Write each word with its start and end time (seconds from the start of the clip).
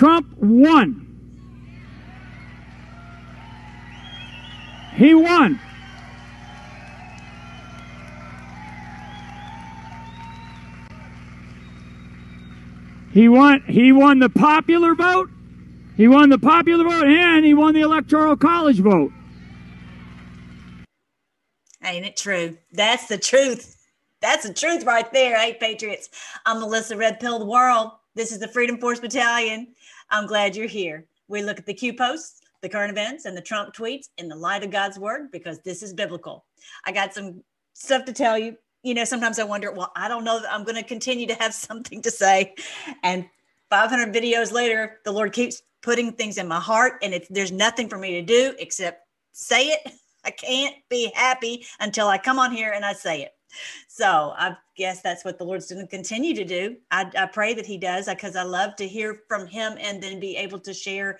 Trump 0.00 0.34
won. 0.38 1.06
He 4.94 5.14
won. 5.14 5.60
He 13.12 13.28
won 13.28 13.62
he 13.68 13.92
won 13.92 14.20
the 14.20 14.30
popular 14.30 14.94
vote. 14.94 15.28
He 15.98 16.08
won 16.08 16.30
the 16.30 16.38
popular 16.38 16.84
vote 16.84 17.06
and 17.06 17.44
he 17.44 17.52
won 17.52 17.74
the 17.74 17.82
electoral 17.82 18.38
college 18.38 18.80
vote. 18.80 19.12
Ain't 21.84 22.06
it 22.06 22.16
true? 22.16 22.56
That's 22.72 23.06
the 23.06 23.18
truth. 23.18 23.76
That's 24.22 24.48
the 24.48 24.54
truth 24.54 24.84
right 24.84 25.12
there, 25.12 25.38
hey 25.38 25.58
Patriots. 25.60 26.08
I'm 26.46 26.60
Melissa 26.60 26.96
Red 26.96 27.20
Pill 27.20 27.38
the 27.38 27.44
World. 27.44 27.90
This 28.16 28.32
is 28.32 28.40
the 28.40 28.48
Freedom 28.48 28.76
Force 28.78 28.98
Battalion. 28.98 29.68
I'm 30.10 30.26
glad 30.26 30.56
you're 30.56 30.66
here. 30.66 31.06
We 31.28 31.42
look 31.42 31.60
at 31.60 31.66
the 31.66 31.74
Q 31.74 31.94
posts, 31.94 32.40
the 32.60 32.68
current 32.68 32.90
events, 32.90 33.24
and 33.24 33.36
the 33.36 33.40
Trump 33.40 33.72
tweets 33.72 34.08
in 34.18 34.26
the 34.28 34.34
light 34.34 34.64
of 34.64 34.72
God's 34.72 34.98
word 34.98 35.30
because 35.30 35.60
this 35.60 35.80
is 35.80 35.94
biblical. 35.94 36.44
I 36.84 36.90
got 36.90 37.14
some 37.14 37.44
stuff 37.72 38.04
to 38.06 38.12
tell 38.12 38.36
you. 38.36 38.56
You 38.82 38.94
know, 38.94 39.04
sometimes 39.04 39.38
I 39.38 39.44
wonder, 39.44 39.70
well, 39.70 39.92
I 39.94 40.08
don't 40.08 40.24
know 40.24 40.40
that 40.40 40.52
I'm 40.52 40.64
going 40.64 40.74
to 40.74 40.82
continue 40.82 41.28
to 41.28 41.34
have 41.34 41.54
something 41.54 42.02
to 42.02 42.10
say. 42.10 42.54
And 43.04 43.26
500 43.70 44.12
videos 44.12 44.50
later, 44.50 44.98
the 45.04 45.12
Lord 45.12 45.32
keeps 45.32 45.62
putting 45.80 46.12
things 46.12 46.36
in 46.36 46.48
my 46.48 46.58
heart, 46.58 46.94
and 47.02 47.14
it's, 47.14 47.28
there's 47.28 47.52
nothing 47.52 47.88
for 47.88 47.96
me 47.96 48.12
to 48.12 48.22
do 48.22 48.54
except 48.58 49.06
say 49.32 49.68
it. 49.68 49.92
I 50.24 50.30
can't 50.30 50.74
be 50.90 51.12
happy 51.14 51.64
until 51.78 52.08
I 52.08 52.18
come 52.18 52.38
on 52.38 52.52
here 52.52 52.72
and 52.72 52.84
I 52.84 52.92
say 52.92 53.22
it. 53.22 53.32
So 53.88 54.34
I 54.36 54.56
guess 54.76 55.02
that's 55.02 55.24
what 55.24 55.38
the 55.38 55.44
Lord's 55.44 55.70
going 55.70 55.84
to 55.84 55.90
continue 55.90 56.34
to 56.34 56.44
do. 56.44 56.76
I, 56.90 57.10
I 57.16 57.26
pray 57.26 57.54
that 57.54 57.66
He 57.66 57.78
does 57.78 58.06
because 58.06 58.36
I 58.36 58.42
love 58.42 58.76
to 58.76 58.88
hear 58.88 59.22
from 59.28 59.46
Him 59.46 59.76
and 59.80 60.02
then 60.02 60.20
be 60.20 60.36
able 60.36 60.60
to 60.60 60.74
share 60.74 61.18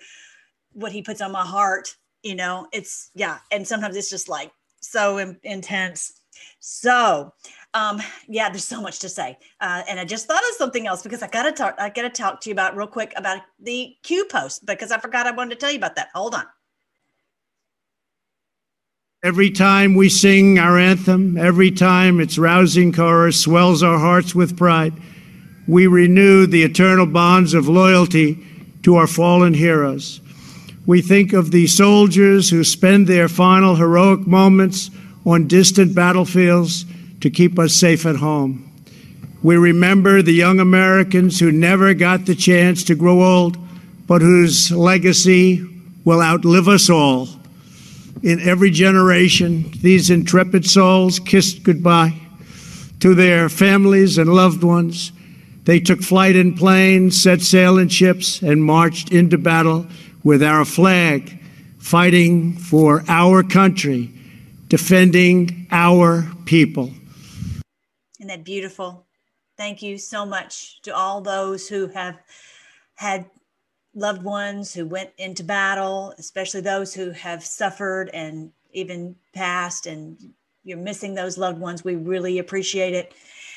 what 0.73 0.91
He 0.91 1.01
puts 1.01 1.21
on 1.21 1.31
my 1.31 1.45
heart. 1.45 1.95
You 2.23 2.35
know, 2.35 2.67
it's 2.71 3.09
yeah, 3.15 3.39
and 3.51 3.67
sometimes 3.67 3.95
it's 3.95 4.09
just 4.09 4.29
like 4.29 4.51
so 4.79 5.17
in, 5.17 5.37
intense. 5.43 6.13
So, 6.59 7.33
um, 7.73 8.01
yeah, 8.27 8.49
there's 8.49 8.65
so 8.65 8.81
much 8.81 8.99
to 8.99 9.09
say, 9.09 9.37
uh, 9.59 9.83
and 9.87 9.99
I 9.99 10.05
just 10.05 10.27
thought 10.27 10.43
of 10.49 10.55
something 10.55 10.87
else 10.87 11.01
because 11.01 11.23
I 11.23 11.27
gotta 11.27 11.51
talk. 11.51 11.75
I 11.79 11.89
gotta 11.89 12.09
talk 12.09 12.41
to 12.41 12.49
you 12.49 12.53
about 12.53 12.75
real 12.75 12.87
quick 12.87 13.13
about 13.15 13.41
the 13.59 13.95
Q 14.03 14.25
post 14.25 14.65
because 14.65 14.91
I 14.91 14.99
forgot 14.99 15.27
I 15.27 15.31
wanted 15.31 15.51
to 15.51 15.55
tell 15.57 15.71
you 15.71 15.77
about 15.77 15.95
that. 15.95 16.09
Hold 16.13 16.35
on. 16.35 16.45
Every 19.23 19.51
time 19.51 19.93
we 19.93 20.09
sing 20.09 20.57
our 20.57 20.79
anthem, 20.79 21.37
every 21.37 21.69
time 21.69 22.19
its 22.19 22.39
rousing 22.39 22.91
chorus 22.91 23.39
swells 23.39 23.83
our 23.83 23.99
hearts 23.99 24.33
with 24.33 24.57
pride, 24.57 24.93
we 25.67 25.85
renew 25.85 26.47
the 26.47 26.63
eternal 26.63 27.05
bonds 27.05 27.53
of 27.53 27.67
loyalty 27.67 28.39
to 28.81 28.95
our 28.95 29.05
fallen 29.05 29.53
heroes. 29.53 30.21
We 30.87 31.03
think 31.03 31.33
of 31.33 31.51
the 31.51 31.67
soldiers 31.67 32.49
who 32.49 32.63
spend 32.63 33.05
their 33.05 33.29
final 33.29 33.75
heroic 33.75 34.25
moments 34.25 34.89
on 35.23 35.47
distant 35.47 35.93
battlefields 35.93 36.87
to 37.19 37.29
keep 37.29 37.59
us 37.59 37.75
safe 37.75 38.07
at 38.07 38.15
home. 38.15 38.71
We 39.43 39.55
remember 39.55 40.23
the 40.23 40.33
young 40.33 40.59
Americans 40.59 41.39
who 41.39 41.51
never 41.51 41.93
got 41.93 42.25
the 42.25 42.33
chance 42.33 42.83
to 42.85 42.95
grow 42.95 43.21
old, 43.23 43.55
but 44.07 44.23
whose 44.23 44.71
legacy 44.71 45.63
will 46.05 46.23
outlive 46.23 46.67
us 46.67 46.89
all. 46.89 47.27
In 48.23 48.39
every 48.39 48.69
generation, 48.69 49.71
these 49.81 50.11
intrepid 50.11 50.65
souls 50.65 51.19
kissed 51.19 51.63
goodbye 51.63 52.13
to 52.99 53.15
their 53.15 53.49
families 53.49 54.19
and 54.19 54.31
loved 54.31 54.63
ones. 54.63 55.11
They 55.63 55.79
took 55.79 56.01
flight 56.01 56.35
in 56.35 56.53
planes, 56.53 57.19
set 57.19 57.41
sail 57.41 57.79
in 57.79 57.89
ships, 57.89 58.41
and 58.43 58.63
marched 58.63 59.11
into 59.11 59.39
battle 59.39 59.87
with 60.23 60.43
our 60.43 60.65
flag, 60.65 61.39
fighting 61.79 62.53
for 62.53 63.03
our 63.07 63.41
country, 63.41 64.11
defending 64.67 65.67
our 65.71 66.27
people. 66.45 66.91
Isn't 68.19 68.27
that 68.27 68.45
beautiful? 68.45 69.07
Thank 69.57 69.81
you 69.81 69.97
so 69.97 70.27
much 70.27 70.79
to 70.83 70.95
all 70.95 71.21
those 71.21 71.67
who 71.67 71.87
have 71.87 72.19
had 72.95 73.25
loved 73.93 74.23
ones 74.23 74.73
who 74.73 74.85
went 74.85 75.11
into 75.17 75.43
battle, 75.43 76.13
especially 76.17 76.61
those 76.61 76.93
who 76.93 77.11
have 77.11 77.43
suffered 77.43 78.09
and 78.13 78.51
even 78.73 79.15
passed, 79.33 79.85
and 79.85 80.17
you're 80.63 80.77
missing 80.77 81.13
those 81.13 81.37
loved 81.37 81.59
ones. 81.59 81.83
We 81.83 81.95
really 81.95 82.39
appreciate 82.39 82.93
it. 82.93 83.13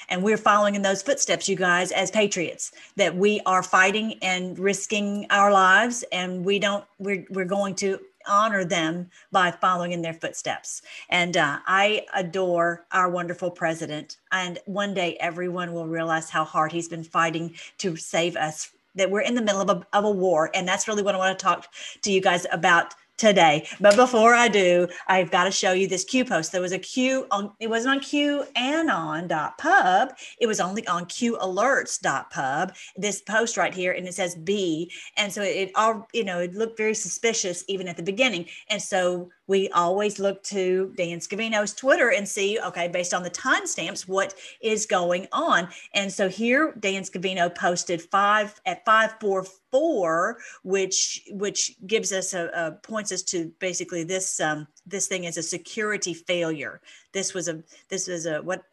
And 0.08 0.22
we're 0.22 0.36
following 0.36 0.74
in 0.74 0.82
those 0.82 1.02
footsteps, 1.02 1.48
you 1.48 1.56
guys, 1.56 1.90
as 1.92 2.10
patriots, 2.10 2.72
that 2.96 3.16
we 3.16 3.40
are 3.46 3.62
fighting 3.62 4.18
and 4.22 4.58
risking 4.58 5.26
our 5.30 5.50
lives, 5.50 6.04
and 6.12 6.44
we 6.44 6.58
don't, 6.58 6.84
we're, 6.98 7.24
we're 7.30 7.44
going 7.46 7.74
to 7.76 7.98
honor 8.26 8.64
them 8.64 9.10
by 9.32 9.50
following 9.50 9.92
in 9.92 10.02
their 10.02 10.14
footsteps. 10.14 10.82
And 11.10 11.36
uh, 11.36 11.58
I 11.66 12.06
adore 12.14 12.86
our 12.92 13.08
wonderful 13.08 13.50
president. 13.50 14.18
And 14.32 14.58
one 14.66 14.94
day, 14.94 15.16
everyone 15.20 15.72
will 15.72 15.86
realize 15.86 16.30
how 16.30 16.44
hard 16.44 16.72
he's 16.72 16.88
been 16.88 17.04
fighting 17.04 17.54
to 17.78 17.96
save 17.96 18.36
us 18.36 18.70
that 18.94 19.10
we're 19.10 19.20
in 19.20 19.34
the 19.34 19.42
middle 19.42 19.60
of 19.60 19.70
a, 19.70 19.86
of 19.96 20.04
a 20.04 20.10
war. 20.10 20.50
And 20.54 20.66
that's 20.66 20.88
really 20.88 21.02
what 21.02 21.14
I 21.14 21.18
want 21.18 21.38
to 21.38 21.42
talk 21.42 21.66
to 22.02 22.12
you 22.12 22.20
guys 22.20 22.46
about 22.52 22.94
today. 23.16 23.66
But 23.80 23.96
before 23.96 24.34
I 24.34 24.48
do, 24.48 24.88
I've 25.06 25.30
got 25.30 25.44
to 25.44 25.50
show 25.50 25.72
you 25.72 25.86
this 25.86 26.04
Q 26.04 26.22
post. 26.24 26.52
There 26.52 26.60
was 26.60 26.72
a 26.72 26.78
Q 26.78 27.26
on, 27.30 27.52
it 27.60 27.70
wasn't 27.70 27.96
on 27.96 28.00
QAnon.pub. 28.00 30.08
It 30.40 30.46
was 30.46 30.60
only 30.60 30.86
on 30.86 31.06
QAlerts.pub. 31.06 32.74
This 32.96 33.22
post 33.22 33.56
right 33.56 33.72
here, 33.72 33.92
and 33.92 34.08
it 34.08 34.14
says 34.14 34.34
B. 34.34 34.90
And 35.16 35.32
so 35.32 35.42
it 35.42 35.70
all, 35.74 36.08
you 36.12 36.24
know, 36.24 36.40
it 36.40 36.54
looked 36.54 36.76
very 36.76 36.94
suspicious 36.94 37.64
even 37.68 37.88
at 37.88 37.96
the 37.96 38.02
beginning. 38.02 38.46
And 38.68 38.82
so 38.82 39.30
we 39.46 39.68
always 39.70 40.18
look 40.18 40.42
to 40.44 40.92
Dan 40.96 41.18
Scavino's 41.18 41.74
Twitter 41.74 42.10
and 42.10 42.26
see, 42.26 42.58
okay, 42.60 42.88
based 42.88 43.12
on 43.12 43.22
the 43.22 43.30
timestamps, 43.30 44.08
what 44.08 44.34
is 44.60 44.86
going 44.86 45.26
on. 45.32 45.68
And 45.92 46.12
so 46.12 46.28
here, 46.28 46.74
Dan 46.80 47.02
Scavino 47.02 47.54
posted 47.54 48.00
five 48.00 48.60
at 48.64 48.84
544, 48.84 50.38
which 50.62 51.22
which 51.30 51.76
gives 51.86 52.12
us 52.12 52.32
a, 52.32 52.46
a 52.54 52.72
points 52.82 53.12
us 53.12 53.22
to 53.22 53.52
basically 53.58 54.04
this 54.04 54.40
um, 54.40 54.66
this 54.86 55.06
thing 55.06 55.24
is 55.24 55.36
a 55.36 55.42
security 55.42 56.14
failure. 56.14 56.80
This 57.12 57.34
was 57.34 57.48
a 57.48 57.62
this 57.88 58.08
was 58.08 58.26
a 58.26 58.40
what 58.42 58.64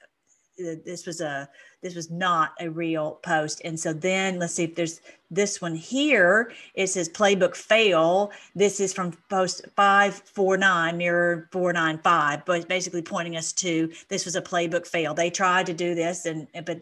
this 0.57 1.05
was 1.05 1.21
a 1.21 1.49
this 1.81 1.95
was 1.95 2.11
not 2.11 2.53
a 2.59 2.69
real 2.69 3.19
post. 3.23 3.61
And 3.65 3.79
so 3.79 3.91
then 3.91 4.39
let's 4.39 4.53
see 4.53 4.63
if 4.63 4.75
there's 4.75 5.01
this 5.29 5.61
one 5.61 5.75
here. 5.75 6.51
It 6.75 6.87
says 6.87 7.09
playbook 7.09 7.55
fail. 7.55 8.31
This 8.55 8.79
is 8.79 8.93
from 8.93 9.13
post 9.29 9.65
549, 9.75 10.97
mirror 10.97 11.49
495, 11.51 12.45
but 12.45 12.67
basically 12.67 13.01
pointing 13.01 13.35
us 13.35 13.51
to 13.53 13.91
this 14.09 14.25
was 14.25 14.35
a 14.35 14.41
playbook 14.41 14.85
fail. 14.85 15.13
They 15.13 15.29
tried 15.29 15.65
to 15.67 15.73
do 15.73 15.95
this 15.95 16.25
and 16.25 16.47
but 16.65 16.81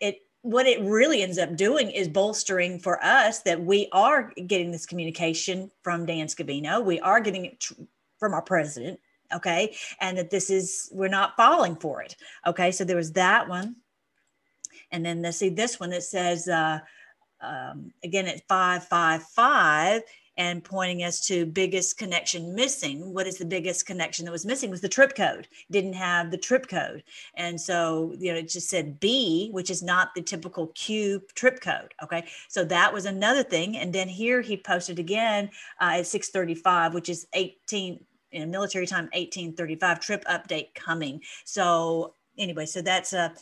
it 0.00 0.22
what 0.42 0.66
it 0.66 0.80
really 0.82 1.22
ends 1.22 1.38
up 1.38 1.56
doing 1.56 1.90
is 1.90 2.08
bolstering 2.08 2.78
for 2.78 3.02
us 3.04 3.40
that 3.42 3.62
we 3.62 3.88
are 3.92 4.32
getting 4.46 4.72
this 4.72 4.86
communication 4.86 5.70
from 5.82 6.06
Dan 6.06 6.26
Scavino. 6.26 6.84
We 6.84 7.00
are 7.00 7.20
getting 7.20 7.46
it 7.46 7.64
from 8.18 8.34
our 8.34 8.42
president 8.42 8.98
okay 9.34 9.74
and 10.00 10.18
that 10.18 10.30
this 10.30 10.50
is 10.50 10.88
we're 10.92 11.08
not 11.08 11.36
falling 11.36 11.74
for 11.76 12.02
it 12.02 12.14
okay 12.46 12.70
so 12.70 12.84
there 12.84 12.96
was 12.96 13.12
that 13.12 13.48
one 13.48 13.74
and 14.94 15.04
then 15.04 15.22
let's 15.22 15.38
see 15.38 15.48
this 15.48 15.80
one 15.80 15.90
that 15.90 16.04
says, 16.04 16.46
uh, 16.46 16.78
um, 17.40 17.92
again 18.04 18.26
at 18.26 18.46
555 18.48 20.02
and 20.36 20.64
pointing 20.64 21.02
us 21.02 21.26
to 21.26 21.46
biggest 21.46 21.98
connection 21.98 22.54
missing. 22.54 23.12
What 23.12 23.26
is 23.26 23.38
the 23.38 23.44
biggest 23.44 23.86
connection 23.86 24.24
that 24.24 24.32
was 24.32 24.46
missing 24.46 24.70
was 24.70 24.80
the 24.80 24.88
trip 24.88 25.14
code. 25.16 25.48
Didn't 25.70 25.94
have 25.94 26.30
the 26.30 26.38
trip 26.38 26.68
code. 26.68 27.04
And 27.36 27.60
so, 27.60 28.14
you 28.18 28.32
know, 28.32 28.38
it 28.38 28.48
just 28.48 28.68
said 28.68 28.98
B, 28.98 29.50
which 29.52 29.70
is 29.70 29.82
not 29.82 30.14
the 30.14 30.22
typical 30.22 30.68
Q 30.68 31.22
trip 31.34 31.60
code. 31.60 31.92
Okay. 32.02 32.24
So 32.48 32.64
that 32.64 32.92
was 32.92 33.04
another 33.04 33.42
thing. 33.42 33.76
And 33.76 33.92
then 33.92 34.08
here 34.08 34.40
he 34.40 34.56
posted 34.56 34.98
again 34.98 35.50
uh, 35.80 35.98
at 35.98 36.06
635, 36.06 36.94
which 36.94 37.08
is 37.08 37.26
18 37.34 38.04
in 38.32 38.50
military 38.50 38.86
time, 38.86 39.04
1835 39.12 40.00
trip 40.00 40.24
update 40.24 40.74
coming. 40.74 41.20
So 41.44 42.14
anyway, 42.38 42.66
so 42.66 42.82
that's 42.82 43.12
a, 43.12 43.32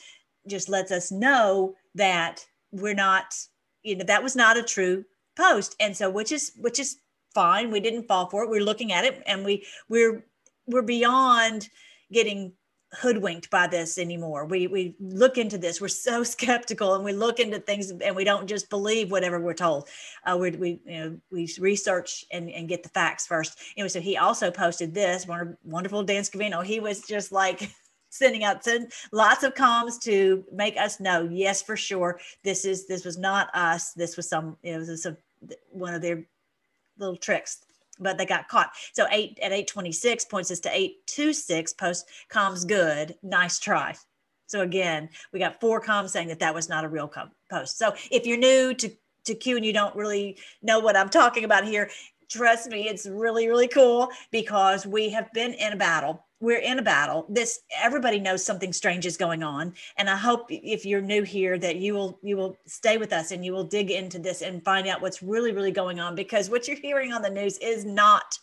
just 0.46 0.68
lets 0.68 0.90
us 0.90 1.12
know 1.12 1.74
that 1.94 2.44
we're 2.72 2.94
not 2.94 3.34
you 3.82 3.96
know 3.96 4.04
that 4.04 4.22
was 4.22 4.36
not 4.36 4.56
a 4.56 4.62
true 4.62 5.04
post. 5.36 5.76
And 5.80 5.96
so 5.96 6.10
which 6.10 6.32
is 6.32 6.52
which 6.56 6.78
is 6.78 6.98
fine. 7.34 7.70
We 7.70 7.80
didn't 7.80 8.08
fall 8.08 8.28
for 8.28 8.44
it. 8.44 8.50
We're 8.50 8.64
looking 8.64 8.92
at 8.92 9.04
it 9.04 9.22
and 9.26 9.44
we 9.44 9.66
we're 9.88 10.24
we're 10.66 10.82
beyond 10.82 11.68
getting 12.12 12.52
hoodwinked 12.94 13.48
by 13.48 13.66
this 13.66 13.96
anymore. 13.96 14.44
We 14.44 14.66
we 14.66 14.94
look 15.00 15.38
into 15.38 15.58
this. 15.58 15.80
We're 15.80 15.88
so 15.88 16.22
skeptical 16.24 16.94
and 16.94 17.04
we 17.04 17.12
look 17.12 17.40
into 17.40 17.58
things 17.58 17.90
and 17.90 18.14
we 18.14 18.24
don't 18.24 18.46
just 18.46 18.68
believe 18.70 19.10
whatever 19.10 19.40
we're 19.40 19.54
told. 19.54 19.88
Uh, 20.24 20.36
we 20.38 20.50
we 20.50 20.80
you 20.84 21.00
know 21.00 21.18
we 21.30 21.48
research 21.58 22.24
and, 22.30 22.50
and 22.50 22.68
get 22.68 22.82
the 22.82 22.88
facts 22.90 23.26
first. 23.26 23.58
Anyway 23.76 23.88
so 23.88 24.00
he 24.00 24.16
also 24.16 24.50
posted 24.50 24.94
this 24.94 25.26
wonderful 25.64 26.02
dan 26.02 26.22
scavino. 26.22 26.64
He 26.64 26.80
was 26.80 27.00
just 27.02 27.32
like 27.32 27.74
sending 28.12 28.44
out 28.44 28.62
send 28.62 28.92
lots 29.10 29.42
of 29.42 29.54
comms 29.54 30.00
to 30.00 30.44
make 30.52 30.76
us 30.76 31.00
know 31.00 31.28
yes 31.32 31.62
for 31.62 31.76
sure 31.76 32.20
this 32.44 32.64
is 32.64 32.86
this 32.86 33.04
was 33.04 33.18
not 33.18 33.48
us 33.54 33.92
this 33.94 34.16
was 34.16 34.28
some 34.28 34.56
it 34.62 34.76
was 34.76 35.06
a 35.06 35.16
one 35.70 35.94
of 35.94 36.02
their 36.02 36.24
little 36.98 37.16
tricks 37.16 37.64
but 38.00 38.18
they 38.18 38.26
got 38.26 38.48
caught. 38.48 38.72
So 38.92 39.06
eight 39.10 39.38
at 39.40 39.52
826 39.52 40.24
points 40.26 40.50
us 40.50 40.60
to 40.60 40.70
826 40.70 41.74
post 41.74 42.08
comms 42.30 42.66
good. 42.66 43.14
Nice 43.22 43.58
try. 43.58 43.94
So 44.46 44.60
again, 44.60 45.08
we 45.32 45.38
got 45.38 45.60
four 45.60 45.80
comms 45.80 46.10
saying 46.10 46.28
that 46.28 46.40
that 46.40 46.54
was 46.54 46.68
not 46.68 46.84
a 46.84 46.88
real 46.88 47.10
post. 47.50 47.78
So 47.78 47.94
if 48.10 48.26
you're 48.26 48.38
new 48.38 48.74
to 48.74 48.90
to 49.24 49.34
Q 49.36 49.56
and 49.56 49.64
you 49.64 49.72
don't 49.72 49.94
really 49.94 50.36
know 50.62 50.80
what 50.80 50.96
I'm 50.96 51.08
talking 51.08 51.44
about 51.44 51.64
here, 51.64 51.88
trust 52.32 52.68
me, 52.68 52.88
it's 52.88 53.06
really 53.06 53.48
really 53.48 53.68
cool 53.68 54.08
because 54.30 54.86
we 54.86 55.10
have 55.10 55.32
been 55.32 55.54
in 55.54 55.72
a 55.72 55.76
battle. 55.76 56.24
We're 56.40 56.58
in 56.58 56.78
a 56.78 56.82
battle. 56.82 57.26
This 57.28 57.60
everybody 57.80 58.18
knows 58.18 58.44
something 58.44 58.72
strange 58.72 59.06
is 59.06 59.16
going 59.16 59.42
on. 59.42 59.74
And 59.96 60.10
i 60.10 60.16
hope 60.16 60.46
if 60.50 60.84
you're 60.84 61.00
new 61.00 61.22
here 61.22 61.58
that 61.58 61.76
you 61.76 61.94
will 61.94 62.18
you 62.22 62.36
will 62.36 62.56
stay 62.66 62.96
with 62.96 63.12
us 63.12 63.30
and 63.30 63.44
you 63.44 63.52
will 63.52 63.64
dig 63.64 63.90
into 63.90 64.18
this 64.18 64.42
and 64.42 64.64
find 64.64 64.88
out 64.88 65.02
what's 65.02 65.22
really 65.22 65.52
really 65.52 65.70
going 65.72 66.00
on 66.00 66.14
because 66.14 66.50
what 66.50 66.66
you're 66.66 66.76
hearing 66.76 67.12
on 67.12 67.22
the 67.22 67.30
news 67.30 67.58
is 67.58 67.84
not 67.84 68.38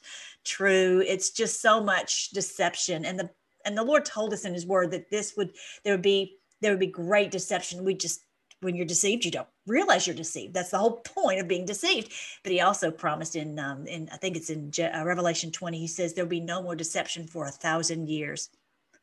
true. 0.45 1.03
It's 1.05 1.31
just 1.31 1.61
so 1.61 1.83
much 1.83 2.29
deception. 2.29 3.05
And 3.05 3.19
the 3.19 3.29
and 3.65 3.77
the 3.77 3.83
lord 3.83 4.05
told 4.05 4.33
us 4.33 4.45
in 4.45 4.53
his 4.53 4.65
word 4.65 4.91
that 4.91 5.09
this 5.09 5.33
would 5.35 5.51
there 5.83 5.93
would 5.93 6.01
be 6.01 6.37
there 6.61 6.71
would 6.71 6.79
be 6.79 6.87
great 6.87 7.31
deception. 7.31 7.83
We 7.83 7.95
just 7.95 8.21
when 8.61 8.75
you're 8.75 8.85
deceived, 8.85 9.25
you 9.25 9.31
don't 9.31 9.47
realize 9.67 10.05
you're 10.05 10.15
deceived. 10.15 10.53
That's 10.53 10.71
the 10.71 10.77
whole 10.77 10.97
point 11.15 11.39
of 11.39 11.47
being 11.47 11.65
deceived. 11.65 12.11
But 12.43 12.51
he 12.51 12.61
also 12.61 12.91
promised 12.91 13.35
in, 13.35 13.59
um, 13.59 13.87
in 13.87 14.09
I 14.11 14.17
think 14.17 14.35
it's 14.35 14.49
in 14.49 14.71
Je- 14.71 14.83
uh, 14.83 15.03
Revelation 15.05 15.51
20, 15.51 15.77
he 15.77 15.87
says 15.87 16.13
there'll 16.13 16.29
be 16.29 16.39
no 16.39 16.61
more 16.61 16.75
deception 16.75 17.27
for 17.27 17.45
a 17.45 17.51
thousand 17.51 18.09
years. 18.09 18.49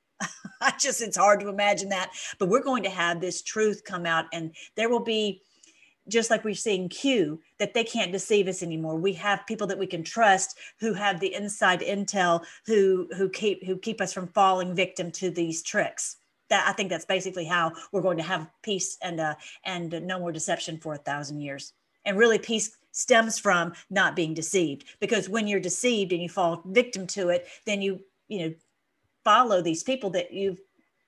I 0.60 0.72
just, 0.78 1.02
it's 1.02 1.16
hard 1.16 1.40
to 1.40 1.48
imagine 1.48 1.90
that. 1.90 2.10
But 2.38 2.48
we're 2.48 2.62
going 2.62 2.82
to 2.84 2.90
have 2.90 3.20
this 3.20 3.42
truth 3.42 3.82
come 3.84 4.06
out, 4.06 4.26
and 4.32 4.54
there 4.74 4.88
will 4.88 5.04
be, 5.04 5.42
just 6.08 6.30
like 6.30 6.44
we're 6.44 6.54
seeing 6.54 6.88
Q, 6.88 7.40
that 7.58 7.74
they 7.74 7.82
can't 7.82 8.12
deceive 8.12 8.46
us 8.46 8.62
anymore. 8.62 8.96
We 8.96 9.12
have 9.14 9.46
people 9.46 9.66
that 9.66 9.78
we 9.78 9.88
can 9.88 10.04
trust 10.04 10.56
who 10.78 10.94
have 10.94 11.18
the 11.18 11.34
inside 11.34 11.80
intel, 11.80 12.44
who 12.64 13.08
who 13.16 13.28
keep 13.28 13.64
who 13.66 13.76
keep 13.76 14.00
us 14.00 14.12
from 14.12 14.28
falling 14.28 14.74
victim 14.74 15.10
to 15.12 15.30
these 15.30 15.62
tricks 15.62 16.16
that 16.48 16.66
I 16.68 16.72
think 16.72 16.90
that's 16.90 17.04
basically 17.04 17.44
how 17.44 17.72
we're 17.92 18.02
going 18.02 18.18
to 18.18 18.22
have 18.22 18.48
peace 18.62 18.96
and 19.02 19.20
uh, 19.20 19.34
and 19.64 19.90
no 20.06 20.18
more 20.18 20.32
deception 20.32 20.78
for 20.78 20.94
a 20.94 20.98
thousand 20.98 21.40
years. 21.40 21.72
And 22.04 22.16
really, 22.16 22.38
peace 22.38 22.76
stems 22.92 23.38
from 23.38 23.74
not 23.90 24.16
being 24.16 24.32
deceived. 24.32 24.84
Because 25.00 25.28
when 25.28 25.46
you're 25.46 25.60
deceived 25.60 26.12
and 26.12 26.22
you 26.22 26.28
fall 26.28 26.62
victim 26.66 27.06
to 27.08 27.28
it, 27.28 27.46
then 27.64 27.82
you 27.82 28.00
you 28.28 28.38
know 28.40 28.54
follow 29.24 29.60
these 29.60 29.82
people 29.82 30.10
that 30.10 30.32
you 30.32 30.56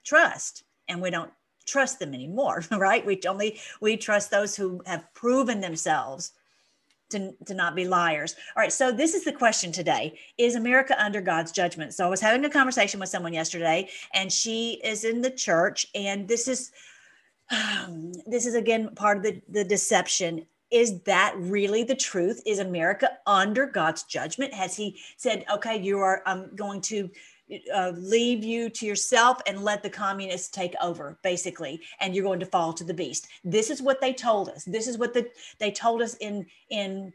trust, 0.05 0.65
and 0.89 1.01
we 1.01 1.11
don't 1.11 1.33
trust 1.67 1.99
them 1.99 2.15
anymore, 2.15 2.65
right? 2.73 3.05
We 3.05 3.21
only 3.29 3.61
we 3.81 3.97
trust 3.97 4.31
those 4.31 4.57
who 4.57 4.83
have 4.87 5.13
proven 5.15 5.61
themselves 5.61 6.33
to, 7.11 7.33
to 7.47 7.55
not 7.55 7.75
be 7.75 7.87
liars. 7.87 8.37
All 8.57 8.63
right. 8.63 8.73
So 8.73 8.93
this 8.93 9.15
is 9.15 9.25
the 9.25 9.33
question 9.33 9.73
today. 9.73 10.19
Is 10.37 10.55
America 10.55 11.01
under 11.03 11.21
God's 11.21 11.53
judgment? 11.53 11.95
So 11.95 12.07
I 12.07 12.09
was 12.09 12.21
having 12.21 12.45
a 12.45 12.51
conversation 12.51 13.01
with 13.01 13.09
someone 13.09 13.33
yesterday 13.33 13.89
and 14.15 14.33
she 14.33 14.81
is 14.85 15.05
in 15.05 15.23
the 15.23 15.31
church 15.31 15.87
and 15.95 16.29
this 16.29 16.49
is 16.49 16.71
um, 17.51 18.13
this 18.27 18.45
is 18.45 18.55
again 18.55 18.95
part 18.95 19.19
of 19.19 19.23
the, 19.23 19.41
the 19.49 19.65
deception. 19.65 20.47
Is 20.71 21.01
that 21.05 21.35
really 21.39 21.83
the 21.83 21.95
truth? 21.95 22.43
Is 22.45 22.59
America 22.59 23.09
under 23.27 23.65
God's 23.65 24.03
judgment? 24.03 24.53
Has 24.53 24.77
he 24.77 24.99
said, 25.17 25.47
okay, 25.55 25.81
you 25.81 25.99
are 25.99 26.23
um, 26.27 26.55
going 26.55 26.83
to 26.83 27.09
uh, 27.75 27.93
leave 27.97 28.45
you 28.45 28.69
to 28.71 28.87
yourself 28.87 29.41
and 29.47 29.63
let 29.63 29.83
the 29.83 29.91
communists 29.91 30.49
take 30.49 30.75
over 30.83 31.19
basically 31.23 31.81
and 32.01 32.15
you're 32.15 32.25
going 32.25 32.41
to 32.41 32.47
fall 32.47 32.73
to 32.73 32.85
the 32.85 32.95
beast. 32.95 33.29
This 33.45 33.71
is 33.71 33.83
what 33.83 34.01
they 34.01 34.13
told 34.13 34.49
us. 34.49 34.65
This 34.65 34.87
is 34.87 34.99
what 34.99 35.15
the, 35.15 35.29
they 35.59 35.71
told 35.71 36.03
us 36.03 36.15
in 36.15 36.47
in 36.71 37.13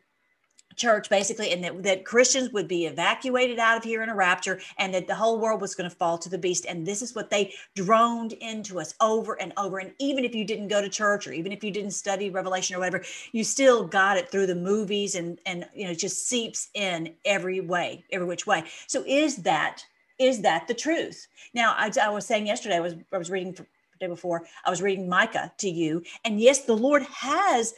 church 0.76 1.10
basically 1.10 1.52
and 1.52 1.64
that, 1.64 1.84
that 1.84 2.06
christians 2.06 2.52
would 2.52 2.68
be 2.68 2.86
evacuated 2.86 3.60
out 3.60 3.78
of 3.78 3.84
here 3.84 4.02
in 4.02 4.10
a 4.10 4.16
rapture 4.16 4.60
and 4.80 4.94
that 4.94 5.08
the 5.08 5.16
whole 5.16 5.40
world 5.40 5.62
was 5.62 5.76
going 5.76 5.90
to 5.90 5.96
fall 5.96 6.18
to 6.18 6.30
the 6.30 6.38
beast. 6.38 6.66
And 6.68 6.86
this 6.86 7.02
is 7.02 7.14
what 7.16 7.30
they 7.30 7.54
droned 7.76 8.34
into 8.34 8.80
us 8.80 8.96
over 9.02 9.40
and 9.40 9.54
over. 9.58 9.78
And 9.78 9.94
even 10.00 10.26
if 10.26 10.34
you 10.34 10.46
didn't 10.46 10.70
go 10.70 10.82
to 10.82 10.90
church 10.90 11.28
or 11.28 11.34
even 11.34 11.52
if 11.52 11.64
you 11.64 11.72
didn't 11.72 11.92
study 11.92 12.30
revelation 12.30 12.76
or 12.76 12.80
whatever 12.80 13.04
you 13.32 13.44
still 13.44 13.86
got 13.86 14.18
it 14.18 14.30
through 14.30 14.48
the 14.48 14.56
movies 14.56 15.16
and 15.16 15.40
and 15.46 15.68
you 15.74 15.86
know 15.86 15.92
it 15.92 16.00
just 16.00 16.28
seeps 16.28 16.70
in 16.74 17.14
every 17.26 17.62
way 17.62 18.04
every 18.12 18.26
which 18.26 18.48
way. 18.48 18.64
So 18.88 19.04
is 19.06 19.38
that 19.38 19.86
is 20.20 20.42
that 20.42 20.68
the 20.68 20.74
truth? 20.74 21.28
Now, 21.54 21.74
I, 21.78 21.92
I 22.02 22.10
was 22.10 22.26
saying 22.26 22.48
yesterday, 22.48 22.78
I 22.78 22.82
was 22.82 22.96
I 23.12 23.18
was 23.18 23.30
reading 23.30 23.54
the 23.54 23.66
day 24.00 24.08
before, 24.08 24.46
I 24.66 24.70
was 24.70 24.82
reading 24.82 25.10
Micah 25.10 25.52
to 25.58 25.70
you, 25.70 26.04
and 26.26 26.40
yes, 26.40 26.62
the 26.62 26.76
Lord 26.76 27.04
has 27.04 27.74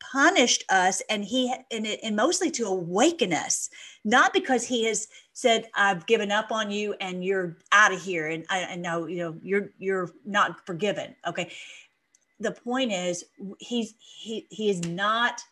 punished 0.00 0.64
us 0.70 1.02
and 1.10 1.24
he 1.24 1.54
and, 1.70 1.86
it, 1.86 2.00
and 2.02 2.16
mostly 2.16 2.50
to 2.50 2.64
awaken 2.64 3.32
us 3.32 3.68
not 4.04 4.32
because 4.32 4.66
he 4.66 4.86
has 4.86 5.06
said 5.34 5.68
i've 5.74 6.06
given 6.06 6.32
up 6.32 6.50
on 6.50 6.70
you 6.70 6.94
and 7.00 7.22
you're 7.22 7.58
out 7.72 7.92
of 7.92 8.00
here 8.00 8.28
and 8.28 8.44
i, 8.48 8.74
know 8.76 9.06
you 9.06 9.18
know 9.18 9.36
you're 9.42 9.70
you're 9.78 10.10
not 10.24 10.64
forgiven 10.66 11.14
okay 11.26 11.52
the 12.40 12.50
point 12.50 12.90
is 12.90 13.26
he's 13.58 13.94
he 13.98 14.46
he 14.48 14.70
is 14.70 14.80
not 14.84 15.42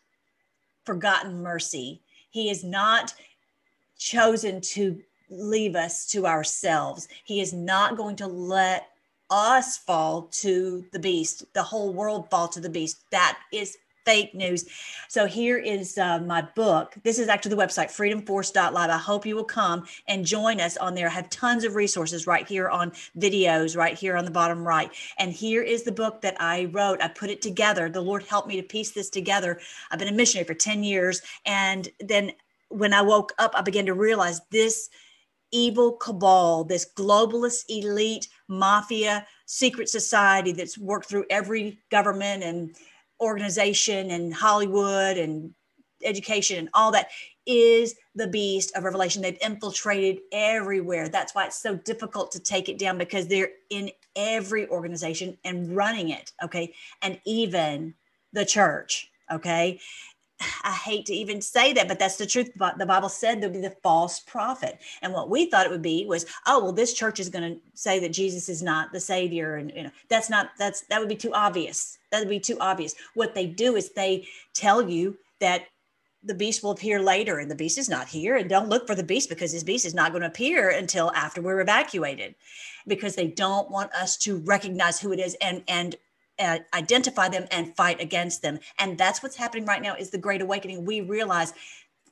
forgotten 0.85 1.43
mercy 1.43 2.01
he 2.31 2.49
is 2.49 2.65
not 2.65 3.13
chosen 3.99 4.61
to 4.61 4.99
leave 5.31 5.77
us 5.77 6.07
to 6.09 6.27
ourselves. 6.27 7.09
He 7.25 7.41
is 7.41 7.53
not 7.53 7.97
going 7.97 8.17
to 8.17 8.27
let 8.27 8.89
us 9.31 9.77
fall 9.77 10.23
to 10.31 10.85
the 10.93 10.99
beast, 10.99 11.45
the 11.53 11.63
whole 11.63 11.93
world 11.93 12.31
fall 12.31 12.49
to 12.49 12.61
the 12.61 12.71
beast. 12.71 13.03
That 13.11 13.39
is 13.53 13.77
fake 14.09 14.35
news. 14.35 14.65
So 15.09 15.27
here 15.27 15.59
is 15.59 15.99
uh, 15.99 16.21
my 16.21 16.41
book. 16.41 16.95
This 17.03 17.19
is 17.19 17.29
actually 17.29 17.55
the 17.55 17.63
website, 17.63 17.89
freedomforce.live. 17.89 18.89
I 18.89 18.97
hope 18.97 19.27
you 19.27 19.37
will 19.37 19.45
come 19.45 19.85
and 20.07 20.25
join 20.25 20.63
us 20.63 20.79
on 20.79 20.95
there. 20.95 21.09
I 21.09 21.11
have 21.11 21.29
tons 21.29 21.63
of 21.63 21.75
resources 21.75 22.27
right 22.27 22.49
here 22.49 22.71
on 22.71 22.93
videos, 23.19 23.77
right 23.77 23.99
here 23.99 24.17
on 24.17 24.25
the 24.25 24.31
bottom 24.31 24.67
right. 24.67 24.91
And 25.19 25.31
here 25.31 25.63
is 25.63 25.83
the 25.83 25.93
book 25.93 26.23
that 26.23 26.41
I 26.41 26.67
wrote. 26.73 27.03
I 27.03 27.09
put 27.09 27.29
it 27.29 27.43
together. 27.43 27.91
The 27.91 28.01
Lord 28.01 28.23
helped 28.23 28.49
me 28.49 28.57
to 28.57 28.63
piece 28.63 28.93
this 28.93 29.11
together. 29.11 29.61
I've 29.91 29.99
been 29.99 30.09
a 30.09 30.13
missionary 30.13 30.47
for 30.47 30.55
10 30.55 30.83
years. 30.85 31.21
And 31.45 31.87
then 32.01 32.33
when 32.71 32.95
I 32.95 33.03
woke 33.03 33.35
up, 33.39 33.53
I 33.55 33.61
began 33.61 33.85
to 33.87 33.95
realize 33.95 34.41
this– 34.51 34.89
evil 35.53 35.93
cabal, 35.93 36.65
this 36.65 36.87
globalist 36.97 37.65
elite 37.69 38.29
mafia 38.49 39.27
secret 39.47 39.89
society 39.89 40.53
that's 40.53 40.79
worked 40.79 41.09
through 41.09 41.25
every 41.31 41.79
government 41.91 42.43
and 42.43 42.75
organization 43.21 44.11
and 44.11 44.33
Hollywood 44.33 45.17
and 45.17 45.53
education 46.05 46.59
and 46.59 46.69
all 46.75 46.93
that 46.93 47.09
is 47.47 47.95
the 48.15 48.27
beast 48.27 48.77
of 48.77 48.85
revelation. 48.85 49.23
They've 49.23 49.39
infiltrated 49.41 50.21
everywhere. 50.33 51.09
That's 51.09 51.35
why 51.35 51.47
it's 51.47 51.61
so 51.61 51.77
difficult 51.77 52.31
to 52.33 52.41
take 52.41 52.69
it 52.69 52.79
down 52.79 52.99
because 52.99 53.27
they're 53.27 53.51
in 53.71 53.91
every 54.15 54.69
organization 54.69 55.39
and 55.45 55.75
running 55.75 56.11
it 56.11 56.33
okay? 56.45 56.75
And 57.03 57.21
even 57.25 57.95
the 58.33 58.45
church 58.45 59.11
okay 59.31 59.81
I 60.63 60.73
hate 60.73 61.07
to 61.07 61.15
even 61.15 61.41
say 61.41 61.73
that, 61.73 61.89
but 61.89 61.99
that's 61.99 62.17
the 62.17 62.27
truth. 62.27 62.51
The 62.55 62.87
Bible 62.87 63.09
said 63.09 63.41
there'd 63.41 63.53
be 63.53 63.61
the 63.61 63.77
false 63.83 64.21
prophet. 64.21 64.79
And 65.03 65.13
what 65.13 65.31
we 65.31 65.51
thought 65.51 65.67
it 65.67 65.73
would 65.73 65.83
be 65.83 66.07
was, 66.07 66.27
oh, 66.47 66.63
well, 66.63 66.73
this 66.73 66.95
church 66.95 67.19
is 67.19 67.29
going 67.29 67.55
to 67.55 67.61
say 67.75 67.99
that 67.99 68.13
Jesus 68.13 68.49
is 68.49 68.63
not 68.63 68.93
the 68.93 69.01
savior. 69.01 69.57
And, 69.57 69.73
you 69.75 69.85
know, 69.85 69.91
that's 70.09 70.31
not, 70.31 70.51
that's, 70.59 70.83
that 70.83 71.01
would 71.01 71.09
be 71.09 71.17
too 71.17 71.35
obvious. 71.35 71.99
That 72.11 72.21
would 72.21 72.29
be 72.29 72.41
too 72.41 72.59
obvious. 72.61 72.95
What 73.15 73.35
they 73.35 73.47
do 73.47 73.77
is 73.77 73.91
they 73.91 74.27
tell 74.55 74.89
you 74.89 75.17
that 75.41 75.67
the 76.23 76.35
beast 76.35 76.63
will 76.63 76.73
appear 76.73 77.01
later 77.01 77.39
and 77.39 77.51
the 77.51 77.57
beast 77.57 77.79
is 77.79 77.89
not 77.89 78.09
here. 78.09 78.37
And 78.37 78.49
don't 78.49 78.69
look 78.69 78.87
for 78.87 78.95
the 78.95 79.03
beast 79.03 79.29
because 79.29 79.53
this 79.53 79.65
beast 79.65 79.87
is 79.87 79.95
not 79.95 80.13
going 80.13 80.23
to 80.23 80.29
appear 80.29 80.71
until 80.71 81.13
after 81.15 81.41
we're 81.41 81.61
evacuated 81.61 82.35
because 82.87 83.15
they 83.15 83.29
don't 83.29 83.71
want 83.71 83.93
us 83.93 84.17
to 84.19 84.39
recognize 84.39 85.01
who 85.01 85.13
it 85.13 85.21
is 85.21 85.37
and, 85.41 85.63
and 85.69 85.97
identify 86.41 87.29
them 87.29 87.47
and 87.51 87.77
fight 87.77 88.01
against 88.01 88.43
them. 88.43 88.61
And 88.79 88.99
that's 88.99 89.23
what's 89.23 89.37
happening 89.37 89.65
right 89.67 89.83
now 89.83 89.95
is 89.95 90.11
the 90.11 90.19
great 90.19 90.43
awakening. 90.43 90.85
We 90.85 91.01
realize 91.01 91.53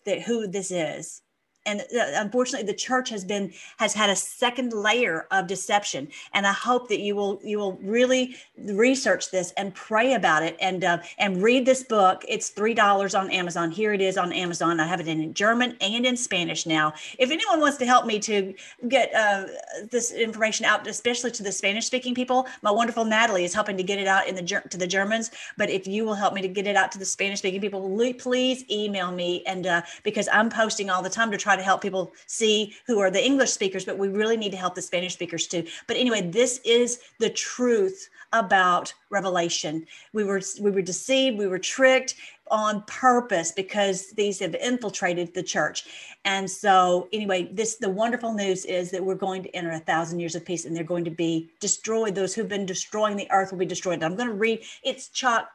that 0.05 0.23
who 0.23 0.47
this 0.47 0.71
is 0.71 1.23
and 1.67 1.81
uh, 1.81 2.13
unfortunately 2.15 2.67
the 2.67 2.75
church 2.75 3.11
has 3.11 3.25
been 3.25 3.53
has 3.77 3.93
had 3.93 4.11
a 4.11 4.17
second 4.17 4.73
layer 4.73 5.27
of 5.31 5.47
deception 5.47 6.09
and 6.33 6.47
i 6.47 6.53
hope 6.53 6.89
that 6.89 7.01
you 7.01 7.15
will 7.15 7.41
you 7.43 7.59
will 7.59 7.75
really 7.83 8.37
research 8.59 9.31
this 9.31 9.53
and 9.57 9.75
pray 9.75 10.15
about 10.15 10.43
it 10.43 10.57
and 10.61 10.85
uh, 10.85 10.99
and 11.19 11.43
read 11.43 11.67
this 11.67 11.83
book. 11.83 12.25
It's 12.29 12.49
three 12.49 12.75
dollars 12.75 13.15
on 13.15 13.31
amazon. 13.31 13.71
Here 13.71 13.93
it 13.93 14.01
is 14.01 14.17
on 14.17 14.33
amazon. 14.33 14.81
I 14.81 14.87
have 14.87 15.01
it 15.01 15.09
in 15.09 15.33
german 15.35 15.77
and 15.81 16.07
in 16.07 16.17
spanish 16.17 16.67
now. 16.67 16.93
If 17.19 17.31
anyone 17.31 17.61
wants 17.61 17.77
to 17.79 17.87
help 17.87 18.07
me 18.07 18.19
to 18.21 18.55
get 18.89 19.15
uh, 19.15 19.47
this 19.91 20.13
information 20.13 20.65
out 20.65 20.87
especially 20.87 21.31
to 21.33 21.43
the 21.43 21.53
spanish 21.53 21.87
speaking 21.87 22.15
people 22.15 22.47
my 22.63 22.71
wonderful 22.71 23.05
natalie 23.05 23.45
is 23.45 23.55
helping 23.55 23.77
to 23.77 23.83
get 23.83 23.99
it 23.99 24.07
out 24.07 24.27
in 24.27 24.35
the 24.35 24.63
to 24.71 24.77
the 24.77 24.87
germans. 24.87 25.31
But 25.57 25.71
if 25.71 25.87
you 25.87 26.05
will 26.05 26.15
help 26.15 26.35
me 26.35 26.43
to 26.43 26.49
get 26.49 26.67
it 26.67 26.77
out 26.77 26.93
to 26.93 26.99
the 26.99 27.05
spanish 27.05 27.39
speaking 27.39 27.61
people 27.61 27.97
please 28.19 28.65
email 28.71 29.13
me. 29.13 29.43
And 29.47 29.67
uh, 29.67 29.83
because 30.03 30.29
i'm 30.33 30.51
posting 30.51 30.91
all 30.91 31.03
the 31.03 31.11
time 31.11 31.31
to 31.31 31.37
try 31.37 31.56
try 31.57 31.63
to 31.63 31.65
help 31.65 31.83
people 31.83 32.13
see 32.27 32.75
who 32.87 32.99
are 32.99 33.11
the 33.11 33.25
English 33.25 33.51
speakers, 33.51 33.85
but 33.85 33.99
we 33.99 34.09
really 34.09 34.37
need 34.37 34.51
to 34.51 34.57
help 34.57 34.75
the 34.75 34.83
Spanish 34.83 35.15
speakers 35.15 35.47
too. 35.47 35.65
But 35.87 35.97
anyway, 35.97 36.23
this 36.23 36.61
is 36.65 37.01
the 37.19 37.31
truth 37.31 38.09
about 38.33 38.93
revelation. 39.11 39.87
We 40.13 40.25
were 40.25 40.43
we 40.61 40.71
were 40.71 40.83
deceived, 40.83 41.39
we 41.39 41.47
were 41.47 41.59
tricked 41.59 42.15
on 42.49 42.83
purpose 42.87 43.51
because 43.51 44.11
these 44.13 44.39
have 44.39 44.55
infiltrated 44.55 45.35
the 45.35 45.43
church. 45.43 45.85
And 46.25 46.49
so 46.49 47.09
anyway, 47.13 47.49
this 47.53 47.77
the 47.77 47.89
wonderful 47.89 48.33
news 48.35 48.65
is 48.65 48.91
that 48.91 49.05
we're 49.05 49.15
going 49.15 49.43
to 49.45 49.51
enter 49.57 49.71
a 49.71 49.81
thousand 49.81 50.21
years 50.21 50.35
of 50.35 50.45
peace 50.45 50.65
and 50.65 50.77
they're 50.77 50.85
going 50.85 51.05
to 51.05 51.11
be 51.11 51.51
destroyed. 51.61 52.15
Those 52.15 52.35
who've 52.35 52.49
been 52.49 52.67
destroying 52.67 53.17
the 53.17 53.31
earth 53.31 53.51
will 53.51 53.59
be 53.59 53.67
destroyed. 53.67 54.03
I'm 54.03 54.17
going 54.17 54.29
to 54.29 54.35
read 54.35 54.63
it's 54.83 55.09
chock 55.09 55.49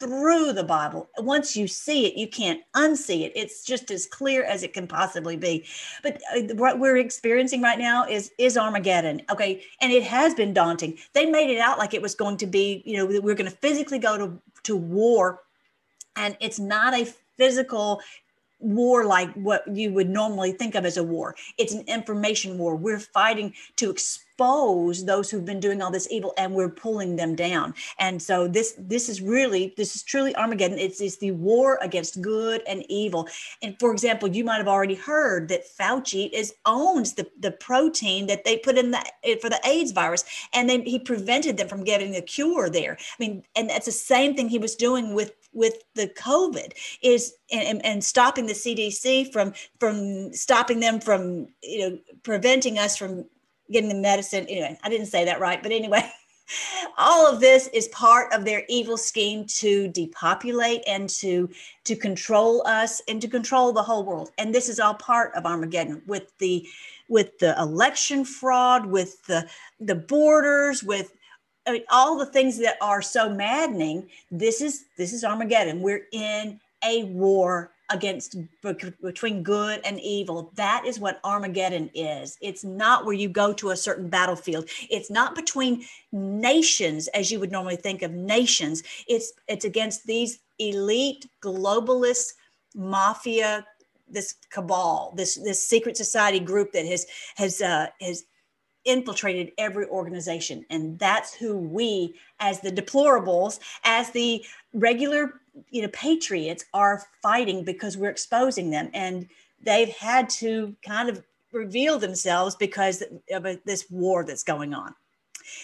through 0.00 0.54
the 0.54 0.64
Bible. 0.64 1.10
Once 1.18 1.56
you 1.56 1.68
see 1.68 2.06
it, 2.06 2.16
you 2.16 2.26
can't 2.26 2.62
unsee 2.74 3.22
it. 3.22 3.32
It's 3.36 3.64
just 3.64 3.90
as 3.90 4.06
clear 4.06 4.44
as 4.44 4.62
it 4.62 4.72
can 4.72 4.86
possibly 4.86 5.36
be. 5.36 5.66
But 6.02 6.20
uh, 6.34 6.54
what 6.54 6.78
we're 6.78 6.96
experiencing 6.96 7.62
right 7.62 7.78
now 7.78 8.06
is 8.06 8.32
is 8.38 8.56
Armageddon. 8.56 9.22
Okay, 9.30 9.62
and 9.80 9.92
it 9.92 10.02
has 10.02 10.34
been 10.34 10.54
daunting. 10.54 10.98
They 11.12 11.26
made 11.26 11.50
it 11.50 11.58
out 11.58 11.78
like 11.78 11.94
it 11.94 12.02
was 12.02 12.14
going 12.14 12.38
to 12.38 12.46
be, 12.46 12.82
you 12.86 12.96
know, 12.96 13.06
we're 13.06 13.34
going 13.34 13.50
to 13.50 13.56
physically 13.58 13.98
go 13.98 14.16
to 14.16 14.40
to 14.64 14.76
war, 14.76 15.42
and 16.16 16.36
it's 16.40 16.58
not 16.58 16.94
a 16.94 17.04
physical 17.36 18.00
war 18.60 19.04
like 19.04 19.32
what 19.34 19.64
you 19.74 19.92
would 19.92 20.08
normally 20.08 20.52
think 20.52 20.74
of 20.74 20.84
as 20.84 20.96
a 20.96 21.04
war. 21.04 21.34
It's 21.58 21.74
an 21.74 21.84
information 21.86 22.58
war. 22.58 22.76
We're 22.76 23.00
fighting 23.00 23.54
to 23.76 23.90
expose 23.90 25.04
those 25.04 25.30
who've 25.30 25.44
been 25.44 25.60
doing 25.60 25.82
all 25.82 25.90
this 25.90 26.08
evil 26.10 26.32
and 26.38 26.54
we're 26.54 26.70
pulling 26.70 27.16
them 27.16 27.34
down. 27.34 27.74
And 27.98 28.22
so 28.22 28.48
this 28.48 28.74
this 28.78 29.08
is 29.08 29.20
really 29.20 29.74
this 29.76 29.94
is 29.94 30.02
truly 30.02 30.34
Armageddon. 30.36 30.78
It's, 30.78 31.00
it's 31.00 31.18
the 31.18 31.32
war 31.32 31.78
against 31.82 32.22
good 32.22 32.62
and 32.66 32.84
evil. 32.88 33.28
And 33.62 33.78
for 33.78 33.92
example, 33.92 34.28
you 34.28 34.44
might 34.44 34.56
have 34.58 34.68
already 34.68 34.94
heard 34.94 35.48
that 35.48 35.64
Fauci 35.78 36.30
is 36.32 36.54
owns 36.64 37.14
the, 37.14 37.28
the 37.38 37.50
protein 37.52 38.26
that 38.28 38.44
they 38.44 38.56
put 38.56 38.78
in 38.78 38.92
the 38.92 39.04
eh, 39.24 39.36
for 39.40 39.50
the 39.50 39.60
AIDS 39.64 39.92
virus 39.92 40.24
and 40.54 40.68
then 40.68 40.82
he 40.82 40.98
prevented 40.98 41.56
them 41.56 41.68
from 41.68 41.84
getting 41.84 42.16
a 42.16 42.22
cure 42.22 42.70
there. 42.70 42.96
I 42.98 43.16
mean, 43.18 43.42
and 43.56 43.68
that's 43.68 43.86
the 43.86 43.92
same 43.92 44.34
thing 44.34 44.48
he 44.48 44.58
was 44.58 44.74
doing 44.74 45.14
with 45.14 45.32
with 45.52 45.82
the 45.94 46.08
COVID 46.08 46.72
is 47.02 47.34
and, 47.50 47.84
and 47.84 48.02
stopping 48.02 48.46
the 48.46 48.52
CDC 48.52 49.32
from 49.32 49.52
from 49.78 50.32
stopping 50.32 50.80
them 50.80 51.00
from 51.00 51.48
you 51.62 51.90
know 51.90 51.98
preventing 52.22 52.78
us 52.78 52.96
from 52.96 53.24
getting 53.70 53.88
the 53.88 53.94
medicine. 53.94 54.46
Anyway, 54.48 54.78
I 54.82 54.88
didn't 54.88 55.06
say 55.06 55.24
that 55.24 55.40
right, 55.40 55.62
but 55.62 55.72
anyway. 55.72 56.02
all 56.98 57.32
of 57.32 57.40
this 57.40 57.68
is 57.68 57.88
part 57.88 58.32
of 58.32 58.44
their 58.44 58.64
evil 58.68 58.96
scheme 58.96 59.44
to 59.46 59.88
depopulate 59.88 60.82
and 60.86 61.08
to 61.08 61.48
to 61.84 61.94
control 61.94 62.66
us 62.66 63.00
and 63.08 63.20
to 63.22 63.28
control 63.28 63.72
the 63.72 63.82
whole 63.82 64.04
world 64.04 64.30
and 64.36 64.54
this 64.54 64.68
is 64.68 64.80
all 64.80 64.94
part 64.94 65.32
of 65.34 65.46
armageddon 65.46 66.02
with 66.06 66.36
the 66.38 66.66
with 67.08 67.38
the 67.38 67.56
election 67.58 68.24
fraud 68.24 68.86
with 68.86 69.24
the 69.26 69.48
the 69.78 69.94
borders 69.94 70.82
with 70.82 71.12
I 71.70 71.74
mean, 71.74 71.84
all 71.88 72.18
the 72.18 72.26
things 72.26 72.58
that 72.58 72.76
are 72.80 73.00
so 73.00 73.32
maddening. 73.32 74.08
This 74.30 74.60
is 74.60 74.86
this 74.96 75.12
is 75.12 75.22
Armageddon. 75.22 75.80
We're 75.80 76.06
in 76.10 76.60
a 76.84 77.04
war 77.04 77.70
against 77.90 78.36
between 79.02 79.42
good 79.42 79.80
and 79.84 80.00
evil. 80.00 80.50
That 80.56 80.84
is 80.84 80.98
what 80.98 81.20
Armageddon 81.22 81.90
is. 81.94 82.38
It's 82.40 82.64
not 82.64 83.04
where 83.04 83.14
you 83.14 83.28
go 83.28 83.52
to 83.52 83.70
a 83.70 83.76
certain 83.76 84.08
battlefield. 84.08 84.68
It's 84.90 85.10
not 85.10 85.36
between 85.36 85.84
nations 86.12 87.06
as 87.08 87.30
you 87.30 87.38
would 87.38 87.52
normally 87.52 87.76
think 87.76 88.02
of 88.02 88.10
nations. 88.10 88.82
It's 89.06 89.32
it's 89.46 89.64
against 89.64 90.06
these 90.06 90.40
elite 90.58 91.26
globalist 91.40 92.32
mafia 92.74 93.64
this 94.08 94.34
cabal 94.50 95.12
this 95.16 95.36
this 95.36 95.64
secret 95.64 95.96
society 95.96 96.40
group 96.40 96.72
that 96.72 96.84
has 96.84 97.06
has 97.36 97.62
uh, 97.62 97.86
has 98.00 98.24
infiltrated 98.84 99.52
every 99.58 99.86
organization. 99.86 100.64
And 100.70 100.98
that's 100.98 101.34
who 101.34 101.56
we, 101.56 102.14
as 102.38 102.60
the 102.60 102.70
deplorables, 102.70 103.60
as 103.84 104.10
the 104.10 104.44
regular, 104.72 105.40
you 105.70 105.82
know, 105.82 105.88
patriots, 105.88 106.64
are 106.72 107.02
fighting 107.22 107.64
because 107.64 107.96
we're 107.96 108.10
exposing 108.10 108.70
them. 108.70 108.90
And 108.94 109.28
they've 109.62 109.90
had 109.90 110.28
to 110.30 110.74
kind 110.86 111.08
of 111.08 111.22
reveal 111.52 111.98
themselves 111.98 112.54
because 112.56 113.02
of 113.32 113.46
this 113.64 113.90
war 113.90 114.24
that's 114.24 114.44
going 114.44 114.72
on. 114.72 114.94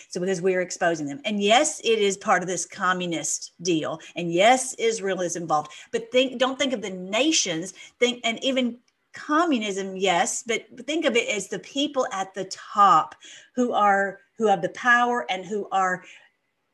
So 0.08 0.20
because 0.20 0.42
we're 0.42 0.60
exposing 0.62 1.06
them. 1.06 1.20
And 1.24 1.40
yes, 1.40 1.80
it 1.84 1.98
is 2.00 2.16
part 2.16 2.42
of 2.42 2.48
this 2.48 2.66
communist 2.66 3.52
deal. 3.62 4.00
And 4.16 4.32
yes, 4.32 4.74
Israel 4.74 5.20
is 5.20 5.36
involved. 5.36 5.70
But 5.92 6.10
think 6.10 6.38
don't 6.38 6.58
think 6.58 6.72
of 6.72 6.82
the 6.82 6.90
nations, 6.90 7.72
think 8.00 8.20
and 8.24 8.42
even 8.42 8.78
communism 9.16 9.96
yes 9.96 10.44
but 10.46 10.66
think 10.86 11.04
of 11.04 11.16
it 11.16 11.28
as 11.28 11.48
the 11.48 11.58
people 11.60 12.06
at 12.12 12.32
the 12.34 12.44
top 12.44 13.14
who 13.54 13.72
are 13.72 14.20
who 14.36 14.46
have 14.46 14.62
the 14.62 14.68
power 14.70 15.24
and 15.30 15.44
who 15.44 15.66
are 15.72 16.04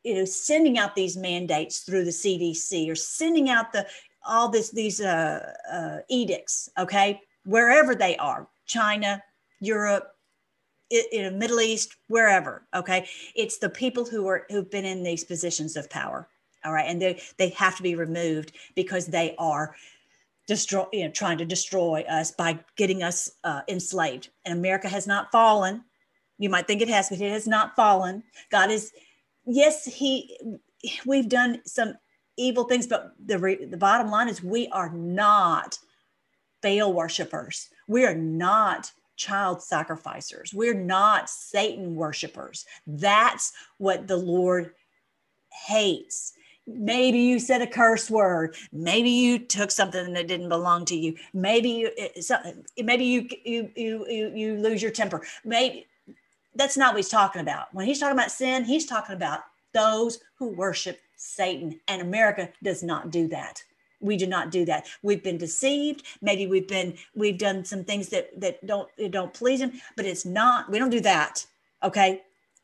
you 0.02 0.14
know 0.14 0.24
sending 0.24 0.76
out 0.76 0.96
these 0.96 1.16
mandates 1.16 1.80
through 1.80 2.04
the 2.04 2.10
cdc 2.10 2.90
or 2.90 2.96
sending 2.96 3.48
out 3.48 3.72
the 3.72 3.86
all 4.26 4.48
this 4.48 4.70
these 4.70 5.00
uh, 5.00 5.52
uh, 5.70 5.98
edicts 6.08 6.68
okay? 6.78 7.20
Wherever 7.44 7.94
they 7.94 8.16
are 8.18 8.48
china 8.66 9.22
europe 9.60 10.08
in 10.90 11.38
middle 11.38 11.60
east 11.60 11.96
wherever 12.08 12.66
okay? 12.74 13.08
It's 13.34 13.58
the 13.58 13.70
people 13.70 14.04
who 14.04 14.26
are 14.26 14.46
who've 14.50 14.70
been 14.70 14.84
in 14.84 15.02
these 15.02 15.24
positions 15.24 15.76
of 15.76 15.88
power 15.90 16.28
all 16.64 16.72
right? 16.72 16.86
And 16.86 17.00
they 17.00 17.20
they 17.38 17.50
have 17.50 17.76
to 17.76 17.82
be 17.82 17.94
removed 17.94 18.52
because 18.74 19.06
they 19.06 19.34
are 19.38 19.74
destroy, 20.46 20.86
you 20.92 21.04
know, 21.04 21.10
trying 21.10 21.38
to 21.38 21.44
destroy 21.44 22.04
us 22.08 22.30
by 22.32 22.58
getting 22.76 23.02
us 23.02 23.30
uh, 23.44 23.62
enslaved. 23.68 24.30
And 24.44 24.58
America 24.58 24.88
has 24.88 25.06
not 25.06 25.30
fallen. 25.32 25.84
You 26.38 26.50
might 26.50 26.66
think 26.66 26.82
it 26.82 26.88
has, 26.88 27.08
but 27.08 27.20
it 27.20 27.30
has 27.30 27.46
not 27.46 27.76
fallen. 27.76 28.22
God 28.50 28.70
is, 28.70 28.92
yes, 29.46 29.84
He, 29.84 30.38
we've 31.06 31.28
done 31.28 31.60
some 31.64 31.94
evil 32.36 32.64
things, 32.64 32.86
but 32.86 33.12
the 33.24 33.38
re, 33.38 33.64
the 33.64 33.76
bottom 33.76 34.10
line 34.10 34.28
is 34.28 34.42
we 34.42 34.68
are 34.68 34.92
not 34.92 35.78
Baal 36.62 36.92
worshipers. 36.92 37.68
We 37.88 38.04
are 38.04 38.14
not 38.14 38.90
child 39.16 39.62
sacrificers. 39.62 40.52
We're 40.54 40.74
not 40.74 41.28
Satan 41.28 41.94
worshipers. 41.94 42.64
That's 42.86 43.52
what 43.78 44.06
the 44.06 44.16
Lord 44.16 44.72
hates 45.66 46.32
maybe 46.74 47.18
you 47.18 47.38
said 47.38 47.62
a 47.62 47.66
curse 47.66 48.10
word. 48.10 48.56
Maybe 48.72 49.10
you 49.10 49.38
took 49.38 49.70
something 49.70 50.12
that 50.12 50.28
didn't 50.28 50.48
belong 50.48 50.84
to 50.86 50.96
you. 50.96 51.16
Maybe 51.32 51.70
you 51.70 51.90
maybe 52.78 53.04
you 53.04 53.28
you 53.44 53.70
you 53.76 54.32
you, 54.34 54.56
lose 54.56 54.82
your 54.82 54.90
temper. 54.90 55.22
Maybe 55.44 55.86
that's 56.54 56.76
not 56.76 56.94
what 56.94 56.98
he's 56.98 57.08
talking 57.08 57.42
about. 57.42 57.72
When 57.72 57.86
he's 57.86 57.98
talking 57.98 58.16
about 58.16 58.30
sin 58.30 58.64
he's 58.64 58.86
talking 58.86 59.16
about 59.16 59.40
those 59.72 60.20
who 60.38 60.48
worship 60.48 61.00
satan 61.16 61.80
and 61.88 62.02
america 62.02 62.50
does 62.62 62.82
not 62.82 63.10
do 63.10 63.28
that. 63.28 63.62
We 64.00 64.16
do 64.16 64.26
not 64.26 64.50
do 64.50 64.64
that. 64.64 64.86
We've 65.02 65.22
been 65.22 65.38
deceived. 65.38 66.02
Maybe 66.20 66.46
we've 66.46 66.66
been 66.66 66.94
we've 67.14 67.38
done 67.38 67.64
some 67.64 67.84
things 67.84 68.08
that 68.08 68.38
that 68.40 68.66
don't 68.66 68.88
don't 69.10 69.32
please 69.32 69.60
him 69.60 69.80
but 69.96 70.06
it's 70.06 70.26
not 70.26 70.70
we 70.70 70.78
don't 70.78 70.90
do 70.90 71.00
that 71.00 71.46
okay 71.82 72.22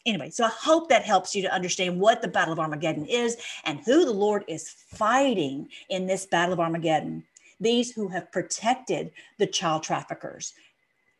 anyway, 0.08 0.30
so 0.30 0.44
I 0.44 0.48
hope 0.50 0.88
that 0.88 1.04
helps 1.04 1.34
you 1.34 1.42
to 1.42 1.52
understand 1.52 2.00
what 2.00 2.22
the 2.22 2.28
Battle 2.28 2.52
of 2.52 2.58
Armageddon 2.58 3.06
is 3.06 3.36
and 3.64 3.80
who 3.80 4.04
the 4.04 4.12
Lord 4.12 4.44
is 4.48 4.70
fighting 4.70 5.68
in 5.88 6.06
this 6.06 6.26
Battle 6.26 6.52
of 6.52 6.60
Armageddon. 6.60 7.24
These 7.60 7.92
who 7.92 8.08
have 8.08 8.32
protected 8.32 9.12
the 9.38 9.46
child 9.46 9.82
traffickers. 9.82 10.54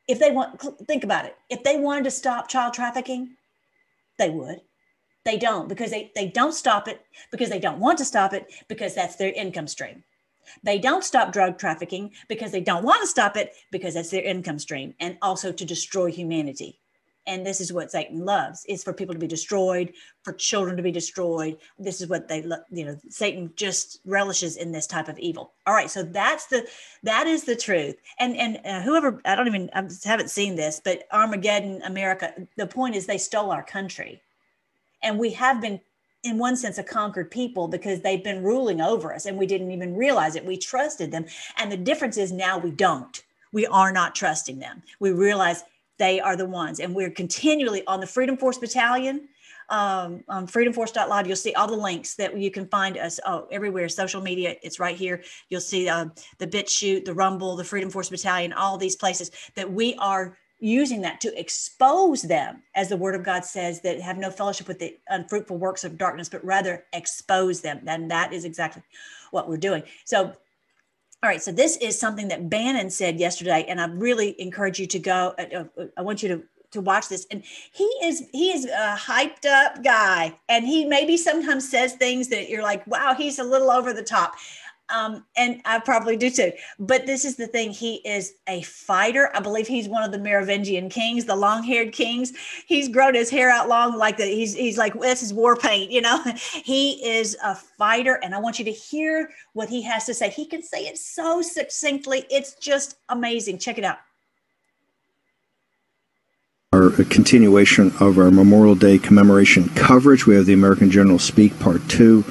If 0.07 0.18
they 0.18 0.30
want, 0.30 0.61
think 0.87 1.04
about 1.04 1.26
it. 1.26 1.37
If 1.50 1.62
they 1.64 1.78
wanted 1.78 2.04
to 2.04 2.11
stop 2.11 2.49
child 2.49 2.75
trafficking, 2.75 3.37
they 4.18 4.30
would. 4.30 4.61
They 5.25 5.37
don't 5.37 5.68
because 5.68 5.90
they, 5.90 6.11
they 6.14 6.28
don't 6.28 6.54
stop 6.54 6.88
it 6.88 7.04
because 7.30 7.50
they 7.50 7.59
don't 7.59 7.80
want 7.80 7.99
to 7.99 8.04
stop 8.04 8.33
it 8.33 8.50
because 8.68 8.95
that's 8.95 9.16
their 9.16 9.33
income 9.33 9.68
stream. 9.68 10.04
They 10.62 10.78
don't 10.78 11.04
stop 11.04 11.33
drug 11.33 11.59
trafficking 11.59 12.12
because 12.28 12.52
they 12.52 12.62
don't 12.62 12.85
want 12.85 13.02
to 13.02 13.07
stop 13.07 13.37
it 13.37 13.52
because 13.71 13.95
that's 13.95 14.11
their 14.11 14.23
income 14.23 14.59
stream 14.59 14.95
and 14.99 15.18
also 15.21 15.52
to 15.52 15.64
destroy 15.64 16.11
humanity 16.11 16.80
and 17.28 17.47
this 17.47 17.61
is 17.61 17.73
what 17.73 17.92
satan 17.92 18.25
loves 18.25 18.64
is 18.68 18.82
for 18.82 18.92
people 18.92 19.14
to 19.14 19.20
be 19.20 19.28
destroyed 19.28 19.92
for 20.23 20.32
children 20.32 20.76
to 20.76 20.82
be 20.82 20.90
destroyed. 20.90 21.56
This 21.78 22.00
is 22.00 22.08
what 22.08 22.28
they 22.28 22.42
love 22.42 22.61
you 22.70 22.85
know 22.85 22.99
satan 23.08 23.52
just 23.54 24.00
relishes 24.04 24.56
in 24.56 24.73
this 24.73 24.87
type 24.87 25.08
of 25.08 25.18
evil. 25.18 25.52
All 25.66 25.75
right 25.75 25.90
so 25.90 26.02
that's 26.02 26.47
the 26.47 26.66
that 27.04 27.26
is 27.26 27.44
the 27.44 27.56
truth. 27.56 27.97
And 28.18 28.37
and 28.37 28.58
uh, 28.64 28.82
whoever 28.82 29.20
i 29.25 29.35
don't 29.35 29.47
even 29.47 29.70
i 29.75 29.82
haven't 30.04 30.30
seen 30.30 30.56
this 30.56 30.80
but 30.85 31.04
armageddon 31.12 31.82
america 31.82 32.35
the 32.56 32.66
point 32.66 32.97
is 32.97 33.06
they 33.06 33.18
stole 33.18 33.50
our 33.50 33.62
country. 33.62 34.20
And 35.02 35.18
we 35.18 35.30
have 35.30 35.61
been 35.61 35.80
in 36.25 36.38
one 36.38 36.56
sense 36.56 36.78
a 36.78 36.82
conquered 36.82 37.30
people 37.30 37.68
because 37.68 38.00
they've 38.00 38.25
been 38.25 38.42
ruling 38.42 38.80
over 38.80 39.14
us 39.14 39.26
and 39.26 39.38
we 39.38 39.47
didn't 39.47 39.70
even 39.70 39.94
realize 39.94 40.35
it. 40.35 40.44
We 40.44 40.56
trusted 40.56 41.12
them. 41.12 41.26
And 41.56 41.70
the 41.70 41.76
difference 41.76 42.16
is 42.16 42.32
now 42.32 42.58
we 42.58 42.73
don't. 42.73 43.23
We 43.52 43.66
are 43.66 43.92
not 43.92 44.14
trusting 44.14 44.58
them. 44.58 44.82
We 45.00 45.12
realize 45.12 45.64
they 45.99 46.21
are 46.21 46.37
the 46.37 46.47
ones. 46.47 46.81
And 46.81 46.95
we're 46.95 47.11
continually 47.11 47.87
on 47.87 48.00
the 48.00 48.07
Freedom 48.07 48.37
Force 48.37 48.59
Battalion. 48.59 49.28
um, 49.69 50.25
on 50.28 50.47
freedomforce.live, 50.47 51.26
you'll 51.26 51.37
see 51.37 51.55
all 51.55 51.67
the 51.67 51.76
links 51.76 52.14
that 52.14 52.37
you 52.37 52.50
can 52.50 52.67
find 52.69 52.97
us 52.97 53.21
oh, 53.26 53.47
everywhere. 53.50 53.88
Social 53.88 54.23
media, 54.23 54.57
it's 54.62 54.81
right 54.81 54.97
here. 54.97 55.23
You'll 55.50 55.61
see 55.61 55.88
uh, 55.88 56.07
the 56.38 56.47
BitChute, 56.47 57.05
the 57.05 57.14
Rumble, 57.14 57.57
the 57.57 57.64
Freedom 57.64 57.90
Force 57.90 58.09
Battalion, 58.09 58.52
all 58.52 58.78
these 58.78 58.97
places 58.97 59.31
that 59.57 59.71
we 59.71 59.95
are 59.97 60.37
using 60.61 61.02
that 61.02 61.21
to 61.21 61.38
expose 61.38 62.23
them, 62.23 62.62
as 62.75 62.88
the 62.88 62.97
Word 62.97 63.14
of 63.14 63.23
God 63.23 63.45
says, 63.45 63.81
that 63.83 64.00
have 64.00 64.19
no 64.19 64.31
fellowship 64.31 64.67
with 64.67 64.78
the 64.78 64.97
unfruitful 65.09 65.57
works 65.57 65.85
of 65.85 65.97
darkness, 65.99 66.28
but 66.28 66.45
rather 66.45 66.85
expose 66.93 67.61
them. 67.61 67.81
And 67.87 68.11
that 68.11 68.33
is 68.33 68.45
exactly 68.45 68.83
what 69.31 69.49
we're 69.49 69.57
doing. 69.59 69.83
So 70.05 70.33
all 71.22 71.28
right, 71.28 71.42
so 71.42 71.50
this 71.50 71.76
is 71.78 71.98
something 71.98 72.28
that 72.28 72.48
Bannon 72.48 72.90
said 72.90 73.18
yesterday, 73.18 73.64
and 73.68 73.80
I 73.80 73.87
really 73.87 74.40
encourage 74.40 74.78
you 74.78 74.87
to 74.87 74.98
go. 75.00 75.34
Uh, 75.37 75.64
uh, 75.76 75.84
I 75.96 76.02
want 76.02 76.22
you 76.22 76.28
to 76.28 76.42
to 76.70 76.82
watch 76.82 77.08
this 77.08 77.26
and 77.30 77.42
he 77.72 77.84
is 78.02 78.28
he 78.30 78.50
is 78.50 78.66
a 78.66 78.94
hyped 78.94 79.46
up 79.46 79.82
guy 79.82 80.38
and 80.50 80.66
he 80.66 80.84
maybe 80.84 81.16
sometimes 81.16 81.66
says 81.68 81.94
things 81.94 82.28
that 82.28 82.50
you're 82.50 82.62
like 82.62 82.87
wow 82.87 83.14
he's 83.16 83.38
a 83.38 83.42
little 83.42 83.70
over 83.70 83.94
the 83.94 84.02
top 84.02 84.34
um, 84.90 85.25
and 85.37 85.61
I 85.64 85.78
probably 85.80 86.16
do 86.16 86.30
too. 86.30 86.52
But 86.78 87.07
this 87.07 87.25
is 87.25 87.37
the 87.37 87.47
thing: 87.47 87.71
he 87.71 87.97
is 88.07 88.35
a 88.47 88.62
fighter. 88.62 89.30
I 89.35 89.40
believe 89.40 89.66
he's 89.66 89.88
one 89.88 90.02
of 90.02 90.12
the 90.12 90.18
Merovingian 90.18 90.88
kings, 90.88 91.25
the 91.25 91.37
long-haired 91.37 91.92
kings. 91.92 92.33
He's 92.66 92.88
grown 92.88 93.14
his 93.14 93.30
hair 93.30 93.50
out 93.50 93.68
long, 93.68 93.97
like 93.97 94.16
the, 94.16 94.25
he's 94.25 94.54
he's 94.54 94.78
like 94.78 94.99
this 95.00 95.23
is 95.23 95.33
war 95.33 95.57
paint. 95.57 95.90
You 95.90 96.00
know, 96.00 96.23
he 96.64 97.04
is 97.04 97.37
a 97.45 97.54
fighter, 97.54 98.21
and 98.23 98.35
I 98.35 98.38
want 98.38 98.59
you 98.59 98.64
to 98.64 98.73
hear 98.73 99.30
what 99.52 99.68
he 99.68 99.83
has 99.83 100.07
to 100.07 100.14
say. 100.14 100.30
He 100.30 100.47
can 100.47 100.62
say 100.62 100.87
it 100.87 100.99
so 100.99 101.42
succinctly; 101.42 102.25
it's 102.30 102.54
just 102.54 102.97
amazing. 103.09 103.59
Check 103.59 103.78
it 103.78 103.85
out 103.85 103.99
our 106.73 106.90
continuation 106.90 107.92
of 107.99 108.18
our 108.18 108.30
Memorial 108.30 108.75
Day 108.75 108.99
commemoration 108.99 109.71
coverage. 109.71 110.26
We 110.26 110.35
have 110.37 110.45
the 110.45 110.52
American 110.52 110.90
General 110.90 111.18
Speak 111.18 111.59
Part 111.59 111.80
Two, 111.88 112.25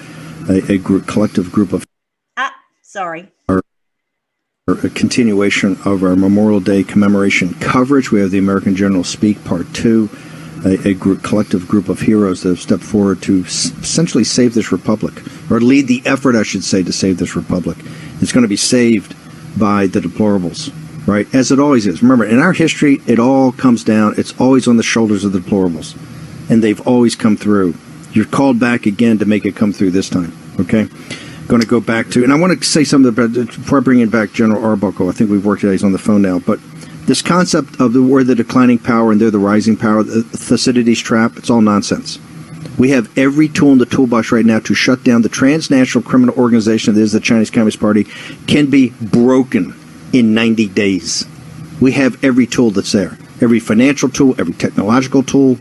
a, 0.47 0.73
a 0.73 0.77
group, 0.77 1.07
collective 1.07 1.51
group 1.51 1.73
of. 1.73 1.86
Sorry. 2.87 3.29
Our, 3.49 3.61
a 4.69 4.87
continuation 4.87 5.77
of 5.83 6.03
our 6.03 6.15
Memorial 6.15 6.61
Day 6.61 6.85
commemoration 6.85 7.53
coverage. 7.55 8.13
We 8.13 8.21
have 8.21 8.31
the 8.31 8.37
American 8.37 8.77
General 8.77 9.03
Speak 9.03 9.43
Part 9.43 9.65
Two, 9.73 10.09
a, 10.65 10.87
a 10.87 10.93
group, 10.93 11.21
collective 11.21 11.67
group 11.67 11.89
of 11.89 11.99
heroes 11.99 12.43
that 12.43 12.49
have 12.49 12.61
stepped 12.61 12.83
forward 12.83 13.21
to 13.23 13.43
s- 13.43 13.71
essentially 13.77 14.23
save 14.23 14.53
this 14.53 14.71
republic, 14.71 15.21
or 15.51 15.59
lead 15.59 15.89
the 15.89 16.01
effort, 16.05 16.37
I 16.37 16.43
should 16.43 16.63
say, 16.63 16.81
to 16.81 16.93
save 16.93 17.17
this 17.17 17.35
republic. 17.35 17.75
It's 18.21 18.31
going 18.31 18.45
to 18.45 18.47
be 18.47 18.55
saved 18.55 19.17
by 19.59 19.87
the 19.87 19.99
deplorables 19.99 20.73
right? 21.05 21.33
As 21.33 21.53
it 21.53 21.59
always 21.59 21.87
is. 21.87 22.01
Remember, 22.01 22.25
in 22.25 22.39
our 22.39 22.51
history, 22.51 23.01
it 23.07 23.17
all 23.17 23.53
comes 23.53 23.85
down, 23.85 24.15
it's 24.17 24.37
always 24.41 24.67
on 24.67 24.75
the 24.75 24.83
shoulders 24.83 25.23
of 25.23 25.31
the 25.31 25.39
deplorables. 25.39 25.95
And 26.49 26.61
they've 26.61 26.85
always 26.85 27.15
come 27.15 27.37
through. 27.37 27.75
You're 28.11 28.25
called 28.25 28.59
back 28.59 28.85
again 28.85 29.17
to 29.19 29.25
make 29.25 29.45
it 29.45 29.55
come 29.55 29.71
through 29.71 29.91
this 29.91 30.09
time, 30.09 30.37
okay? 30.59 30.89
Going 31.47 31.61
to 31.61 31.67
go 31.67 31.79
back 31.79 32.09
to, 32.09 32.23
and 32.23 32.33
I 32.33 32.35
want 32.35 32.57
to 32.57 32.65
say 32.65 32.83
something 32.83 33.09
about, 33.09 33.33
before 33.33 33.77
I 33.77 33.81
bring 33.81 33.99
in 33.99 34.09
back 34.09 34.33
General 34.33 34.63
Arbuckle, 34.63 35.09
I 35.09 35.13
think 35.13 35.29
we've 35.29 35.45
worked 35.45 35.63
out, 35.63 35.71
he's 35.71 35.83
on 35.83 35.93
the 35.93 35.97
phone 35.97 36.21
now, 36.21 36.39
but 36.39 36.59
this 37.05 37.21
concept 37.21 37.79
of 37.79 37.93
the, 37.93 38.03
we're 38.03 38.25
the 38.25 38.35
declining 38.35 38.79
power 38.79 39.13
and 39.13 39.21
they're 39.21 39.31
the 39.31 39.39
rising 39.39 39.77
power, 39.77 40.03
the 40.03 40.23
Thucydides 40.23 40.99
trap, 40.99 41.37
it's 41.37 41.49
all 41.49 41.61
nonsense. 41.61 42.19
We 42.77 42.89
have 42.89 43.17
every 43.17 43.47
tool 43.47 43.71
in 43.71 43.77
the 43.77 43.85
toolbox 43.85 44.31
right 44.31 44.45
now 44.45 44.59
to 44.59 44.73
shut 44.73 45.03
down 45.05 45.21
the 45.21 45.29
transnational 45.29 46.03
criminal 46.03 46.35
organization 46.35 46.95
that 46.95 47.01
is 47.01 47.13
the 47.13 47.21
Chinese 47.21 47.49
Communist 47.49 47.79
Party 47.79 48.03
can 48.45 48.69
be 48.69 48.89
broken 49.01 49.73
in 50.11 50.33
90 50.33 50.67
days. 50.67 51.25
We 51.79 51.93
have 51.93 52.23
every 52.23 52.45
tool 52.45 52.71
that's 52.71 52.91
there 52.91 53.17
every 53.41 53.59
financial 53.59 54.09
tool, 54.09 54.35
every 54.39 54.53
technological 54.53 55.23
tool, 55.23 55.57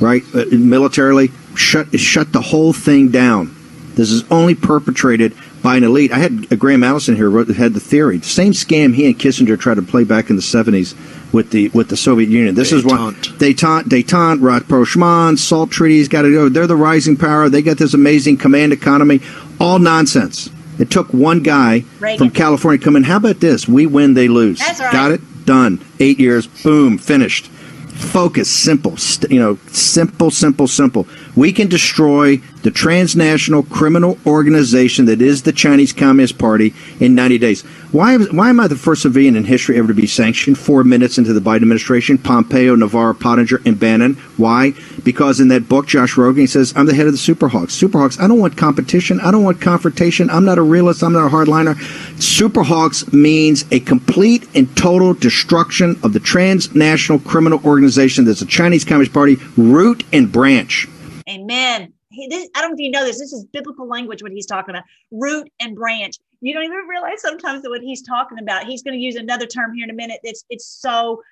right? 0.00 0.22
Uh, 0.34 0.44
militarily, 0.50 1.30
shut, 1.54 1.98
shut 1.98 2.32
the 2.32 2.40
whole 2.40 2.72
thing 2.72 3.08
down. 3.08 3.54
This 3.94 4.10
is 4.10 4.24
only 4.30 4.54
perpetrated 4.54 5.34
by 5.62 5.76
an 5.76 5.84
elite. 5.84 6.12
I 6.12 6.18
had 6.18 6.58
Graham 6.58 6.82
Allison 6.82 7.16
here 7.16 7.30
wrote, 7.30 7.48
had 7.48 7.74
the 7.74 7.80
theory. 7.80 8.18
The 8.18 8.26
same 8.26 8.52
scam 8.52 8.94
he 8.94 9.06
and 9.06 9.18
Kissinger 9.18 9.58
tried 9.58 9.74
to 9.76 9.82
play 9.82 10.04
back 10.04 10.30
in 10.30 10.36
the 10.36 10.42
70s 10.42 10.94
with 11.32 11.50
the 11.50 11.68
with 11.68 11.88
the 11.88 11.96
Soviet 11.96 12.28
Union. 12.28 12.54
This 12.54 12.72
is 12.72 12.84
what 12.84 13.14
detente, 13.38 13.84
detente, 13.84 14.42
rapprochement, 14.42 15.38
SALT 15.38 15.70
treaties 15.70 16.08
got 16.08 16.22
to 16.22 16.32
go. 16.32 16.48
They're 16.48 16.66
the 16.66 16.76
rising 16.76 17.16
power. 17.16 17.48
They 17.48 17.62
got 17.62 17.78
this 17.78 17.94
amazing 17.94 18.36
command 18.38 18.72
economy. 18.72 19.20
All 19.60 19.78
nonsense. 19.78 20.50
It 20.78 20.90
took 20.90 21.12
one 21.14 21.42
guy 21.42 21.84
Reagan. 22.00 22.18
from 22.18 22.30
California 22.30 22.78
to 22.78 22.84
come 22.84 22.96
in. 22.96 23.04
How 23.04 23.16
about 23.16 23.40
this? 23.40 23.68
We 23.68 23.86
win, 23.86 24.14
they 24.14 24.28
lose. 24.28 24.58
That's 24.58 24.80
right. 24.80 24.92
Got 24.92 25.12
it? 25.12 25.20
Done. 25.46 25.84
Eight 26.00 26.18
years. 26.18 26.46
Boom. 26.46 26.98
Finished. 26.98 27.46
Focus. 27.46 28.50
Simple. 28.50 28.96
St- 28.96 29.30
you 29.30 29.38
know, 29.38 29.56
simple, 29.68 30.30
simple, 30.30 30.66
simple. 30.66 31.06
We 31.36 31.52
can 31.52 31.68
destroy 31.68 32.36
the 32.62 32.70
transnational 32.70 33.62
criminal 33.64 34.18
organization 34.26 35.04
that 35.06 35.20
is 35.20 35.42
the 35.42 35.52
Chinese 35.52 35.92
Communist 35.92 36.38
Party 36.38 36.72
in 37.00 37.14
90 37.14 37.38
days. 37.38 37.62
Why, 37.92 38.16
why 38.16 38.50
am 38.50 38.60
I 38.60 38.68
the 38.68 38.76
first 38.76 39.02
civilian 39.02 39.36
in 39.36 39.44
history 39.44 39.76
ever 39.76 39.88
to 39.88 39.94
be 39.94 40.06
sanctioned 40.06 40.58
four 40.58 40.82
minutes 40.82 41.18
into 41.18 41.32
the 41.32 41.40
Biden 41.40 41.56
administration? 41.56 42.18
Pompeo, 42.18 42.74
Navarro, 42.74 43.14
Pottinger, 43.14 43.60
and 43.66 43.78
Bannon. 43.78 44.14
Why? 44.36 44.72
Because 45.02 45.40
in 45.40 45.48
that 45.48 45.68
book, 45.68 45.86
Josh 45.86 46.14
Rogin 46.14 46.48
says, 46.48 46.72
I'm 46.74 46.86
the 46.86 46.94
head 46.94 47.06
of 47.06 47.12
the 47.12 47.18
Superhawks. 47.18 47.72
Superhawks, 47.78 48.20
I 48.20 48.26
don't 48.26 48.40
want 48.40 48.56
competition. 48.56 49.20
I 49.20 49.30
don't 49.30 49.44
want 49.44 49.60
confrontation. 49.60 50.30
I'm 50.30 50.44
not 50.44 50.58
a 50.58 50.62
realist. 50.62 51.02
I'm 51.02 51.12
not 51.12 51.26
a 51.26 51.30
hardliner. 51.30 51.74
Superhawks 52.16 53.12
means 53.12 53.64
a 53.70 53.80
complete 53.80 54.48
and 54.54 54.74
total 54.76 55.14
destruction 55.14 55.98
of 56.02 56.12
the 56.12 56.20
transnational 56.20 57.18
criminal 57.18 57.60
organization 57.64 58.24
that's 58.24 58.40
the 58.40 58.46
Chinese 58.46 58.84
Communist 58.84 59.12
Party, 59.12 59.36
root 59.56 60.04
and 60.12 60.32
branch. 60.32 60.88
Amen 61.28 61.92
he, 62.14 62.28
this, 62.28 62.48
I 62.54 62.60
don't 62.60 62.70
know 62.70 62.74
if 62.74 62.80
you 62.80 62.90
know 62.90 63.04
this. 63.04 63.18
This 63.18 63.32
is 63.32 63.44
biblical 63.46 63.88
language. 63.88 64.22
What 64.22 64.32
he's 64.32 64.46
talking 64.46 64.74
about, 64.74 64.84
root 65.10 65.50
and 65.60 65.74
branch. 65.74 66.16
You 66.40 66.54
don't 66.54 66.64
even 66.64 66.86
realize 66.88 67.20
sometimes 67.20 67.62
that 67.62 67.70
what 67.70 67.82
he's 67.82 68.02
talking 68.02 68.38
about. 68.38 68.64
He's 68.64 68.82
going 68.82 68.94
to 68.94 69.02
use 69.02 69.16
another 69.16 69.46
term 69.46 69.74
here 69.74 69.84
in 69.84 69.90
a 69.90 69.94
minute. 69.94 70.20
It's 70.22 70.44
it's 70.48 70.66
so 70.66 71.22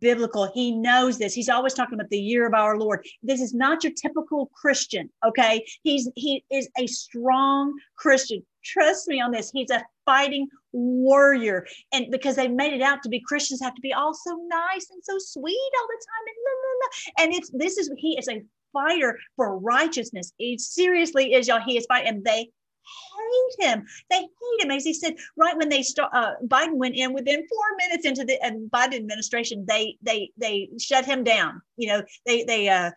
biblical. 0.00 0.50
He 0.52 0.72
knows 0.72 1.18
this. 1.18 1.34
He's 1.34 1.48
always 1.48 1.74
talking 1.74 1.94
about 1.94 2.08
the 2.10 2.18
year 2.18 2.46
of 2.46 2.54
our 2.54 2.78
Lord. 2.78 3.06
This 3.22 3.40
is 3.40 3.52
not 3.54 3.84
your 3.84 3.92
typical 3.92 4.50
Christian. 4.54 5.10
Okay, 5.26 5.64
he's 5.82 6.08
he 6.16 6.44
is 6.50 6.68
a 6.78 6.86
strong 6.86 7.74
Christian. 7.96 8.44
Trust 8.64 9.08
me 9.08 9.20
on 9.20 9.30
this. 9.30 9.50
He's 9.50 9.70
a 9.70 9.84
fighting 10.06 10.48
warrior, 10.72 11.66
and 11.92 12.06
because 12.10 12.36
they've 12.36 12.50
made 12.50 12.72
it 12.72 12.82
out 12.82 13.02
to 13.02 13.08
be 13.08 13.20
Christians 13.20 13.60
have 13.60 13.74
to 13.74 13.82
be 13.82 13.92
all 13.92 14.14
so 14.14 14.38
nice 14.48 14.88
and 14.90 15.02
so 15.04 15.16
sweet 15.18 15.70
all 15.78 15.86
the 15.86 16.04
time, 16.06 16.24
and 16.26 16.36
blah, 16.42 16.70
blah. 16.78 17.24
and 17.24 17.34
it's 17.34 17.50
this 17.50 17.76
is 17.76 17.90
he 17.98 18.18
is 18.18 18.28
a 18.28 18.42
fighter 18.74 19.18
for 19.36 19.58
righteousness. 19.58 20.32
He 20.36 20.58
seriously 20.58 21.32
is, 21.32 21.48
y'all. 21.48 21.60
He 21.64 21.78
is 21.78 21.86
fighting, 21.86 22.08
and 22.08 22.24
they 22.24 22.50
hate 22.84 23.66
him. 23.66 23.86
They 24.10 24.18
hate 24.18 24.60
him, 24.60 24.70
as 24.70 24.84
he 24.84 24.92
said. 24.92 25.14
Right 25.36 25.56
when 25.56 25.68
they 25.70 25.82
start, 25.82 26.10
uh, 26.12 26.32
Biden 26.46 26.74
went 26.74 26.96
in 26.96 27.14
within 27.14 27.46
four 27.48 27.76
minutes 27.78 28.04
into 28.04 28.24
the 28.24 28.38
Biden 28.72 28.96
administration, 28.96 29.64
they 29.66 29.96
they 30.02 30.30
they 30.36 30.68
shut 30.78 31.06
him 31.06 31.24
down. 31.24 31.62
You 31.76 31.88
know, 31.88 32.02
they 32.26 32.44
they 32.44 32.68
uh, 32.68 32.90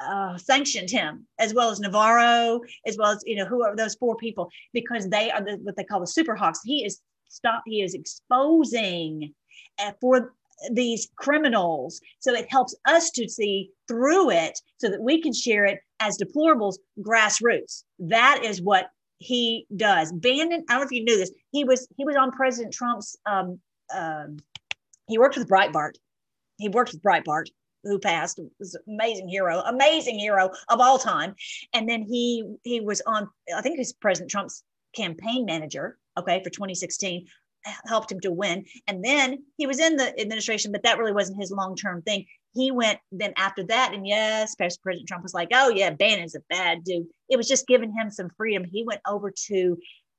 uh, 0.00 0.36
sanctioned 0.36 0.90
him 0.90 1.26
as 1.38 1.54
well 1.54 1.70
as 1.70 1.80
Navarro, 1.80 2.60
as 2.86 2.96
well 2.98 3.12
as 3.12 3.22
you 3.26 3.36
know 3.36 3.46
who 3.46 3.62
are 3.62 3.74
those 3.74 3.94
four 3.96 4.16
people 4.16 4.50
because 4.72 5.08
they 5.08 5.30
are 5.30 5.42
the, 5.42 5.58
what 5.62 5.76
they 5.76 5.84
call 5.84 6.00
the 6.00 6.06
super 6.06 6.34
hawks. 6.34 6.60
He 6.64 6.84
is 6.84 7.00
stop. 7.28 7.62
He 7.66 7.82
is 7.82 7.94
exposing 7.94 9.34
uh, 9.78 9.92
for 10.00 10.34
these 10.72 11.08
criminals. 11.16 12.00
So 12.20 12.34
it 12.34 12.50
helps 12.50 12.74
us 12.86 13.10
to 13.10 13.28
see 13.28 13.70
through 13.88 14.30
it 14.30 14.58
so 14.78 14.88
that 14.88 15.00
we 15.00 15.20
can 15.20 15.32
share 15.32 15.64
it 15.64 15.80
as 16.00 16.18
deplorables 16.18 16.76
grassroots. 17.00 17.84
That 17.98 18.40
is 18.44 18.60
what 18.62 18.90
he 19.18 19.66
does. 19.76 20.12
Bannon, 20.12 20.64
I 20.68 20.72
don't 20.72 20.80
know 20.80 20.86
if 20.86 20.92
you 20.92 21.04
knew 21.04 21.16
this. 21.16 21.32
He 21.50 21.64
was 21.64 21.88
he 21.96 22.04
was 22.04 22.16
on 22.16 22.32
President 22.32 22.72
Trump's 22.72 23.16
um, 23.26 23.58
um 23.94 24.36
he 25.08 25.18
worked 25.18 25.36
with 25.36 25.48
Breitbart. 25.48 25.92
He 26.58 26.68
worked 26.68 26.92
with 26.92 27.02
Breitbart, 27.02 27.46
who 27.84 27.98
passed, 27.98 28.40
was 28.58 28.74
an 28.74 28.82
amazing 28.94 29.28
hero, 29.28 29.60
amazing 29.60 30.18
hero 30.18 30.50
of 30.68 30.80
all 30.80 30.98
time. 30.98 31.34
And 31.72 31.88
then 31.88 32.02
he 32.02 32.44
he 32.64 32.80
was 32.80 33.00
on, 33.06 33.28
I 33.54 33.62
think 33.62 33.78
he's 33.78 33.92
President 33.92 34.30
Trump's 34.30 34.62
campaign 34.94 35.44
manager, 35.44 35.98
okay, 36.18 36.42
for 36.42 36.50
2016 36.50 37.26
helped 37.86 38.10
him 38.10 38.20
to 38.20 38.30
win. 38.30 38.64
And 38.86 39.04
then 39.04 39.44
he 39.56 39.66
was 39.66 39.80
in 39.80 39.96
the 39.96 40.18
administration, 40.20 40.72
but 40.72 40.82
that 40.82 40.98
really 40.98 41.12
wasn't 41.12 41.40
his 41.40 41.50
long 41.50 41.76
term 41.76 42.02
thing. 42.02 42.26
He 42.54 42.70
went 42.70 42.98
then 43.12 43.34
after 43.36 43.64
that, 43.64 43.92
and 43.92 44.06
yes, 44.06 44.54
President 44.54 45.06
Trump 45.06 45.22
was 45.22 45.34
like, 45.34 45.48
"Oh 45.52 45.68
yeah, 45.68 45.90
Bannon's 45.90 46.34
a 46.34 46.40
bad 46.48 46.84
dude." 46.84 47.06
It 47.28 47.36
was 47.36 47.48
just 47.48 47.66
giving 47.66 47.92
him 47.92 48.10
some 48.10 48.30
freedom. 48.36 48.64
He 48.64 48.84
went 48.84 49.02
over 49.06 49.32
to 49.48 49.76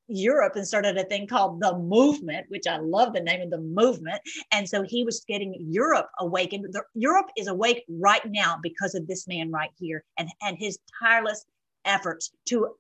Europe 0.08 0.56
and 0.56 0.68
started 0.68 0.98
a 0.98 1.04
thing 1.04 1.28
called 1.28 1.62
the 1.62 1.78
movement, 1.78 2.46
which 2.50 2.68
I 2.68 2.78
love 2.78 3.14
the 3.14 3.22
name 3.22 3.42
of 3.42 3.50
the 3.50 3.58
movement. 3.58 4.22
And 4.52 4.68
so 4.68 4.84
he 4.84 5.04
was 5.04 5.24
getting 5.28 5.56
Europe 5.60 6.10
awakened. 6.20 6.66
The, 6.72 6.84
Europe 6.94 7.28
is 7.38 7.48
awake 7.48 7.84
right 7.90 8.26
now 8.26 8.58
because 8.62 8.96
of 8.96 9.08
this 9.08 9.28
man 9.28 9.52
right 9.52 9.72
here 9.78 10.04
and, 10.18 10.30
and 10.42 10.58
his 10.58 10.80
tireless 11.02 11.46
efforts 11.86 12.32
to 12.48 12.76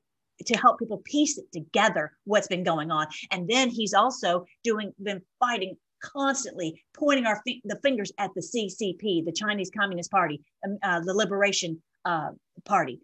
to 0.45 0.58
help 0.58 0.80
people 0.80 1.02
piece 1.06 1.38
it 1.38 1.45
together 1.52 2.12
what's 2.26 2.47
been 2.47 2.63
going 2.63 2.91
on 2.91 3.08
and 3.32 3.47
then 3.47 3.69
he's 3.69 3.93
also 3.93 4.45
doing 4.63 4.91
been 5.02 5.21
fighting 5.39 5.76
constantly 6.04 6.80
pointing 6.95 7.26
our 7.26 7.41
fi- 7.45 7.62
the 7.65 7.80
fingers 7.82 8.12
at 8.19 8.30
the 8.36 8.41
ccp 8.41 9.26
the 9.26 9.32
chinese 9.32 9.71
communist 9.76 10.12
party 10.12 10.41
um, 10.65 10.78
uh, 10.84 11.00
the 11.00 11.13
liberation 11.13 11.82
uh, 12.08 12.30
party. 12.65 13.02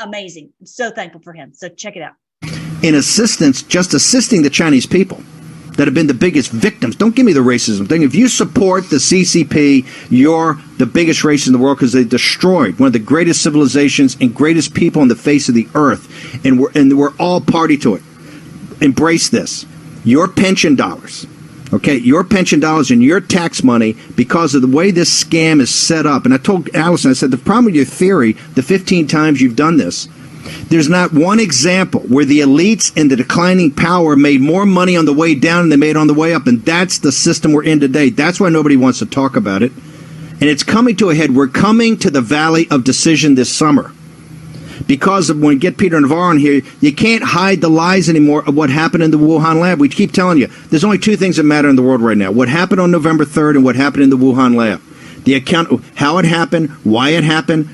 Amazing. 0.00 0.52
I'm 0.60 0.66
so 0.66 0.90
thankful 0.90 1.22
for 1.22 1.32
him. 1.32 1.52
So 1.54 1.68
check 1.68 1.96
it 1.96 2.02
out. 2.02 2.14
In 2.82 2.96
assistance, 2.96 3.62
just 3.62 3.94
assisting 3.94 4.42
the 4.42 4.50
Chinese 4.50 4.86
people 4.86 5.22
that 5.76 5.86
have 5.86 5.94
been 5.94 6.06
the 6.06 6.14
biggest 6.14 6.50
victims. 6.50 6.96
Don't 6.96 7.14
give 7.14 7.26
me 7.26 7.32
the 7.32 7.40
racism 7.40 7.88
thing. 7.88 8.02
If 8.02 8.14
you 8.14 8.28
support 8.28 8.90
the 8.90 8.96
CCP, 8.96 9.86
you're 10.10 10.58
the 10.78 10.86
biggest 10.86 11.24
race 11.24 11.46
in 11.46 11.52
the 11.52 11.58
world 11.58 11.78
because 11.78 11.92
they 11.92 12.04
destroyed 12.04 12.78
one 12.78 12.88
of 12.88 12.92
the 12.92 12.98
greatest 12.98 13.42
civilizations 13.42 14.16
and 14.20 14.34
greatest 14.34 14.74
people 14.74 15.02
on 15.02 15.08
the 15.08 15.16
face 15.16 15.48
of 15.48 15.54
the 15.54 15.68
earth, 15.74 16.44
and 16.44 16.60
we're 16.60 16.70
and 16.74 16.96
we're 16.96 17.14
all 17.18 17.40
party 17.40 17.76
to 17.78 17.96
it. 17.96 18.02
Embrace 18.80 19.28
this. 19.28 19.66
Your 20.04 20.28
pension 20.28 20.76
dollars, 20.76 21.26
okay, 21.72 21.96
your 21.96 22.24
pension 22.24 22.60
dollars 22.60 22.90
and 22.90 23.02
your 23.02 23.20
tax 23.20 23.64
money 23.64 23.96
because 24.16 24.54
of 24.54 24.60
the 24.60 24.68
way 24.68 24.90
this 24.90 25.24
scam 25.24 25.60
is 25.60 25.74
set 25.74 26.04
up. 26.04 26.24
And 26.24 26.34
I 26.34 26.36
told 26.36 26.68
Allison, 26.74 27.10
I 27.10 27.14
said 27.14 27.30
the 27.30 27.38
problem 27.38 27.66
with 27.66 27.74
your 27.74 27.86
theory, 27.86 28.32
the 28.54 28.62
15 28.62 29.06
times 29.06 29.40
you've 29.40 29.56
done 29.56 29.78
this 29.78 30.08
there's 30.68 30.88
not 30.88 31.12
one 31.12 31.40
example 31.40 32.00
where 32.00 32.24
the 32.24 32.40
elites 32.40 32.92
and 33.00 33.10
the 33.10 33.16
declining 33.16 33.70
power 33.70 34.16
made 34.16 34.40
more 34.40 34.66
money 34.66 34.96
on 34.96 35.04
the 35.04 35.12
way 35.12 35.34
down 35.34 35.62
than 35.62 35.80
they 35.80 35.86
made 35.86 35.96
on 35.96 36.06
the 36.06 36.14
way 36.14 36.34
up. 36.34 36.46
And 36.46 36.62
that's 36.64 36.98
the 36.98 37.12
system 37.12 37.52
we're 37.52 37.64
in 37.64 37.80
today. 37.80 38.10
That's 38.10 38.40
why 38.40 38.48
nobody 38.48 38.76
wants 38.76 38.98
to 38.98 39.06
talk 39.06 39.36
about 39.36 39.62
it. 39.62 39.72
And 39.72 40.44
it's 40.44 40.62
coming 40.62 40.96
to 40.96 41.10
a 41.10 41.14
head. 41.14 41.34
We're 41.34 41.48
coming 41.48 41.96
to 41.98 42.10
the 42.10 42.20
valley 42.20 42.66
of 42.70 42.84
decision 42.84 43.34
this 43.34 43.54
summer. 43.54 43.92
Because 44.86 45.30
of 45.30 45.38
when 45.38 45.48
we 45.48 45.56
get 45.56 45.78
Peter 45.78 45.98
Navarro 46.00 46.32
in 46.32 46.38
here, 46.38 46.60
you 46.80 46.92
can't 46.92 47.22
hide 47.22 47.60
the 47.60 47.70
lies 47.70 48.08
anymore 48.08 48.46
of 48.46 48.54
what 48.54 48.68
happened 48.68 49.02
in 49.02 49.10
the 49.10 49.16
Wuhan 49.16 49.60
lab. 49.60 49.80
We 49.80 49.88
keep 49.88 50.12
telling 50.12 50.38
you 50.38 50.48
there's 50.68 50.84
only 50.84 50.98
two 50.98 51.16
things 51.16 51.36
that 51.36 51.44
matter 51.44 51.68
in 51.68 51.76
the 51.76 51.82
world 51.82 52.02
right 52.02 52.16
now 52.16 52.30
what 52.32 52.48
happened 52.48 52.80
on 52.80 52.90
November 52.90 53.24
3rd 53.24 53.56
and 53.56 53.64
what 53.64 53.76
happened 53.76 54.02
in 54.02 54.10
the 54.10 54.18
Wuhan 54.18 54.56
lab. 54.56 54.82
The 55.24 55.34
account, 55.34 55.82
how 55.94 56.18
it 56.18 56.26
happened, 56.26 56.70
why 56.84 57.10
it 57.10 57.24
happened, 57.24 57.70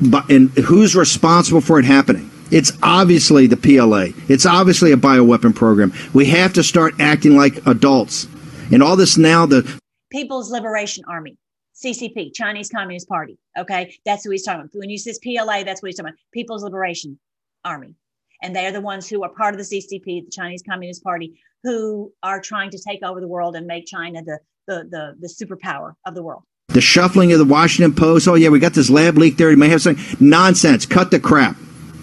but 0.00 0.30
and 0.30 0.50
who's 0.50 0.94
responsible 0.94 1.60
for 1.60 1.78
it 1.78 1.84
happening? 1.84 2.30
It's 2.50 2.72
obviously 2.82 3.46
the 3.46 3.56
PLA. 3.56 4.06
It's 4.28 4.46
obviously 4.46 4.92
a 4.92 4.96
bioweapon 4.96 5.54
program. 5.54 5.92
We 6.14 6.26
have 6.26 6.52
to 6.54 6.62
start 6.62 6.94
acting 6.98 7.36
like 7.36 7.66
adults. 7.66 8.26
And 8.72 8.82
all 8.82 8.96
this 8.96 9.18
now, 9.18 9.44
the 9.46 9.80
People's 10.10 10.50
Liberation 10.50 11.04
Army, 11.06 11.36
CCP, 11.74 12.34
Chinese 12.34 12.70
Communist 12.70 13.08
Party. 13.08 13.38
Okay, 13.58 13.94
that's 14.04 14.24
who 14.24 14.30
he's 14.30 14.44
talking 14.44 14.62
about. 14.62 14.70
When 14.74 14.88
you 14.88 14.98
says 14.98 15.18
PLA, 15.18 15.64
that's 15.64 15.82
what 15.82 15.88
he's 15.88 15.96
talking 15.96 16.10
about. 16.10 16.18
People's 16.32 16.62
Liberation 16.62 17.18
Army, 17.64 17.94
and 18.42 18.56
they 18.56 18.66
are 18.66 18.72
the 18.72 18.80
ones 18.80 19.08
who 19.08 19.22
are 19.24 19.30
part 19.30 19.54
of 19.54 19.58
the 19.58 19.64
CCP, 19.64 20.24
the 20.24 20.30
Chinese 20.30 20.62
Communist 20.62 21.02
Party, 21.04 21.38
who 21.64 22.12
are 22.22 22.40
trying 22.40 22.70
to 22.70 22.78
take 22.78 23.02
over 23.02 23.20
the 23.20 23.28
world 23.28 23.56
and 23.56 23.66
make 23.66 23.86
China 23.86 24.22
the 24.22 24.38
the 24.66 24.84
the, 24.90 25.16
the 25.20 25.28
superpower 25.28 25.94
of 26.06 26.14
the 26.14 26.22
world 26.22 26.44
the 26.68 26.82
shuffling 26.82 27.32
of 27.32 27.38
the 27.38 27.46
Washington 27.46 27.94
Post. 27.94 28.28
Oh, 28.28 28.34
yeah, 28.34 28.50
we 28.50 28.58
got 28.58 28.74
this 28.74 28.90
lab 28.90 29.16
leak 29.16 29.38
there. 29.38 29.50
You 29.50 29.56
may 29.56 29.70
have 29.70 29.80
something. 29.80 30.04
Nonsense. 30.20 30.84
Cut 30.84 31.10
the 31.10 31.18
crap. 31.18 31.56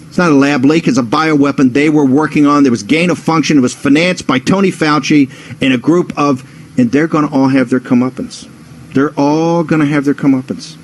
It's 0.07 0.17
not 0.17 0.31
a 0.31 0.35
lab 0.35 0.65
leak. 0.65 0.87
It's 0.87 0.97
a 0.97 1.03
bioweapon 1.03 1.71
they 1.71 1.89
were 1.89 2.05
working 2.05 2.47
on. 2.47 2.63
There 2.63 2.71
was 2.71 2.81
gain 2.81 3.11
of 3.11 3.19
function. 3.19 3.59
It 3.59 3.61
was 3.61 3.75
financed 3.75 4.25
by 4.25 4.39
Tony 4.39 4.71
Fauci 4.71 5.29
and 5.61 5.71
a 5.71 5.77
group 5.77 6.17
of, 6.17 6.43
and 6.79 6.91
they're 6.91 7.07
going 7.07 7.27
to 7.27 7.33
all 7.33 7.49
have 7.49 7.69
their 7.69 7.79
comeuppance. 7.79 8.49
They're 8.93 9.13
all 9.15 9.63
going 9.63 9.81
to 9.81 9.87
have 9.87 10.03
their 10.03 10.15
comeuppance. 10.15 10.77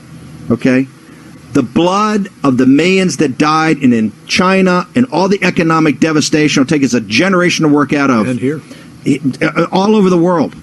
Okay? 0.51 0.87
The 1.53 1.63
blood 1.63 2.29
of 2.43 2.57
the 2.57 2.67
millions 2.67 3.17
that 3.17 3.39
died 3.39 3.79
in, 3.79 3.93
in 3.93 4.13
China 4.27 4.87
and 4.93 5.07
all 5.11 5.27
the 5.27 5.43
economic 5.43 5.99
devastation 5.99 6.61
will 6.61 6.67
take 6.67 6.83
us 6.83 6.93
a 6.93 7.01
generation 7.01 7.63
to 7.63 7.73
work 7.73 7.93
out 7.93 8.11
of. 8.11 8.27
And 8.27 8.39
here. 8.39 8.61
Uh, 9.41 9.65
all 9.71 9.95
over 9.95 10.11
the 10.11 10.19
world. 10.19 10.55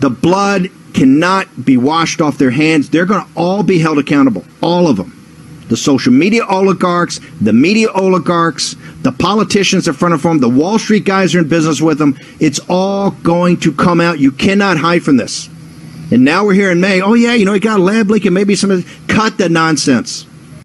The 0.00 0.10
blood 0.10 0.70
cannot 0.98 1.64
be 1.64 1.76
washed 1.76 2.20
off 2.20 2.38
their 2.38 2.50
hands. 2.50 2.90
They're 2.90 3.06
going 3.06 3.24
to 3.24 3.30
all 3.36 3.62
be 3.62 3.78
held 3.78 3.98
accountable, 3.98 4.44
all 4.60 4.88
of 4.88 4.96
them. 4.96 5.14
The 5.68 5.76
social 5.76 6.12
media 6.12 6.44
oligarchs, 6.44 7.20
the 7.40 7.52
media 7.52 7.88
oligarchs, 7.92 8.74
the 9.02 9.12
politicians 9.12 9.86
in 9.86 9.94
front 9.94 10.14
of 10.14 10.22
them, 10.22 10.40
the 10.40 10.48
Wall 10.48 10.78
Street 10.78 11.04
guys 11.04 11.34
are 11.34 11.40
in 11.40 11.48
business 11.48 11.80
with 11.80 11.98
them. 11.98 12.18
It's 12.40 12.58
all 12.68 13.12
going 13.12 13.58
to 13.58 13.72
come 13.72 14.00
out. 14.00 14.18
You 14.18 14.32
cannot 14.32 14.76
hide 14.76 15.04
from 15.04 15.18
this. 15.18 15.48
And 16.10 16.24
now 16.24 16.44
we're 16.44 16.54
here 16.54 16.72
in 16.72 16.80
May. 16.80 17.00
Oh, 17.00 17.14
yeah, 17.14 17.34
you 17.34 17.44
know, 17.44 17.52
he 17.52 17.60
got 17.60 17.78
a 17.78 17.82
lab 17.82 18.10
leak 18.10 18.24
and 18.24 18.34
maybe 18.34 18.56
some. 18.56 18.82
Cut 19.06 19.38
the 19.38 19.48
nonsense. 19.48 20.26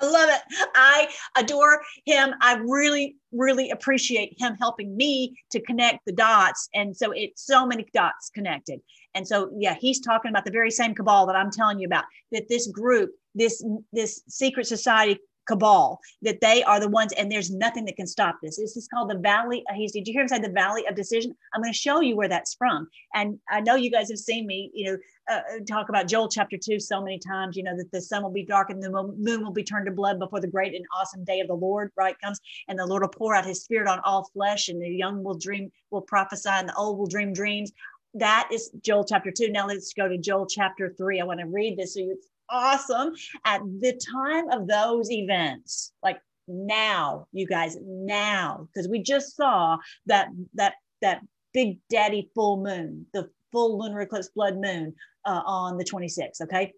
I 0.00 0.06
love 0.06 0.30
it. 0.30 0.40
I 0.74 1.08
adore 1.36 1.82
him. 2.06 2.30
I 2.40 2.54
really, 2.54 3.16
really 3.32 3.70
appreciate 3.70 4.36
him 4.38 4.56
helping 4.58 4.96
me 4.96 5.36
to 5.50 5.60
connect 5.60 6.06
the 6.06 6.12
dots. 6.12 6.68
And 6.72 6.96
so 6.96 7.10
it's 7.10 7.44
so 7.44 7.66
many 7.66 7.84
dots 7.92 8.30
connected. 8.30 8.80
And 9.14 9.26
so, 9.26 9.50
yeah, 9.58 9.74
he's 9.78 10.00
talking 10.00 10.30
about 10.30 10.44
the 10.44 10.50
very 10.50 10.70
same 10.70 10.94
cabal 10.94 11.26
that 11.26 11.36
I'm 11.36 11.50
telling 11.50 11.78
you 11.78 11.86
about. 11.86 12.04
That 12.32 12.48
this 12.48 12.66
group, 12.68 13.10
this 13.34 13.64
this 13.92 14.22
secret 14.28 14.66
society 14.66 15.18
cabal, 15.48 15.98
that 16.22 16.40
they 16.40 16.62
are 16.62 16.78
the 16.78 16.88
ones, 16.88 17.12
and 17.14 17.30
there's 17.30 17.50
nothing 17.50 17.84
that 17.84 17.96
can 17.96 18.06
stop 18.06 18.36
this. 18.42 18.56
This 18.56 18.76
is 18.76 18.88
called 18.92 19.10
the 19.10 19.18
Valley. 19.18 19.64
He's, 19.74 19.92
did 19.92 20.06
you 20.06 20.12
hear 20.12 20.22
him 20.22 20.28
say 20.28 20.38
the 20.38 20.48
Valley 20.50 20.86
of 20.86 20.94
Decision? 20.94 21.34
I'm 21.52 21.60
going 21.60 21.72
to 21.72 21.78
show 21.78 22.00
you 22.00 22.14
where 22.14 22.28
that's 22.28 22.54
from. 22.54 22.88
And 23.14 23.38
I 23.50 23.60
know 23.60 23.74
you 23.74 23.90
guys 23.90 24.10
have 24.10 24.18
seen 24.18 24.46
me, 24.46 24.70
you 24.74 24.92
know, 24.92 24.98
uh, 25.30 25.34
uh, 25.34 25.58
talk 25.68 25.88
about 25.88 26.08
Joel 26.08 26.28
chapter 26.28 26.56
two 26.56 26.80
so 26.80 27.00
many 27.02 27.18
times. 27.18 27.56
You 27.56 27.62
know 27.62 27.76
that 27.76 27.90
the 27.92 28.00
sun 28.00 28.22
will 28.22 28.32
be 28.32 28.44
dark 28.44 28.70
and 28.70 28.82
the 28.82 28.90
moon 28.90 29.44
will 29.44 29.52
be 29.52 29.62
turned 29.62 29.86
to 29.86 29.92
blood 29.92 30.18
before 30.18 30.40
the 30.40 30.48
great 30.48 30.74
and 30.74 30.84
awesome 30.98 31.24
day 31.24 31.40
of 31.40 31.48
the 31.48 31.54
Lord. 31.54 31.92
Right 31.96 32.16
comes, 32.22 32.40
and 32.68 32.78
the 32.78 32.86
Lord 32.86 33.02
will 33.02 33.08
pour 33.08 33.34
out 33.34 33.46
His 33.46 33.62
Spirit 33.62 33.88
on 33.88 34.00
all 34.00 34.28
flesh, 34.32 34.68
and 34.68 34.82
the 34.82 34.88
young 34.88 35.22
will 35.22 35.38
dream, 35.38 35.70
will 35.90 36.00
prophesy, 36.00 36.48
and 36.48 36.68
the 36.68 36.74
old 36.74 36.98
will 36.98 37.06
dream 37.06 37.32
dreams 37.32 37.70
that 38.14 38.48
is 38.52 38.70
Joel 38.82 39.04
chapter 39.04 39.30
two. 39.30 39.50
Now 39.50 39.66
let's 39.66 39.92
go 39.94 40.08
to 40.08 40.18
Joel 40.18 40.46
chapter 40.46 40.94
three. 40.96 41.20
I 41.20 41.24
want 41.24 41.40
to 41.40 41.46
read 41.46 41.78
this. 41.78 41.94
So 41.94 42.00
it's 42.00 42.26
awesome. 42.48 43.14
At 43.44 43.60
the 43.62 44.00
time 44.12 44.48
of 44.50 44.66
those 44.66 45.10
events, 45.10 45.92
like 46.02 46.18
now, 46.48 47.28
you 47.32 47.46
guys, 47.46 47.76
now, 47.80 48.68
because 48.72 48.88
we 48.88 49.02
just 49.02 49.36
saw 49.36 49.78
that 50.06 50.28
that 50.54 50.74
that 51.02 51.22
big 51.52 51.78
daddy 51.88 52.30
full 52.34 52.62
moon, 52.62 53.06
the 53.12 53.30
full 53.52 53.78
lunar 53.78 54.00
eclipse 54.00 54.30
blood 54.34 54.56
moon 54.56 54.94
uh, 55.24 55.42
on 55.44 55.76
the 55.76 55.84
26th. 55.84 56.42
Okay. 56.42 56.72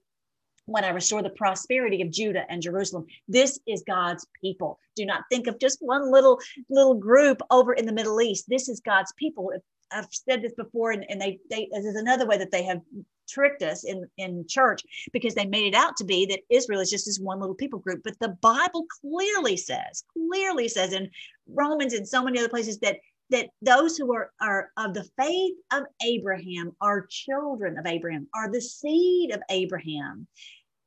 When 0.67 0.85
I 0.85 0.91
restore 0.91 1.23
the 1.23 1.31
prosperity 1.31 2.03
of 2.03 2.13
Judah 2.13 2.45
and 2.49 2.63
Jerusalem, 2.63 3.07
this 3.27 3.59
is 3.67 3.83
God's 3.85 4.25
people. 4.41 4.79
Do 4.95 5.05
not 5.05 5.25
think 5.29 5.49
of 5.49 5.59
just 5.59 5.79
one 5.81 6.13
little 6.13 6.39
little 6.71 6.95
group 6.95 7.43
over 7.51 7.73
in 7.73 7.85
the 7.85 7.93
Middle 7.93 8.21
East. 8.21 8.45
This 8.49 8.69
is 8.69 8.81
God's 8.81 9.13
people. 9.19 9.51
I've 9.95 10.09
said 10.11 10.43
this 10.43 10.55
before, 10.55 10.93
and, 10.93 11.05
and 11.09 11.21
they, 11.21 11.39
they 11.51 11.69
this 11.73 11.85
is 11.85 11.97
another 11.97 12.27
way 12.27 12.39
that 12.39 12.51
they 12.51 12.65
have 12.65 12.81
tricked 13.29 13.63
us 13.63 13.85
in 13.85 14.05
in 14.19 14.45
church 14.49 14.83
because 15.13 15.35
they 15.35 15.47
made 15.47 15.67
it 15.67 15.77
out 15.77 15.97
to 15.97 16.05
be 16.05 16.27
that 16.27 16.41
Israel 16.51 16.81
is 16.81 16.91
just 16.91 17.07
this 17.07 17.19
one 17.19 17.41
little 17.41 17.55
people 17.55 17.79
group. 17.79 18.03
But 18.05 18.19
the 18.21 18.37
Bible 18.41 18.87
clearly 19.01 19.57
says, 19.57 20.05
clearly 20.13 20.69
says 20.69 20.93
in 20.93 21.11
Romans 21.49 21.95
and 21.95 22.07
so 22.07 22.23
many 22.23 22.39
other 22.39 22.49
places 22.49 22.79
that 22.81 22.97
that 23.31 23.49
those 23.63 23.97
who 23.97 24.15
are, 24.15 24.31
are 24.41 24.71
of 24.77 24.93
the 24.93 25.09
faith 25.19 25.55
of 25.73 25.85
Abraham 26.05 26.73
are 26.81 27.07
children 27.09 27.79
of 27.79 27.87
Abraham, 27.87 28.29
are 28.35 28.53
the 28.53 28.61
seed 28.61 29.33
of 29.33 29.41
Abraham. 29.49 30.27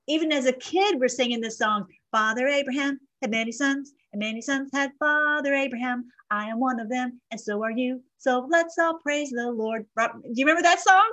Even 0.08 0.32
as 0.32 0.46
a 0.46 0.54
kid, 0.54 1.00
we're 1.00 1.08
singing 1.08 1.42
this 1.42 1.58
song, 1.58 1.88
Father 2.12 2.48
Abraham 2.48 3.00
had 3.22 3.32
many 3.32 3.52
sons, 3.52 3.94
and 4.16 4.22
many 4.22 4.42
sons 4.42 4.70
had 4.74 4.92
Father 4.98 5.54
Abraham. 5.54 6.06
I 6.32 6.48
am 6.48 6.60
one 6.60 6.80
of 6.80 6.90
them, 6.90 7.20
and 7.32 7.40
so 7.40 7.62
are 7.64 7.72
you. 7.72 8.02
So 8.18 8.48
let's 8.50 8.78
all 8.80 8.98
praise 9.00 9.30
the 9.30 9.52
Lord. 9.52 9.86
Do 9.98 10.20
you 10.34 10.46
remember 10.46 10.64
that 10.64 10.80
song? 10.80 11.04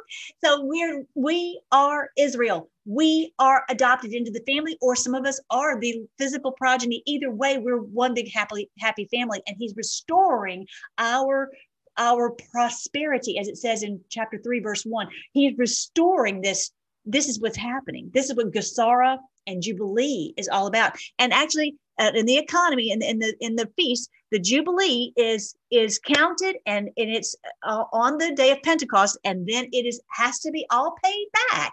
So 0.42 0.60
we're 0.62 1.04
we 1.14 1.60
are 1.72 2.10
Israel. 2.16 2.70
We 2.84 3.34
are 3.40 3.64
adopted 3.68 4.12
into 4.12 4.30
the 4.30 4.42
family, 4.46 4.78
or 4.80 4.94
some 4.94 5.14
of 5.14 5.26
us 5.26 5.40
are 5.50 5.80
the 5.80 6.06
physical 6.16 6.52
progeny. 6.52 7.02
Either 7.04 7.30
way, 7.30 7.58
we're 7.58 7.82
one 7.82 8.14
big 8.14 8.30
happy 8.32 8.70
happy 8.78 9.08
family, 9.12 9.42
and 9.48 9.56
He's 9.58 9.74
restoring 9.76 10.66
our 10.98 11.50
our 11.98 12.36
prosperity, 12.52 13.36
as 13.36 13.48
it 13.48 13.58
says 13.58 13.82
in 13.82 14.00
chapter 14.10 14.38
three, 14.42 14.60
verse 14.60 14.84
one. 14.84 15.08
He's 15.32 15.58
restoring 15.58 16.40
this. 16.40 16.70
This 17.04 17.28
is 17.28 17.40
what's 17.40 17.58
happening. 17.58 18.12
This 18.14 18.30
is 18.30 18.36
what 18.36 18.52
Gesara 18.52 19.18
and 19.48 19.60
Jubilee 19.60 20.34
is 20.36 20.48
all 20.48 20.68
about. 20.68 20.96
And 21.18 21.32
actually, 21.32 21.74
uh, 21.98 22.10
in 22.14 22.26
the 22.26 22.38
economy 22.38 22.90
and 22.90 23.02
in, 23.02 23.10
in, 23.10 23.18
the 23.18 23.36
in 23.40 23.56
the 23.56 23.70
feast, 23.76 24.10
the 24.30 24.38
Jubilee 24.38 25.12
is 25.16 25.54
is 25.70 25.98
counted 25.98 26.56
and, 26.66 26.88
and 26.96 27.10
it's 27.10 27.34
uh, 27.62 27.84
on 27.92 28.18
the 28.18 28.34
day 28.34 28.50
of 28.50 28.62
Pentecost, 28.62 29.18
and 29.24 29.46
then 29.46 29.68
it 29.72 29.86
is 29.86 30.00
has 30.10 30.38
to 30.40 30.50
be 30.50 30.66
all 30.70 30.94
paid 31.02 31.26
back. 31.50 31.72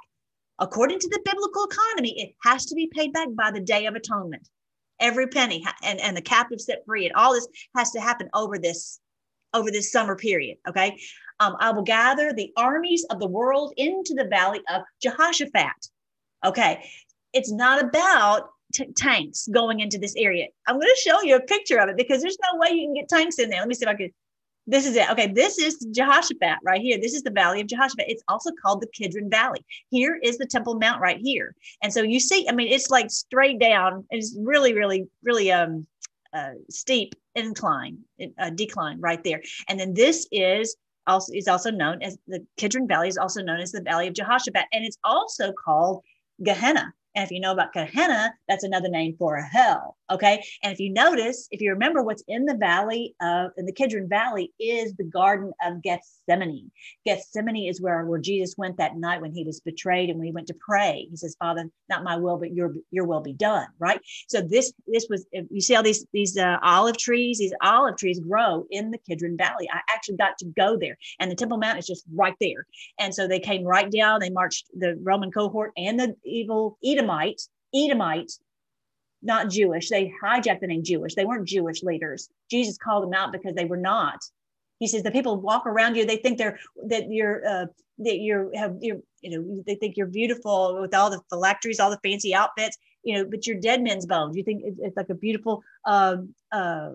According 0.60 1.00
to 1.00 1.10
the 1.10 1.22
biblical 1.24 1.66
economy, 1.66 2.20
it 2.22 2.36
has 2.44 2.66
to 2.66 2.76
be 2.76 2.92
paid 2.94 3.14
back 3.14 3.30
by 3.34 3.50
the 3.52 3.62
day 3.62 3.86
of 3.86 3.96
atonement. 3.96 4.50
Every 5.00 5.28
penny 5.28 5.64
and, 5.84 6.02
and 6.02 6.18
the 6.18 6.22
captive 6.22 6.60
set 6.60 6.84
free, 6.86 7.06
and 7.06 7.16
all 7.16 7.34
this 7.34 7.48
has 7.78 7.92
to 7.92 8.02
happen 8.02 8.30
over 8.34 8.58
this 8.58 9.00
over 9.54 9.72
this 9.72 9.92
summer 9.92 10.16
period. 10.16 10.58
Okay. 10.68 11.00
Um, 11.40 11.56
I 11.60 11.72
will 11.72 11.84
gather 11.84 12.34
the 12.34 12.52
armies 12.58 13.06
of 13.10 13.20
the 13.20 13.28
world 13.28 13.74
into 13.78 14.14
the 14.14 14.26
valley 14.26 14.60
of 14.70 14.82
Jehoshaphat. 15.02 15.88
Okay. 16.46 16.84
It's 17.32 17.52
not 17.52 17.84
about 17.84 18.50
t- 18.74 18.92
tanks 18.96 19.48
going 19.52 19.80
into 19.80 19.98
this 19.98 20.16
area. 20.18 20.48
I'm 20.68 20.76
going 20.76 20.88
to 20.88 21.02
show 21.02 21.22
you 21.22 21.36
a 21.36 21.42
picture 21.42 21.78
of 21.80 21.90
it 21.90 21.98
because 21.98 22.22
there's 22.22 22.38
no 22.52 22.60
way 22.60 22.70
you 22.72 22.86
can 22.88 22.94
get 22.94 23.10
tanks 23.10 23.40
in 23.40 23.50
there. 23.50 23.60
Let 23.60 23.68
me 23.68 23.76
see 23.76 23.86
if 23.86 23.90
I 23.90 23.96
can 23.96 24.12
This 24.68 24.86
is 24.86 24.96
it. 24.96 25.10
Okay, 25.10 25.28
this 25.28 25.58
is 25.58 25.86
Jehoshaphat 25.92 26.60
right 26.64 26.82
here. 26.82 27.00
This 27.00 27.14
is 27.14 27.24
the 27.24 27.32
Valley 27.32 27.62
of 27.62 27.68
Jehoshaphat. 27.68 28.06
It's 28.08 28.24
also 28.28 28.52
called 28.62 28.82
the 28.82 28.88
Kidron 28.88 29.30
Valley. 29.30 29.66
Here 29.90 30.20
is 30.22 30.38
the 30.38 30.46
Temple 30.46 30.76
Mount 30.76 31.02
right 31.02 31.20
here. 31.20 31.56
And 31.82 31.92
so 31.92 32.02
you 32.04 32.20
see, 32.20 32.48
I 32.48 32.52
mean, 32.52 32.72
it's 32.72 32.90
like 32.90 33.10
straight 33.10 33.60
down. 33.60 34.06
It's 34.12 34.36
really, 34.40 34.74
really, 34.74 35.08
really 35.24 35.52
um 35.52 35.88
uh, 36.32 36.52
steep 36.70 37.16
incline, 37.36 37.98
uh, 38.38 38.52
decline 38.52 39.00
right 39.00 39.24
there. 39.24 39.42
And 39.68 39.80
then 39.80 39.94
this 39.96 40.28
is 40.32 40.76
also 41.08 41.34
is 41.34 41.48
also 41.48 41.72
known 41.72 42.04
as 42.04 42.18
the 42.28 42.46
Kidron 42.58 42.88
Valley 42.88 43.08
is 43.08 43.18
also 43.18 43.42
known 43.42 43.60
as 43.60 43.72
the 43.72 43.82
Valley 43.82 44.08
of 44.08 44.14
Jehoshaphat, 44.14 44.66
and 44.72 44.86
it's 44.86 45.00
also 45.04 45.52
called 45.52 46.04
Gehenna. 46.44 46.94
And 47.16 47.26
if 47.26 47.32
you 47.32 47.40
know 47.40 47.52
about 47.52 47.74
Gehenna, 47.74 48.34
that's 48.48 48.64
another 48.64 48.90
name 48.90 49.16
for 49.18 49.36
a 49.36 49.44
hell. 49.44 49.98
Okay. 50.12 50.44
And 50.64 50.72
if 50.72 50.80
you 50.80 50.92
notice, 50.92 51.48
if 51.52 51.62
you 51.62 51.72
remember 51.72 52.02
what's 52.02 52.24
in 52.28 52.46
the 52.46 52.56
valley 52.56 53.16
of 53.22 53.52
in 53.58 53.66
the 53.66 53.74
Kidron 53.74 54.08
Valley 54.08 54.54
is 54.60 54.94
the 54.96 55.04
Garden 55.04 55.52
of 55.64 55.82
Gethsemane. 55.82 56.72
Gethsemane 57.06 57.68
is 57.68 57.82
where, 57.82 57.96
our 57.96 58.06
Lord 58.06 58.24
Jesus 58.24 58.56
went 58.58 58.78
that 58.78 58.96
night 58.98 59.22
when 59.22 59.32
he 59.32 59.44
was 59.44 59.60
betrayed 59.60 60.10
and 60.10 60.18
when 60.18 60.28
he 60.28 60.32
went 60.32 60.48
to 60.48 60.56
pray. 60.60 61.08
He 61.10 61.18
says, 61.18 61.36
Father, 61.40 61.70
not 61.90 62.04
my 62.04 62.16
will, 62.16 62.38
but 62.38 62.54
your 62.54 62.74
your 62.92 63.06
will 63.06 63.22
be 63.22 63.34
done. 63.34 63.68
Right. 63.80 64.00
So 64.28 64.42
this 64.42 64.72
this 64.88 65.08
was 65.10 65.26
you 65.32 65.62
see 65.62 65.76
all 65.76 65.84
these 65.84 66.06
these 66.14 66.38
uh, 66.38 66.58
olive 66.62 66.98
trees, 66.98 67.40
these 67.40 67.54
olive 67.62 67.98
trees 67.98 68.20
grow 68.20 68.66
in 68.70 68.92
the 68.92 69.00
Kidron 69.00 69.38
Valley. 69.38 69.68
I 69.72 69.80
actually 69.90 70.18
got 70.18 70.38
to 70.40 70.46
go 70.46 70.78
there. 70.78 70.98
And 71.20 71.30
the 71.30 71.36
Temple 71.36 71.58
Mount 71.58 71.80
is 71.80 71.88
just 71.88 72.06
right 72.14 72.36
there. 72.40 72.66
And 73.00 73.14
so 73.14 73.28
they 73.28 73.40
came 73.40 73.64
right 73.64 73.90
down, 73.92 74.20
they 74.20 74.30
marched 74.30 74.68
the 74.78 74.98
Roman 75.02 75.32
cohort 75.32 75.72
and 75.78 76.00
the 76.00 76.16
evil 76.24 76.78
Edomites, 77.00 77.50
Edomite, 77.74 78.32
not 79.22 79.50
Jewish. 79.50 79.90
They 79.90 80.14
hijacked 80.24 80.62
the 80.62 80.68
name 80.68 80.84
Jewish. 80.84 81.16
They 81.16 81.26
weren't 81.26 81.48
Jewish 81.48 81.84
leaders. 81.84 82.30
Jesus 82.50 82.78
called 82.78 83.04
them 83.04 83.14
out 83.14 83.32
because 83.32 83.56
they 83.56 83.66
were 83.66 83.78
not. 83.78 84.20
He 84.80 84.88
says 84.88 85.04
the 85.04 85.12
people 85.12 85.40
walk 85.42 85.66
around 85.66 85.96
you. 85.96 86.06
They 86.06 86.18
think 86.18 86.38
they're 86.38 86.58
that 86.88 87.12
you're 87.12 87.46
uh, 87.46 87.66
that 88.00 88.20
you're 88.20 88.50
have 88.56 88.78
you're 88.80 89.00
you 89.22 89.32
know 89.32 89.64
they 89.68 89.76
think 89.76 89.98
you're 89.98 90.08
beautiful 90.08 90.80
with 90.82 90.96
all 90.96 91.10
the 91.10 91.22
phylacteries, 91.30 91.80
all 91.80 91.90
the 91.90 92.00
fancy 92.04 92.34
outfits. 92.34 92.78
You 93.04 93.16
know, 93.16 93.26
but 93.26 93.46
you're 93.46 93.60
dead 93.60 93.82
men's 93.82 94.06
bones. 94.06 94.36
You 94.36 94.44
think 94.44 94.64
it's 94.66 94.98
like 94.98 95.10
a 95.10 95.16
beautiful 95.16 95.64
uh, 95.86 96.18
uh, 96.52 96.92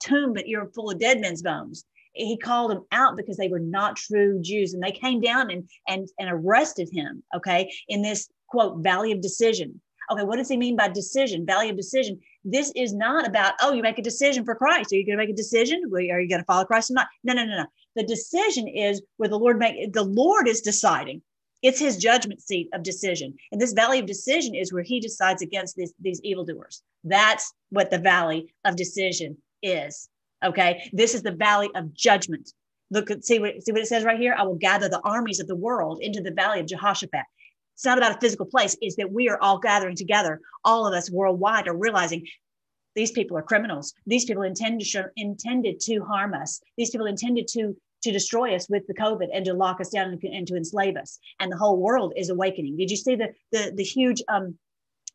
tomb, 0.00 0.32
but 0.32 0.48
you're 0.48 0.66
full 0.66 0.90
of 0.90 0.98
dead 0.98 1.20
men's 1.20 1.42
bones. 1.42 1.84
He 2.14 2.36
called 2.36 2.70
them 2.70 2.84
out 2.92 3.16
because 3.16 3.38
they 3.38 3.48
were 3.48 3.58
not 3.58 3.96
true 3.96 4.38
Jews, 4.42 4.74
and 4.74 4.82
they 4.82 4.92
came 4.92 5.20
down 5.20 5.50
and 5.50 5.68
and 5.88 6.08
and 6.18 6.30
arrested 6.30 6.90
him. 6.92 7.22
Okay, 7.34 7.72
in 7.88 8.02
this 8.02 8.28
quote 8.52 8.82
valley 8.82 9.12
of 9.12 9.20
decision 9.20 9.80
Okay, 10.12 10.24
what 10.24 10.36
does 10.36 10.48
he 10.48 10.56
mean 10.56 10.76
by 10.76 10.88
decision, 10.88 11.46
valley 11.46 11.70
of 11.70 11.76
decision? 11.76 12.20
This 12.44 12.72
is 12.74 12.92
not 12.92 13.26
about, 13.26 13.54
oh, 13.60 13.72
you 13.72 13.82
make 13.82 13.98
a 13.98 14.02
decision 14.02 14.44
for 14.44 14.54
Christ. 14.54 14.92
Are 14.92 14.96
you 14.96 15.06
going 15.06 15.16
to 15.16 15.24
make 15.24 15.32
a 15.32 15.36
decision? 15.36 15.82
Are 15.92 16.00
you 16.00 16.28
going 16.28 16.40
to 16.40 16.44
follow 16.44 16.64
Christ 16.64 16.90
or 16.90 16.94
not? 16.94 17.08
No, 17.24 17.34
no, 17.34 17.44
no, 17.44 17.56
no. 17.58 17.66
The 17.96 18.04
decision 18.04 18.68
is 18.68 19.00
where 19.16 19.28
the 19.28 19.38
Lord 19.38 19.58
make 19.58 19.92
the 19.92 20.02
Lord 20.02 20.48
is 20.48 20.60
deciding. 20.60 21.22
It's 21.62 21.78
his 21.78 21.96
judgment 21.96 22.42
seat 22.42 22.68
of 22.74 22.82
decision. 22.82 23.34
And 23.52 23.60
this 23.60 23.72
valley 23.72 24.00
of 24.00 24.06
decision 24.06 24.54
is 24.54 24.72
where 24.72 24.82
he 24.82 24.98
decides 24.98 25.42
against 25.42 25.76
these, 25.76 25.94
these 26.00 26.20
evildoers. 26.22 26.82
That's 27.04 27.52
what 27.70 27.90
the 27.90 27.98
valley 27.98 28.52
of 28.64 28.74
decision 28.74 29.36
is. 29.62 30.08
Okay. 30.44 30.90
This 30.92 31.14
is 31.14 31.22
the 31.22 31.32
valley 31.32 31.70
of 31.76 31.94
judgment. 31.94 32.52
Look 32.90 33.10
at 33.10 33.24
see 33.24 33.38
what 33.38 33.62
see 33.62 33.72
what 33.72 33.80
it 33.80 33.86
says 33.86 34.04
right 34.04 34.18
here. 34.18 34.34
I 34.36 34.42
will 34.42 34.56
gather 34.56 34.88
the 34.88 35.00
armies 35.00 35.40
of 35.40 35.46
the 35.46 35.56
world 35.56 36.00
into 36.02 36.20
the 36.20 36.32
valley 36.32 36.60
of 36.60 36.66
Jehoshaphat 36.66 37.24
it's 37.82 37.86
not 37.86 37.98
about 37.98 38.14
a 38.16 38.20
physical 38.20 38.46
place, 38.46 38.76
is 38.80 38.94
that 38.94 39.10
we 39.10 39.28
are 39.28 39.42
all 39.42 39.58
gathering 39.58 39.96
together. 39.96 40.40
All 40.64 40.86
of 40.86 40.94
us 40.94 41.10
worldwide 41.10 41.66
are 41.66 41.76
realizing 41.76 42.24
these 42.94 43.10
people 43.10 43.36
are 43.36 43.42
criminals. 43.42 43.92
These 44.06 44.24
people 44.24 44.44
intend 44.44 44.78
to 44.78 44.86
show, 44.86 45.06
intended 45.16 45.80
to 45.80 45.98
harm 46.04 46.32
us. 46.32 46.60
These 46.78 46.90
people 46.90 47.08
intended 47.08 47.48
to 47.54 47.76
to 48.04 48.12
destroy 48.12 48.54
us 48.54 48.68
with 48.68 48.86
the 48.86 48.94
COVID 48.94 49.30
and 49.34 49.44
to 49.46 49.54
lock 49.54 49.80
us 49.80 49.88
down 49.88 50.10
and, 50.10 50.22
and 50.22 50.46
to 50.46 50.54
enslave 50.54 50.96
us. 50.96 51.18
And 51.40 51.50
the 51.50 51.56
whole 51.56 51.76
world 51.76 52.12
is 52.16 52.30
awakening. 52.30 52.76
Did 52.76 52.88
you 52.88 52.96
see 52.96 53.16
the 53.16 53.30
the, 53.50 53.72
the 53.74 53.82
huge 53.82 54.22
um, 54.28 54.56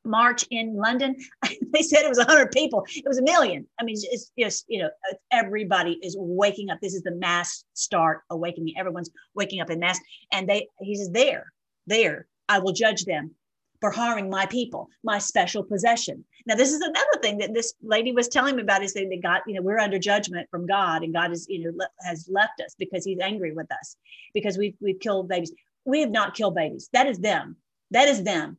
march 0.04 0.46
in 0.52 0.76
London? 0.76 1.16
they 1.74 1.84
said 1.84 2.04
it 2.04 2.10
was 2.10 2.18
100 2.18 2.52
people. 2.52 2.86
It 2.94 3.08
was 3.08 3.20
a 3.20 3.24
million. 3.24 3.66
I 3.80 3.86
mean, 3.86 3.96
it's 4.12 4.30
just 4.38 4.66
you 4.68 4.80
know 4.80 4.90
everybody 5.32 5.98
is 6.04 6.18
waking 6.20 6.70
up. 6.70 6.80
This 6.82 6.96
is 6.96 7.04
the 7.04 7.16
mass 7.16 7.64
start 7.76 8.24
awakening. 8.30 8.74
Everyone's 8.78 9.10
waking 9.36 9.62
up 9.62 9.70
in 9.70 9.80
mass, 9.80 10.02
and 10.34 10.50
they 10.50 10.68
he 10.82 10.98
says 10.98 11.12
there, 11.12 11.54
there 11.86 12.28
I 12.50 12.60
will 12.60 12.74
judge 12.74 13.06
them 13.06 13.36
for 13.80 13.92
harming 13.92 14.30
my 14.30 14.46
people, 14.48 14.90
my 15.04 15.20
special 15.20 15.64
possession. 15.64 16.26
Now, 16.46 16.56
this 16.56 16.72
is 16.72 16.82
another 16.82 17.20
thing 17.22 17.38
that 17.40 17.54
this 17.54 17.74
lady 17.82 18.12
was 18.12 18.28
telling 18.28 18.56
me 18.56 18.64
about 18.64 18.84
is 18.84 18.94
that 18.94 19.08
they 19.10 19.18
got, 19.18 19.44
you 19.46 19.54
know, 19.54 19.62
we're 19.62 19.78
under 19.78 20.00
judgment 20.00 20.50
from 20.50 20.66
God 20.66 21.04
and 21.04 21.14
God 21.14 21.32
is, 21.32 21.46
you 21.50 21.64
know, 21.64 21.72
le- 21.76 21.90
has 22.08 22.28
left 22.30 22.60
us 22.66 22.76
because 22.80 23.06
he's 23.06 23.20
angry 23.20 23.52
with 23.52 23.72
us 23.72 23.96
because 24.34 24.58
we've, 24.58 24.76
we've 24.82 25.00
killed 25.00 25.28
babies. 25.28 25.52
We 25.86 26.02
have 26.02 26.12
not 26.12 26.34
killed 26.36 26.56
babies. 26.56 26.90
That 26.94 27.08
is 27.08 27.20
them. 27.20 27.58
That 27.92 28.08
is 28.08 28.24
them. 28.24 28.58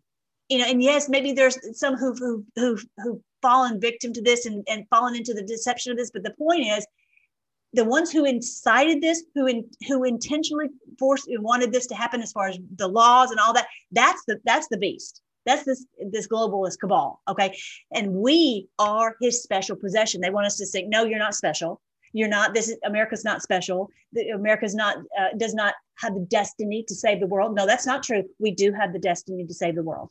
You 0.48 0.58
know, 0.58 0.66
and 0.66 0.82
yes, 0.82 1.08
maybe 1.08 1.32
there's 1.32 1.58
some 1.78 1.96
who've, 1.96 2.18
who, 2.18 2.44
who've, 2.56 2.84
who've 3.02 3.20
fallen 3.42 3.80
victim 3.80 4.12
to 4.12 4.22
this 4.22 4.46
and, 4.46 4.64
and 4.68 4.86
fallen 4.88 5.16
into 5.16 5.34
the 5.34 5.42
deception 5.42 5.92
of 5.92 5.98
this. 5.98 6.10
But 6.10 6.22
the 6.22 6.34
point 6.38 6.66
is 6.66 6.86
the 7.78 7.84
ones 7.84 8.10
who 8.10 8.24
incited 8.24 9.00
this, 9.00 9.22
who 9.36 9.46
in, 9.46 9.64
who 9.86 10.02
intentionally 10.02 10.66
forced 10.98 11.28
and 11.28 11.44
wanted 11.44 11.70
this 11.70 11.86
to 11.86 11.94
happen, 11.94 12.20
as 12.20 12.32
far 12.32 12.48
as 12.48 12.58
the 12.74 12.88
laws 12.88 13.30
and 13.30 13.38
all 13.38 13.52
that, 13.52 13.68
that's 13.92 14.24
the 14.26 14.40
that's 14.44 14.66
the 14.68 14.76
beast. 14.76 15.22
That's 15.46 15.64
this 15.64 15.86
this 16.10 16.26
globalist 16.26 16.80
cabal. 16.80 17.22
Okay, 17.28 17.56
and 17.94 18.12
we 18.12 18.66
are 18.80 19.14
his 19.20 19.44
special 19.44 19.76
possession. 19.76 20.20
They 20.20 20.30
want 20.30 20.46
us 20.46 20.56
to 20.56 20.66
say, 20.66 20.82
no, 20.82 21.04
you're 21.04 21.20
not 21.20 21.36
special. 21.36 21.80
You're 22.12 22.28
not. 22.28 22.52
This 22.52 22.68
is 22.68 22.78
America's 22.84 23.24
not 23.24 23.42
special. 23.42 23.88
The, 24.12 24.30
America's 24.30 24.74
not 24.74 24.96
uh, 25.16 25.36
does 25.36 25.54
not 25.54 25.74
have 25.98 26.14
the 26.14 26.26
destiny 26.28 26.84
to 26.88 26.96
save 26.96 27.20
the 27.20 27.28
world. 27.28 27.54
No, 27.54 27.64
that's 27.64 27.86
not 27.86 28.02
true. 28.02 28.24
We 28.40 28.50
do 28.50 28.72
have 28.72 28.92
the 28.92 28.98
destiny 28.98 29.46
to 29.46 29.54
save 29.54 29.76
the 29.76 29.84
world 29.84 30.10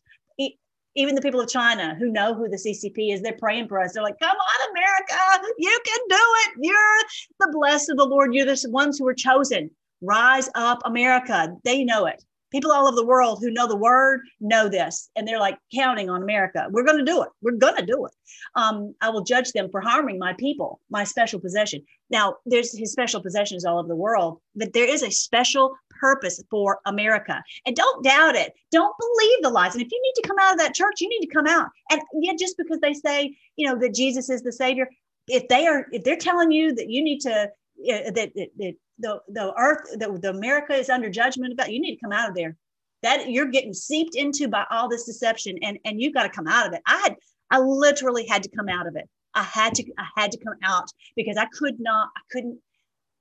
even 0.97 1.13
the 1.13 1.21
people 1.21 1.39
of 1.39 1.47
China 1.47 1.95
who 1.99 2.11
know 2.11 2.33
who 2.33 2.49
the 2.49 2.57
CCP 2.57 3.13
is, 3.13 3.21
they're 3.21 3.37
praying 3.37 3.67
for 3.67 3.79
us. 3.79 3.93
They're 3.93 4.03
like, 4.03 4.19
come 4.19 4.35
on, 4.35 4.46
America, 4.71 5.47
you 5.57 5.79
can 5.85 5.99
do 6.09 6.15
it. 6.15 6.51
You're 6.59 6.99
the 7.39 7.49
blessed 7.51 7.89
of 7.91 7.97
the 7.97 8.05
Lord. 8.05 8.33
You're 8.33 8.45
the 8.45 8.59
ones 8.69 8.97
who 8.97 9.07
are 9.07 9.13
chosen. 9.13 9.69
Rise 10.01 10.49
up, 10.55 10.81
America. 10.85 11.55
They 11.63 11.83
know 11.83 12.05
it. 12.05 12.23
People 12.51 12.71
all 12.71 12.87
over 12.87 12.95
the 12.95 13.05
world 13.05 13.39
who 13.41 13.51
know 13.51 13.67
the 13.67 13.75
word 13.75 14.21
know 14.39 14.69
this, 14.69 15.09
and 15.15 15.27
they're 15.27 15.39
like 15.39 15.57
counting 15.73 16.09
on 16.09 16.23
America. 16.23 16.67
We're 16.71 16.85
going 16.85 16.97
to 16.97 17.03
do 17.03 17.21
it. 17.21 17.29
We're 17.41 17.51
going 17.53 17.75
to 17.75 17.85
do 17.85 18.05
it. 18.05 18.11
Um, 18.55 18.95
I 19.01 19.09
will 19.09 19.23
judge 19.23 19.51
them 19.51 19.69
for 19.69 19.81
harming 19.81 20.19
my 20.19 20.33
people, 20.33 20.79
my 20.89 21.03
special 21.03 21.39
possession. 21.39 21.83
Now, 22.09 22.35
there's 22.45 22.77
his 22.77 22.91
special 22.91 23.21
possessions 23.21 23.65
all 23.65 23.79
over 23.79 23.87
the 23.87 23.95
world, 23.95 24.39
but 24.55 24.73
there 24.73 24.87
is 24.87 25.03
a 25.03 25.11
special 25.11 25.75
purpose 25.99 26.41
for 26.49 26.79
America. 26.85 27.43
And 27.65 27.75
don't 27.75 28.03
doubt 28.03 28.35
it. 28.35 28.53
Don't 28.71 28.95
believe 28.97 29.37
the 29.41 29.49
lies. 29.49 29.73
And 29.73 29.83
if 29.83 29.91
you 29.91 30.01
need 30.01 30.21
to 30.21 30.27
come 30.27 30.37
out 30.39 30.53
of 30.53 30.59
that 30.59 30.73
church, 30.73 31.01
you 31.01 31.09
need 31.09 31.25
to 31.27 31.33
come 31.33 31.47
out. 31.47 31.69
And 31.91 32.01
yeah, 32.21 32.33
just 32.37 32.57
because 32.57 32.79
they 32.79 32.93
say, 32.93 33.35
you 33.55 33.67
know, 33.67 33.77
that 33.79 33.93
Jesus 33.93 34.29
is 34.29 34.41
the 34.41 34.51
Savior, 34.51 34.89
if 35.27 35.47
they 35.49 35.67
are, 35.67 35.87
if 35.91 36.03
they're 36.03 36.15
telling 36.15 36.51
you 36.51 36.73
that 36.75 36.89
you 36.89 37.03
need 37.03 37.19
to, 37.21 37.43
uh, 37.43 38.11
that, 38.11 38.31
that, 38.35 38.49
that 38.57 38.75
the 38.99 39.19
the 39.27 39.53
earth, 39.57 39.89
the, 39.93 40.17
the 40.21 40.29
America 40.29 40.73
is 40.73 40.89
under 40.89 41.09
judgment 41.09 41.53
about, 41.53 41.71
you 41.71 41.79
need 41.79 41.95
to 41.95 42.01
come 42.01 42.11
out 42.11 42.29
of 42.29 42.35
there. 42.35 42.55
That 43.03 43.29
you're 43.29 43.45
getting 43.45 43.73
seeped 43.73 44.15
into 44.15 44.47
by 44.47 44.65
all 44.71 44.89
this 44.89 45.05
deception, 45.05 45.57
and 45.61 45.77
and 45.85 46.01
you've 46.01 46.13
got 46.13 46.23
to 46.23 46.29
come 46.29 46.47
out 46.47 46.67
of 46.67 46.73
it. 46.73 46.81
I 46.87 46.97
had, 46.97 47.15
I 47.51 47.59
literally 47.59 48.25
had 48.25 48.43
to 48.43 48.49
come 48.49 48.69
out 48.69 48.87
of 48.87 48.95
it. 48.95 49.07
I 49.37 49.43
had 49.43 49.75
to, 49.75 49.83
I 49.99 50.07
had 50.15 50.31
to 50.31 50.37
come 50.39 50.55
out 50.63 50.89
because 51.15 51.37
I 51.37 51.45
could 51.45 51.79
not, 51.79 52.09
I 52.17 52.21
couldn't 52.31 52.59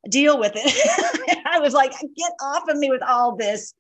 deal 0.08 0.38
with 0.38 0.52
it. 0.54 1.42
I 1.46 1.58
was 1.58 1.74
like, 1.74 1.92
get 1.92 2.32
off 2.40 2.68
of 2.68 2.78
me 2.78 2.90
with 2.90 3.02
all 3.02 3.36
this 3.36 3.74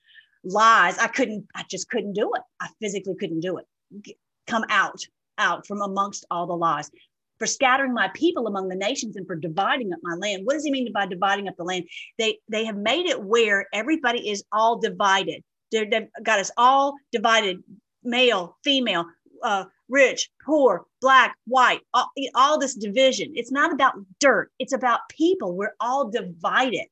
lies. 0.44 0.98
I 0.98 1.06
couldn't, 1.06 1.46
I 1.54 1.64
just 1.70 1.88
couldn't 1.88 2.12
do 2.12 2.32
it. 2.34 2.42
I 2.60 2.68
physically 2.80 3.14
couldn't 3.18 3.40
do 3.40 3.58
it. 3.58 4.16
Come 4.46 4.64
out, 4.68 5.00
out 5.38 5.66
from 5.66 5.80
amongst 5.80 6.26
all 6.30 6.46
the 6.46 6.56
lies. 6.56 6.90
For 7.38 7.46
scattering 7.46 7.92
my 7.92 8.08
people 8.14 8.46
among 8.46 8.68
the 8.68 8.76
nations 8.76 9.16
and 9.16 9.26
for 9.26 9.36
dividing 9.36 9.92
up 9.92 9.98
my 10.02 10.14
land. 10.14 10.46
What 10.46 10.54
does 10.54 10.64
he 10.64 10.70
mean 10.70 10.90
by 10.92 11.06
dividing 11.06 11.48
up 11.48 11.56
the 11.56 11.64
land? 11.64 11.84
They 12.18 12.38
they 12.48 12.64
have 12.64 12.76
made 12.76 13.06
it 13.06 13.22
where 13.22 13.66
everybody 13.72 14.30
is 14.30 14.44
all 14.52 14.78
divided. 14.78 15.42
they 15.70 15.88
have 15.92 16.08
got 16.22 16.40
us 16.40 16.50
all 16.56 16.94
divided, 17.12 17.62
male, 18.02 18.56
female, 18.64 19.06
uh, 19.42 19.64
rich, 19.88 20.30
poor, 20.44 20.86
black, 21.00 21.36
white, 21.46 21.80
all, 21.94 22.10
all 22.34 22.58
this 22.58 22.74
division. 22.74 23.32
It's 23.34 23.52
not 23.52 23.72
about 23.72 23.94
dirt, 24.20 24.50
it's 24.58 24.72
about 24.72 25.00
people. 25.10 25.54
We're 25.54 25.74
all 25.80 26.10
divided. 26.10 26.86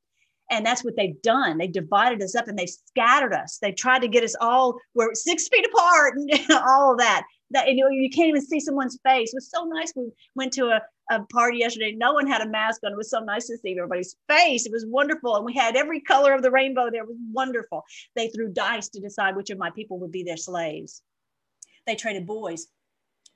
And 0.50 0.64
that's 0.64 0.84
what 0.84 0.94
they've 0.96 1.20
done. 1.22 1.56
They 1.58 1.68
divided 1.68 2.22
us 2.22 2.34
up 2.34 2.48
and 2.48 2.58
they 2.58 2.66
scattered 2.66 3.32
us. 3.32 3.58
They 3.58 3.72
tried 3.72 4.02
to 4.02 4.08
get 4.08 4.24
us 4.24 4.36
all, 4.40 4.78
we're 4.94 5.14
six 5.14 5.48
feet 5.48 5.66
apart 5.66 6.16
and 6.16 6.30
all 6.50 6.92
of 6.92 6.98
that. 6.98 7.24
That 7.50 7.68
you 7.68 7.84
know, 7.84 7.88
you 7.88 8.10
can't 8.10 8.28
even 8.28 8.42
see 8.42 8.58
someone's 8.58 8.98
face. 9.04 9.32
It 9.32 9.36
was 9.36 9.50
so 9.50 9.64
nice. 9.64 9.92
We 9.94 10.10
went 10.34 10.52
to 10.54 10.66
a, 10.68 10.80
a 11.10 11.24
party 11.26 11.58
yesterday. 11.58 11.94
No 11.96 12.12
one 12.14 12.26
had 12.26 12.42
a 12.42 12.48
mask 12.48 12.80
on. 12.84 12.92
It 12.92 12.96
was 12.96 13.10
so 13.10 13.20
nice 13.20 13.46
to 13.46 13.58
see 13.58 13.76
everybody's 13.78 14.16
face. 14.28 14.66
It 14.66 14.72
was 14.72 14.86
wonderful. 14.86 15.36
And 15.36 15.44
we 15.44 15.54
had 15.54 15.76
every 15.76 16.00
color 16.00 16.32
of 16.32 16.42
the 16.42 16.50
rainbow 16.50 16.90
there. 16.90 17.02
It 17.02 17.08
was 17.08 17.18
wonderful. 17.32 17.84
They 18.16 18.28
threw 18.28 18.52
dice 18.52 18.88
to 18.88 19.00
decide 19.00 19.36
which 19.36 19.50
of 19.50 19.58
my 19.58 19.70
people 19.70 19.98
would 20.00 20.12
be 20.12 20.22
their 20.22 20.36
slaves. 20.36 21.02
They 21.86 21.94
traded 21.94 22.26
boys 22.26 22.68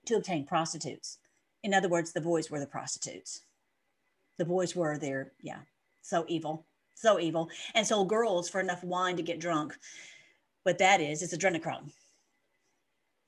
to 0.07 0.17
obtain 0.17 0.47
prostitutes. 0.47 1.19
In 1.63 1.75
other 1.75 1.89
words, 1.89 2.13
the 2.13 2.21
boys 2.21 2.51
were 2.51 2.61
the 2.61 2.67
prostitutes. 2.67 3.43
The 4.39 4.45
boys 4.45 4.75
were 4.75 4.97
their, 4.97 5.33
yeah, 5.41 5.59
So 6.03 6.25
evil, 6.29 6.67
so 6.95 7.21
evil, 7.21 7.51
and 7.75 7.87
sold 7.87 8.09
girls 8.09 8.49
for 8.49 8.61
enough 8.61 8.83
wine 8.83 9.17
to 9.17 9.23
get 9.23 9.41
drunk. 9.41 9.77
What 10.63 10.79
that 10.79 11.01
is, 11.01 11.23
it's 11.23 11.37
adrenochrome. 11.37 11.91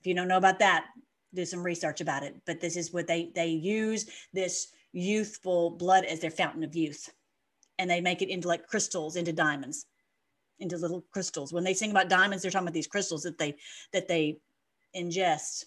If 0.01 0.07
you 0.07 0.15
don't 0.15 0.29
know 0.29 0.37
about 0.37 0.59
that, 0.61 0.87
do 1.35 1.45
some 1.45 1.63
research 1.63 2.01
about 2.01 2.23
it. 2.23 2.35
But 2.47 2.61
this 2.61 2.77
is 2.77 2.93
what 2.93 3.07
they 3.07 3.31
they 3.35 3.49
use 3.49 4.07
this 4.33 4.69
youthful 4.93 5.71
blood 5.71 6.05
as 6.05 6.21
their 6.21 6.31
fountain 6.31 6.65
of 6.65 6.75
youth, 6.75 7.09
and 7.79 7.89
they 7.89 8.01
make 8.01 8.23
it 8.23 8.31
into 8.31 8.49
like 8.49 8.67
crystals, 8.67 9.17
into 9.17 9.33
diamonds, 9.33 9.87
into 10.59 10.77
little 10.77 11.05
crystals. 11.13 11.53
When 11.53 11.65
they 11.65 11.75
sing 11.75 11.91
about 11.91 12.09
diamonds, 12.09 12.43
they're 12.43 12.51
talking 12.51 12.67
about 12.67 12.75
these 12.75 12.87
crystals 12.87 13.23
that 13.23 13.39
they 13.39 13.57
that 13.93 14.09
they 14.09 14.39
ingest 14.97 15.67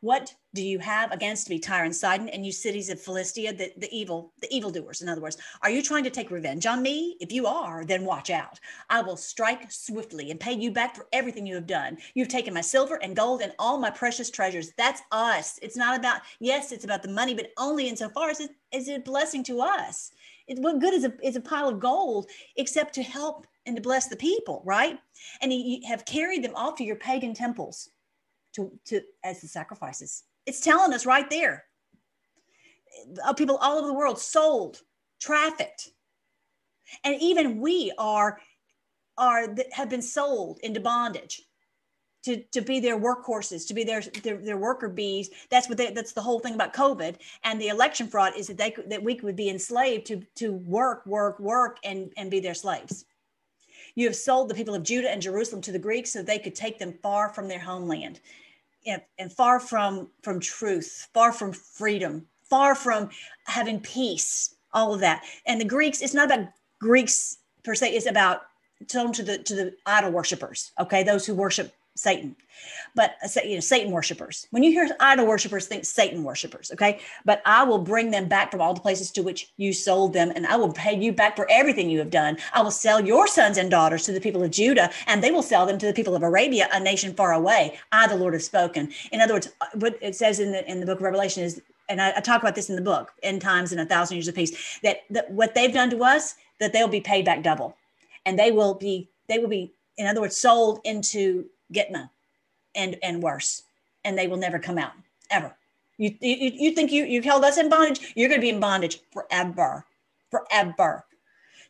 what 0.00 0.34
do 0.54 0.62
you 0.62 0.78
have 0.78 1.10
against 1.10 1.50
me, 1.50 1.58
Tyre 1.58 1.84
and 1.84 1.94
Sidon, 1.94 2.28
and 2.28 2.46
you 2.46 2.52
cities 2.52 2.88
of 2.88 3.00
Philistia, 3.00 3.52
the, 3.52 3.72
the 3.76 3.88
evil, 3.90 4.32
the 4.40 4.52
evildoers, 4.54 5.02
in 5.02 5.08
other 5.08 5.20
words? 5.20 5.36
Are 5.62 5.70
you 5.70 5.82
trying 5.82 6.04
to 6.04 6.10
take 6.10 6.30
revenge 6.30 6.66
on 6.66 6.82
me? 6.82 7.16
If 7.20 7.32
you 7.32 7.46
are, 7.46 7.84
then 7.84 8.04
watch 8.04 8.30
out. 8.30 8.60
I 8.88 9.02
will 9.02 9.16
strike 9.16 9.70
swiftly 9.70 10.30
and 10.30 10.38
pay 10.38 10.52
you 10.52 10.70
back 10.70 10.94
for 10.94 11.06
everything 11.12 11.46
you 11.46 11.56
have 11.56 11.66
done. 11.66 11.98
You've 12.14 12.28
taken 12.28 12.54
my 12.54 12.60
silver 12.60 12.96
and 13.02 13.16
gold 13.16 13.42
and 13.42 13.52
all 13.58 13.78
my 13.78 13.90
precious 13.90 14.30
treasures. 14.30 14.72
That's 14.78 15.02
us. 15.10 15.58
It's 15.60 15.76
not 15.76 15.98
about, 15.98 16.20
yes, 16.38 16.70
it's 16.70 16.84
about 16.84 17.02
the 17.02 17.08
money, 17.08 17.34
but 17.34 17.50
only 17.58 17.88
insofar 17.88 18.30
as 18.30 18.40
it 18.40 18.50
is 18.72 18.88
a 18.88 18.98
blessing 18.98 19.42
to 19.44 19.60
us. 19.60 20.12
It, 20.46 20.58
what 20.58 20.80
good 20.80 20.94
is 20.94 21.04
a, 21.04 21.12
is 21.22 21.36
a 21.36 21.40
pile 21.40 21.68
of 21.68 21.80
gold 21.80 22.26
except 22.56 22.94
to 22.94 23.02
help 23.02 23.46
and 23.66 23.76
to 23.76 23.82
bless 23.82 24.08
the 24.08 24.16
people, 24.16 24.62
right? 24.64 24.98
And 25.40 25.52
you 25.52 25.80
have 25.88 26.04
carried 26.04 26.44
them 26.44 26.54
off 26.54 26.76
to 26.76 26.84
your 26.84 26.96
pagan 26.96 27.34
temples 27.34 27.90
to, 28.54 28.70
to 28.86 29.00
as 29.22 29.40
the 29.40 29.48
sacrifices. 29.48 30.24
It's 30.46 30.60
telling 30.60 30.92
us 30.92 31.06
right 31.06 31.28
there. 31.30 31.64
Uh, 33.24 33.32
people 33.32 33.56
all 33.56 33.78
over 33.78 33.88
the 33.88 33.94
world 33.94 34.18
sold, 34.18 34.80
trafficked, 35.20 35.90
and 37.02 37.20
even 37.20 37.60
we 37.60 37.92
are 37.98 38.40
are 39.16 39.54
have 39.72 39.88
been 39.88 40.02
sold 40.02 40.58
into 40.62 40.80
bondage 40.80 41.42
to, 42.24 42.42
to 42.52 42.62
be 42.62 42.80
their 42.80 42.98
workhorses, 42.98 43.66
to 43.68 43.74
be 43.74 43.84
their, 43.84 44.00
their, 44.22 44.38
their 44.38 44.56
worker 44.56 44.88
bees. 44.88 45.30
That's 45.50 45.68
what 45.68 45.78
they, 45.78 45.92
that's 45.92 46.12
the 46.12 46.22
whole 46.22 46.40
thing 46.40 46.54
about 46.54 46.72
COVID 46.74 47.16
and 47.44 47.60
the 47.60 47.68
election 47.68 48.08
fraud 48.08 48.32
is 48.36 48.46
that 48.48 48.56
they 48.56 48.74
that 48.88 49.02
we 49.02 49.20
would 49.22 49.36
be 49.36 49.50
enslaved 49.50 50.06
to 50.06 50.22
to 50.36 50.52
work, 50.52 51.04
work, 51.06 51.38
work, 51.38 51.78
and 51.84 52.12
and 52.16 52.30
be 52.30 52.40
their 52.40 52.54
slaves. 52.54 53.04
You 53.94 54.06
have 54.06 54.16
sold 54.16 54.48
the 54.48 54.54
people 54.54 54.74
of 54.74 54.82
Judah 54.82 55.10
and 55.10 55.22
Jerusalem 55.22 55.62
to 55.62 55.72
the 55.72 55.78
Greeks 55.78 56.12
so 56.12 56.22
they 56.22 56.38
could 56.38 56.54
take 56.54 56.78
them 56.78 56.98
far 57.02 57.28
from 57.28 57.46
their 57.46 57.60
homeland 57.60 58.20
and, 58.86 59.02
and 59.18 59.32
far 59.32 59.60
from 59.60 60.08
from 60.22 60.40
truth, 60.40 61.08
far 61.14 61.32
from 61.32 61.52
freedom, 61.52 62.26
far 62.44 62.74
from 62.74 63.10
having 63.46 63.80
peace, 63.80 64.54
all 64.72 64.94
of 64.94 65.00
that. 65.00 65.24
And 65.46 65.60
the 65.60 65.64
Greeks, 65.64 66.00
it's 66.00 66.14
not 66.14 66.26
about 66.26 66.48
Greeks 66.80 67.38
per 67.62 67.74
se, 67.74 67.92
it's 67.92 68.06
about 68.06 68.42
to 68.88 69.22
the 69.22 69.38
to 69.38 69.54
the 69.54 69.74
idol 69.86 70.10
worshippers, 70.10 70.72
okay, 70.78 71.02
those 71.02 71.26
who 71.26 71.34
worship 71.34 71.72
Satan. 71.96 72.34
But 72.94 73.16
uh, 73.24 73.40
you 73.44 73.54
know, 73.54 73.60
Satan 73.60 73.92
worshipers. 73.92 74.46
When 74.50 74.62
you 74.62 74.70
hear 74.72 74.88
idol 75.00 75.26
worshipers, 75.26 75.66
think 75.66 75.84
Satan 75.84 76.24
worshipers. 76.24 76.70
Okay. 76.72 77.00
But 77.24 77.42
I 77.44 77.62
will 77.64 77.78
bring 77.78 78.10
them 78.10 78.28
back 78.28 78.50
from 78.50 78.60
all 78.60 78.74
the 78.74 78.80
places 78.80 79.10
to 79.12 79.22
which 79.22 79.52
you 79.56 79.72
sold 79.72 80.12
them, 80.12 80.32
and 80.34 80.46
I 80.46 80.56
will 80.56 80.72
pay 80.72 80.98
you 80.98 81.12
back 81.12 81.36
for 81.36 81.46
everything 81.50 81.90
you 81.90 81.98
have 81.98 82.10
done. 82.10 82.38
I 82.52 82.62
will 82.62 82.70
sell 82.70 83.04
your 83.04 83.26
sons 83.26 83.58
and 83.58 83.70
daughters 83.70 84.04
to 84.04 84.12
the 84.12 84.20
people 84.20 84.42
of 84.42 84.50
Judah, 84.50 84.90
and 85.06 85.22
they 85.22 85.30
will 85.30 85.42
sell 85.42 85.66
them 85.66 85.78
to 85.78 85.86
the 85.86 85.92
people 85.92 86.16
of 86.16 86.22
Arabia, 86.22 86.68
a 86.72 86.80
nation 86.80 87.14
far 87.14 87.32
away. 87.32 87.78
I, 87.92 88.06
the 88.06 88.16
Lord, 88.16 88.34
have 88.34 88.42
spoken. 88.42 88.92
In 89.12 89.20
other 89.20 89.34
words, 89.34 89.48
uh, 89.60 89.66
what 89.74 89.98
it 90.00 90.16
says 90.16 90.40
in 90.40 90.52
the 90.52 90.68
in 90.70 90.80
the 90.80 90.86
book 90.86 90.98
of 90.98 91.04
Revelation 91.04 91.42
is, 91.42 91.62
and 91.88 92.00
I, 92.00 92.12
I 92.16 92.20
talk 92.20 92.42
about 92.42 92.54
this 92.54 92.70
in 92.70 92.76
the 92.76 92.82
book, 92.82 93.12
End 93.22 93.40
Times 93.40 93.72
and 93.72 93.80
a 93.80 93.86
Thousand 93.86 94.16
Years 94.16 94.28
of 94.28 94.34
Peace, 94.34 94.80
that, 94.82 95.00
that 95.10 95.30
what 95.30 95.54
they've 95.54 95.72
done 95.72 95.90
to 95.90 96.02
us, 96.02 96.34
that 96.60 96.72
they'll 96.72 96.88
be 96.88 97.00
paid 97.00 97.24
back 97.24 97.42
double, 97.42 97.76
and 98.26 98.38
they 98.38 98.50
will 98.50 98.74
be 98.74 99.08
they 99.28 99.38
will 99.38 99.48
be, 99.48 99.72
in 99.96 100.06
other 100.06 100.20
words, 100.20 100.36
sold 100.36 100.80
into 100.84 101.46
Gitmo 101.72 102.08
and 102.74 102.96
and 103.02 103.22
worse, 103.22 103.62
and 104.04 104.18
they 104.18 104.26
will 104.26 104.36
never 104.36 104.58
come 104.58 104.78
out 104.78 104.92
ever. 105.30 105.56
You 105.98 106.14
you, 106.20 106.50
you 106.54 106.70
think 106.72 106.92
you 106.92 107.04
you've 107.04 107.24
held 107.24 107.44
us 107.44 107.58
in 107.58 107.68
bondage? 107.68 108.12
You're 108.16 108.28
going 108.28 108.40
to 108.40 108.44
be 108.44 108.50
in 108.50 108.60
bondage 108.60 109.00
forever, 109.12 109.86
forever. 110.30 111.04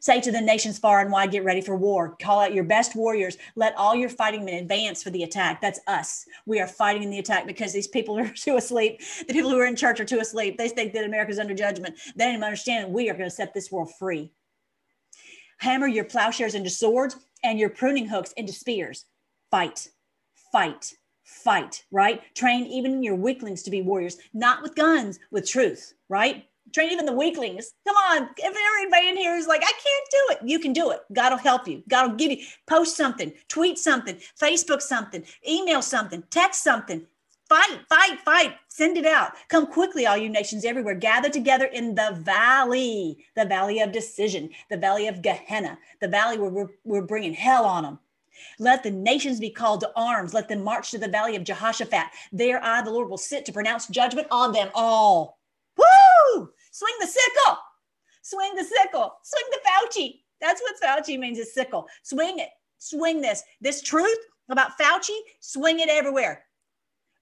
Say 0.04 0.20
to 0.20 0.30
the 0.30 0.40
nations 0.42 0.78
far 0.78 1.00
and 1.00 1.10
wide, 1.10 1.30
get 1.30 1.44
ready 1.44 1.62
for 1.62 1.76
war. 1.76 2.14
Call 2.20 2.40
out 2.40 2.52
your 2.52 2.64
best 2.64 2.94
warriors. 2.94 3.38
Let 3.56 3.74
all 3.74 3.94
your 3.94 4.10
fighting 4.10 4.44
men 4.44 4.62
advance 4.62 5.02
for 5.02 5.08
the 5.08 5.22
attack. 5.22 5.62
That's 5.62 5.80
us. 5.86 6.26
We 6.44 6.60
are 6.60 6.66
fighting 6.66 7.02
in 7.02 7.08
the 7.08 7.20
attack 7.20 7.46
because 7.46 7.72
these 7.72 7.88
people 7.88 8.18
are 8.18 8.28
too 8.34 8.58
asleep. 8.58 9.00
The 9.26 9.32
people 9.32 9.48
who 9.48 9.58
are 9.58 9.64
in 9.64 9.76
church 9.76 10.00
are 10.00 10.04
too 10.04 10.20
asleep. 10.20 10.58
They 10.58 10.68
think 10.68 10.92
that 10.92 11.06
America's 11.06 11.38
under 11.38 11.54
judgment. 11.54 11.96
They 12.16 12.26
don't 12.26 12.34
even 12.34 12.44
understand 12.44 12.92
we 12.92 13.08
are 13.08 13.14
going 13.14 13.30
to 13.30 13.34
set 13.34 13.54
this 13.54 13.72
world 13.72 13.94
free. 13.98 14.30
Hammer 15.56 15.86
your 15.86 16.04
plowshares 16.04 16.54
into 16.54 16.68
swords 16.68 17.16
and 17.42 17.58
your 17.58 17.70
pruning 17.70 18.06
hooks 18.06 18.32
into 18.32 18.52
spears. 18.52 19.06
Fight 19.54 19.88
fight, 20.54 20.94
fight, 21.24 21.84
right? 21.90 22.22
Train 22.36 22.64
even 22.66 23.02
your 23.02 23.16
weaklings 23.16 23.62
to 23.64 23.70
be 23.72 23.82
warriors, 23.82 24.18
not 24.32 24.62
with 24.62 24.76
guns, 24.76 25.18
with 25.32 25.48
truth, 25.48 25.94
right? 26.08 26.44
Train 26.72 26.92
even 26.92 27.06
the 27.06 27.12
weaklings. 27.12 27.72
Come 27.84 27.96
on. 27.96 28.28
If 28.36 28.56
everybody 28.56 29.08
in 29.08 29.16
here 29.16 29.34
is 29.34 29.48
like, 29.48 29.62
I 29.62 29.72
can't 29.72 30.10
do 30.10 30.22
it, 30.30 30.48
you 30.48 30.60
can 30.60 30.72
do 30.72 30.92
it. 30.92 31.00
God 31.12 31.30
will 31.30 31.38
help 31.38 31.66
you. 31.66 31.82
God 31.88 32.08
will 32.08 32.16
give 32.16 32.30
you, 32.30 32.38
post 32.68 32.96
something, 32.96 33.32
tweet 33.48 33.78
something, 33.78 34.16
Facebook 34.40 34.80
something, 34.80 35.24
email 35.48 35.82
something, 35.82 36.22
text 36.30 36.62
something. 36.62 37.04
Fight, 37.48 37.80
fight, 37.88 38.20
fight. 38.24 38.54
Send 38.68 38.96
it 38.96 39.06
out. 39.06 39.32
Come 39.48 39.66
quickly, 39.66 40.06
all 40.06 40.16
you 40.16 40.28
nations 40.28 40.64
everywhere. 40.64 40.94
Gather 40.94 41.30
together 41.30 41.66
in 41.66 41.96
the 41.96 42.16
valley, 42.20 43.24
the 43.34 43.44
valley 43.44 43.80
of 43.80 43.90
decision, 43.90 44.50
the 44.70 44.76
valley 44.76 45.08
of 45.08 45.20
Gehenna, 45.20 45.78
the 46.00 46.08
valley 46.08 46.38
where 46.38 46.50
we're, 46.50 46.70
we're 46.84 47.02
bringing 47.02 47.34
hell 47.34 47.64
on 47.64 47.82
them 47.82 47.98
let 48.58 48.82
the 48.82 48.90
nations 48.90 49.40
be 49.40 49.50
called 49.50 49.80
to 49.80 49.92
arms. 49.96 50.34
Let 50.34 50.48
them 50.48 50.62
march 50.62 50.90
to 50.90 50.98
the 50.98 51.08
valley 51.08 51.36
of 51.36 51.44
Jehoshaphat. 51.44 52.06
There 52.32 52.62
I, 52.62 52.82
the 52.82 52.90
Lord, 52.90 53.08
will 53.08 53.18
sit 53.18 53.44
to 53.46 53.52
pronounce 53.52 53.86
judgment 53.88 54.28
on 54.30 54.52
them 54.52 54.70
all. 54.74 55.38
Woo! 55.76 56.50
Swing 56.70 56.94
the 57.00 57.06
sickle. 57.06 57.58
Swing 58.22 58.54
the 58.56 58.64
sickle. 58.64 59.14
Swing 59.22 59.44
the 59.50 59.60
Fauci. 59.68 60.20
That's 60.40 60.62
what 60.62 60.80
Fauci 60.82 61.18
means 61.18 61.38
is 61.38 61.54
sickle. 61.54 61.86
Swing 62.02 62.38
it. 62.38 62.50
Swing 62.78 63.20
this. 63.20 63.42
This 63.60 63.82
truth 63.82 64.18
about 64.48 64.78
Fauci, 64.78 65.16
swing 65.40 65.80
it 65.80 65.88
everywhere. 65.88 66.44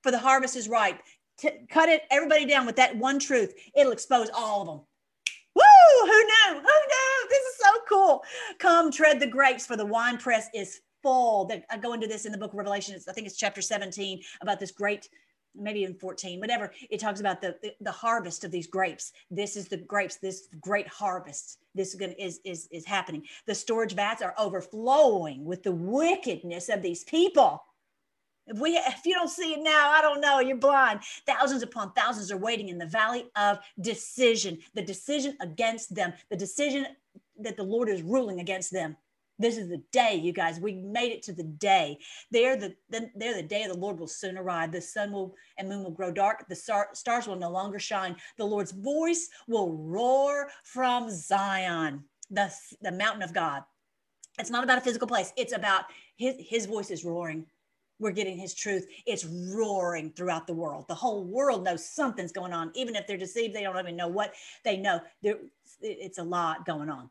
For 0.03 0.11
the 0.11 0.19
harvest 0.19 0.57
is 0.57 0.69
ripe. 0.69 1.01
T- 1.39 1.67
cut 1.71 1.89
it, 1.89 2.03
everybody 2.11 2.47
down 2.47 2.67
with 2.67 2.77
that 2.77 2.97
one 2.97 3.19
truth. 3.19 3.55
It'll 3.77 3.93
expose 3.93 4.29
all 4.35 4.63
of 4.63 4.67
them. 4.67 4.81
Woo! 5.55 5.63
Who 6.01 6.07
knew? 6.07 6.55
Who 6.55 6.61
knew? 6.63 7.29
This 7.29 7.43
is 7.43 7.57
so 7.59 7.71
cool. 7.89 8.23
Come 8.59 8.91
tread 8.91 9.21
the 9.21 9.27
grapes, 9.27 9.67
for 9.67 9.77
the 9.77 9.87
wine 9.87 10.19
press 10.19 10.49
is 10.55 10.81
full 11.03 11.45
that 11.47 11.65
I 11.71 11.77
go 11.77 11.93
into 11.93 12.07
this 12.07 12.25
in 12.25 12.33
the 12.33 12.39
book 12.39 12.53
of 12.53 12.59
Revelation. 12.59 12.99
I 13.09 13.13
think 13.13 13.27
it's 13.27 13.37
chapter 13.37 13.61
17 13.61 14.23
about 14.41 14.61
this 14.61 14.71
great, 14.71 15.09
maybe 15.55 15.85
in 15.85 15.95
14, 15.95 16.41
whatever. 16.41 16.73
It 16.91 17.01
talks 17.01 17.21
about 17.21 17.41
the, 17.41 17.57
the, 17.63 17.75
the 17.81 17.91
harvest 17.91 18.45
of 18.45 18.51
these 18.51 18.67
grapes. 18.67 19.13
This 19.31 19.57
is 19.57 19.69
the 19.69 19.77
grapes, 19.77 20.17
this 20.17 20.49
great 20.61 20.89
harvest. 20.89 21.59
This 21.75 21.95
is, 21.95 22.15
is, 22.19 22.41
is, 22.45 22.69
is 22.71 22.85
happening. 22.85 23.25
The 23.47 23.55
storage 23.55 23.95
vats 23.95 24.23
are 24.23 24.35
overflowing 24.39 25.45
with 25.45 25.63
the 25.63 25.73
wickedness 25.73 26.69
of 26.69 26.83
these 26.83 27.05
people. 27.05 27.63
If 28.47 28.59
we 28.59 28.77
if 28.77 29.07
you 29.07 29.15
don't 29.15 29.31
see 29.31 29.53
it 29.53 29.63
now, 29.63 29.91
I 29.91 30.03
don't 30.03 30.21
know, 30.21 30.41
you're 30.41 30.57
blind. 30.57 31.01
Thousands 31.27 31.63
upon 31.63 31.93
thousands 31.93 32.33
are 32.33 32.37
waiting 32.37 32.71
in 32.71 32.79
the 32.79 32.87
valley 32.87 33.31
of 33.37 33.61
decision, 33.81 34.59
the 34.75 34.83
decision 34.83 35.37
against 35.41 35.95
them, 35.95 36.13
the 36.29 36.37
decision 36.37 36.87
that 37.39 37.57
the 37.57 37.63
Lord 37.63 37.89
is 37.89 38.03
ruling 38.03 38.41
against 38.41 38.73
them. 38.73 38.97
This 39.43 39.57
is 39.57 39.69
the 39.69 39.83
day, 39.91 40.15
you 40.15 40.33
guys. 40.33 40.61
We 40.61 40.75
made 40.75 41.11
it 41.11 41.23
to 41.25 41.33
the 41.33 41.43
day. 41.43 41.99
They're 42.31 42.57
the, 42.57 42.75
the 42.91 43.11
they're 43.17 43.35
the 43.35 43.43
day 43.43 43.65
of 43.65 43.73
the 43.73 43.79
Lord 43.79 43.99
will 43.99 44.07
soon 44.07 44.39
arrive. 44.39 44.71
The 44.71 44.81
sun 44.81 45.11
will 45.11 45.35
and 45.59 45.69
moon 45.69 45.83
will 45.83 45.91
grow 45.91 46.13
dark. 46.13 46.47
The 46.49 46.55
star, 46.55 46.91
stars 46.93 47.27
will 47.27 47.37
no 47.37 47.51
longer 47.51 47.81
shine. 47.81 48.17
The 48.39 48.45
Lord's 48.45 48.71
voice 48.71 49.29
will 49.49 49.77
roar 49.77 50.49
from 50.63 51.11
Zion, 51.11 52.05
the, 52.31 52.53
the 52.83 52.93
mountain 52.93 53.23
of 53.23 53.35
God. 53.35 53.65
It's 54.39 54.51
not 54.51 54.65
about 54.65 54.79
a 54.79 54.83
physical 54.83 55.09
place. 55.09 55.33
It's 55.37 55.55
about 55.55 55.85
his 56.17 56.37
his 56.39 56.67
voice 56.67 56.91
is 56.91 57.05
roaring. 57.05 57.45
We're 57.99 58.13
getting 58.13 58.39
his 58.39 58.55
truth. 58.55 58.87
It's 59.07 59.25
roaring 59.25 60.11
throughout 60.11 60.47
the 60.47 60.55
world. 60.55 60.87
The 60.89 60.95
whole 60.95 61.25
world 61.25 61.65
knows 61.65 61.85
something's 61.85 62.33
going 62.33 62.53
on. 62.53 62.71
Even 62.75 62.97
if 62.97 63.07
they're 63.07 63.17
deceived, 63.17 63.55
they 63.55 63.63
don't 63.63 63.79
even 63.79 63.97
know 63.97 64.09
what 64.09 64.35
they 64.65 64.77
know. 64.77 65.01
There, 65.23 65.39
it's 65.81 66.19
a 66.19 66.23
lot 66.23 66.65
going 66.65 66.91
on 66.91 67.11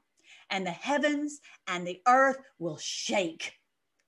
and 0.52 0.66
the 0.66 0.72
heavens 0.72 1.40
and 1.68 1.88
the 1.88 2.02
earth 2.08 2.38
will 2.60 2.78
shake. 2.78 3.54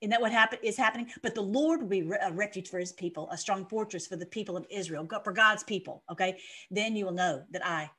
Isn't 0.00 0.10
that 0.10 0.20
what 0.20 0.32
happen, 0.32 0.58
is 0.62 0.76
happening? 0.76 1.10
But 1.22 1.34
the 1.34 1.40
Lord 1.40 1.80
will 1.80 1.88
be 1.88 2.00
a 2.20 2.30
refuge 2.30 2.68
for 2.68 2.78
his 2.78 2.92
people, 2.92 3.28
a 3.30 3.38
strong 3.38 3.66
fortress 3.66 4.06
for 4.06 4.16
the 4.16 4.26
people 4.26 4.56
of 4.56 4.66
Israel, 4.70 5.08
for 5.24 5.32
God's 5.32 5.64
people. 5.64 6.02
Okay. 6.12 6.38
Then 6.70 6.94
you 6.94 7.06
will 7.06 7.12
know 7.12 7.42
that 7.50 7.66
I, 7.66 7.90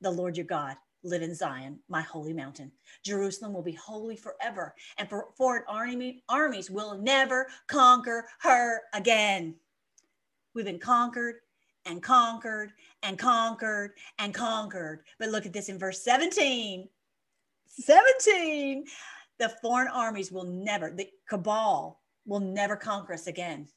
the 0.00 0.10
Lord 0.10 0.36
your 0.36 0.46
God, 0.46 0.76
live 1.02 1.22
in 1.22 1.34
Zion, 1.34 1.80
my 1.88 2.00
holy 2.00 2.32
mountain. 2.32 2.70
Jerusalem 3.04 3.52
will 3.52 3.62
be 3.62 3.72
holy 3.72 4.14
forever, 4.14 4.72
and 4.98 5.08
for 5.08 5.30
foreign 5.36 5.64
army, 5.66 6.22
armies 6.28 6.70
will 6.70 6.96
never 6.98 7.48
conquer 7.66 8.28
her 8.40 8.82
again. 8.94 9.56
We've 10.54 10.64
been 10.64 10.78
conquered 10.78 11.36
and 11.86 12.00
conquered 12.00 12.70
and 13.02 13.18
conquered 13.18 13.92
and 14.20 14.32
conquered. 14.32 15.02
But 15.18 15.30
look 15.30 15.44
at 15.44 15.52
this 15.52 15.68
in 15.68 15.78
verse 15.78 16.04
17 16.04 16.88
17. 17.80 18.84
The 19.38 19.48
foreign 19.60 19.88
armies 19.88 20.30
will 20.30 20.44
never, 20.44 20.90
the 20.90 21.08
cabal 21.28 22.00
will 22.26 22.40
never 22.40 22.76
conquer 22.76 23.14
us 23.14 23.26
again. 23.26 23.68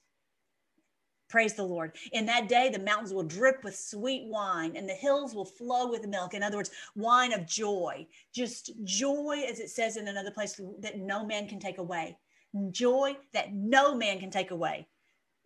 Praise 1.28 1.54
the 1.54 1.64
Lord. 1.64 1.96
In 2.12 2.26
that 2.28 2.48
day, 2.48 2.70
the 2.70 2.80
mountains 2.80 3.14
will 3.14 3.24
drip 3.24 3.64
with 3.64 3.76
sweet 3.76 4.28
wine 4.28 4.76
and 4.76 4.88
the 4.88 4.93
hills 4.93 5.34
will 5.34 5.46
flow 5.46 5.89
with 5.89 6.08
milk. 6.08 6.34
In 6.34 6.43
other 6.43 6.58
words, 6.58 6.70
wine 6.96 7.34
of 7.34 7.48
joy, 7.48 8.06
just 8.34 8.72
joy, 8.84 9.43
as 9.50 9.60
it 9.60 9.72
says 9.72 9.98
in 9.98 10.08
another 10.08 10.32
place, 10.32 10.60
that 10.80 11.00
no 11.00 11.26
man 11.26 11.48
can 11.48 11.60
take 11.60 11.80
away. 11.80 12.16
Joy 12.72 13.18
that 13.34 13.54
no 13.54 13.96
man 13.96 14.20
can 14.20 14.30
take 14.30 14.52
away 14.52 14.88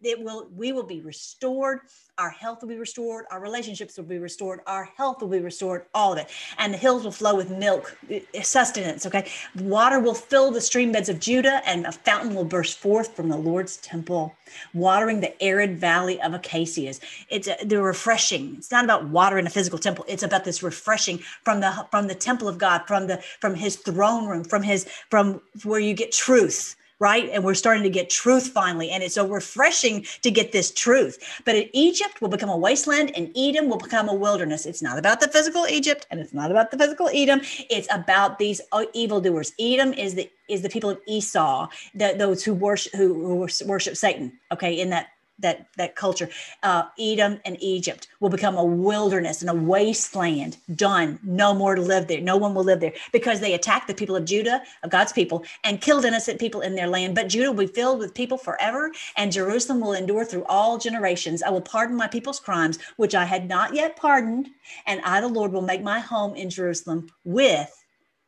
it 0.01 0.21
will 0.21 0.47
we 0.55 0.71
will 0.71 0.83
be 0.83 1.01
restored. 1.01 1.81
Our 2.17 2.29
health 2.29 2.61
will 2.61 2.69
be 2.69 2.77
restored. 2.77 3.25
Our 3.31 3.39
relationships 3.39 3.97
will 3.97 4.05
be 4.05 4.17
restored. 4.17 4.59
Our 4.67 4.83
health 4.83 5.21
will 5.21 5.29
be 5.29 5.39
restored. 5.39 5.85
All 5.93 6.13
of 6.13 6.19
it. 6.19 6.27
And 6.57 6.73
the 6.73 6.77
hills 6.77 7.03
will 7.03 7.11
flow 7.11 7.35
with 7.35 7.49
milk 7.49 7.97
eh, 8.09 8.21
sustenance 8.41 9.05
okay? 9.05 9.29
Water 9.59 9.99
will 9.99 10.13
fill 10.13 10.51
the 10.51 10.61
stream 10.61 10.91
beds 10.91 11.09
of 11.09 11.19
judah 11.19 11.61
and 11.65 11.85
a 11.85 11.91
fountain 11.91 12.35
will 12.35 12.45
burst 12.45 12.77
forth 12.77 13.15
from 13.15 13.29
the 13.29 13.37
lord's 13.37 13.77
temple 13.77 14.33
watering 14.73 15.19
the 15.19 15.41
arid 15.41 15.77
valley 15.77 16.21
of 16.21 16.33
acacias. 16.33 16.99
It's 17.29 17.47
a, 17.47 17.57
the 17.63 17.81
refreshing. 17.81 18.55
It's 18.57 18.71
not 18.71 18.83
about 18.83 19.07
water 19.09 19.37
in 19.37 19.47
a 19.47 19.49
physical 19.49 19.79
temple. 19.79 20.05
It's 20.07 20.23
about 20.23 20.43
this 20.43 20.63
refreshing 20.63 21.19
from 21.43 21.59
the 21.59 21.87
from 21.91 22.07
the 22.07 22.15
temple 22.15 22.47
of 22.47 22.57
god 22.57 22.83
from 22.87 23.07
the 23.07 23.17
from 23.39 23.55
his 23.55 23.75
throne 23.75 24.27
room 24.27 24.43
from 24.43 24.63
his 24.63 24.87
from 25.09 25.41
where 25.63 25.79
you 25.79 25.93
get 25.93 26.11
truth 26.11 26.75
right? 26.99 27.29
And 27.31 27.43
we're 27.43 27.53
starting 27.53 27.83
to 27.83 27.89
get 27.89 28.09
truth 28.09 28.49
finally. 28.49 28.91
And 28.91 29.01
it's 29.01 29.15
so 29.15 29.27
refreshing 29.27 30.05
to 30.21 30.31
get 30.31 30.51
this 30.51 30.71
truth. 30.71 31.17
But 31.45 31.55
Egypt 31.73 32.21
will 32.21 32.29
become 32.29 32.49
a 32.49 32.57
wasteland 32.57 33.11
and 33.15 33.31
Edom 33.37 33.69
will 33.69 33.77
become 33.77 34.09
a 34.09 34.13
wilderness. 34.13 34.65
It's 34.65 34.81
not 34.81 34.99
about 34.99 35.21
the 35.21 35.29
physical 35.29 35.65
Egypt 35.67 36.05
and 36.11 36.19
it's 36.19 36.33
not 36.33 36.51
about 36.51 36.71
the 36.71 36.77
physical 36.77 37.09
Edom. 37.13 37.41
It's 37.69 37.87
about 37.91 38.37
these 38.37 38.61
uh, 38.71 38.85
evildoers. 38.93 39.53
Edom 39.59 39.93
is 39.93 40.15
the 40.15 40.29
is 40.49 40.63
the 40.63 40.69
people 40.69 40.89
of 40.89 40.99
Esau, 41.07 41.69
the, 41.93 42.15
those 42.17 42.43
who 42.43 42.53
worship 42.53 42.93
who, 42.93 43.13
who 43.13 43.47
worship 43.67 43.95
Satan. 43.95 44.33
Okay, 44.51 44.79
in 44.79 44.89
that 44.89 45.09
that 45.39 45.67
that 45.77 45.95
culture. 45.95 46.29
Uh, 46.63 46.83
Edom 46.99 47.39
and 47.45 47.57
Egypt 47.61 48.07
will 48.19 48.29
become 48.29 48.57
a 48.57 48.63
wilderness 48.63 49.41
and 49.41 49.49
a 49.49 49.53
wasteland. 49.53 50.57
Done. 50.75 51.19
No 51.23 51.53
more 51.53 51.75
to 51.75 51.81
live 51.81 52.07
there. 52.07 52.21
No 52.21 52.37
one 52.37 52.53
will 52.53 52.63
live 52.63 52.79
there 52.79 52.93
because 53.11 53.39
they 53.39 53.53
attacked 53.53 53.87
the 53.87 53.93
people 53.93 54.15
of 54.15 54.25
Judah, 54.25 54.61
of 54.83 54.89
God's 54.89 55.13
people, 55.13 55.43
and 55.63 55.81
killed 55.81 56.05
innocent 56.05 56.39
people 56.39 56.61
in 56.61 56.75
their 56.75 56.87
land. 56.87 57.15
But 57.15 57.29
Judah 57.29 57.51
will 57.51 57.65
be 57.65 57.73
filled 57.73 57.99
with 57.99 58.13
people 58.13 58.37
forever, 58.37 58.91
and 59.17 59.31
Jerusalem 59.31 59.79
will 59.79 59.93
endure 59.93 60.25
through 60.25 60.45
all 60.45 60.77
generations. 60.77 61.43
I 61.43 61.49
will 61.49 61.61
pardon 61.61 61.95
my 61.95 62.07
people's 62.07 62.39
crimes, 62.39 62.79
which 62.97 63.15
I 63.15 63.25
had 63.25 63.47
not 63.47 63.73
yet 63.73 63.95
pardoned, 63.95 64.49
and 64.85 65.01
I, 65.01 65.21
the 65.21 65.27
Lord, 65.27 65.51
will 65.51 65.61
make 65.61 65.83
my 65.83 65.99
home 65.99 66.35
in 66.35 66.49
Jerusalem 66.49 67.09
with 67.23 67.73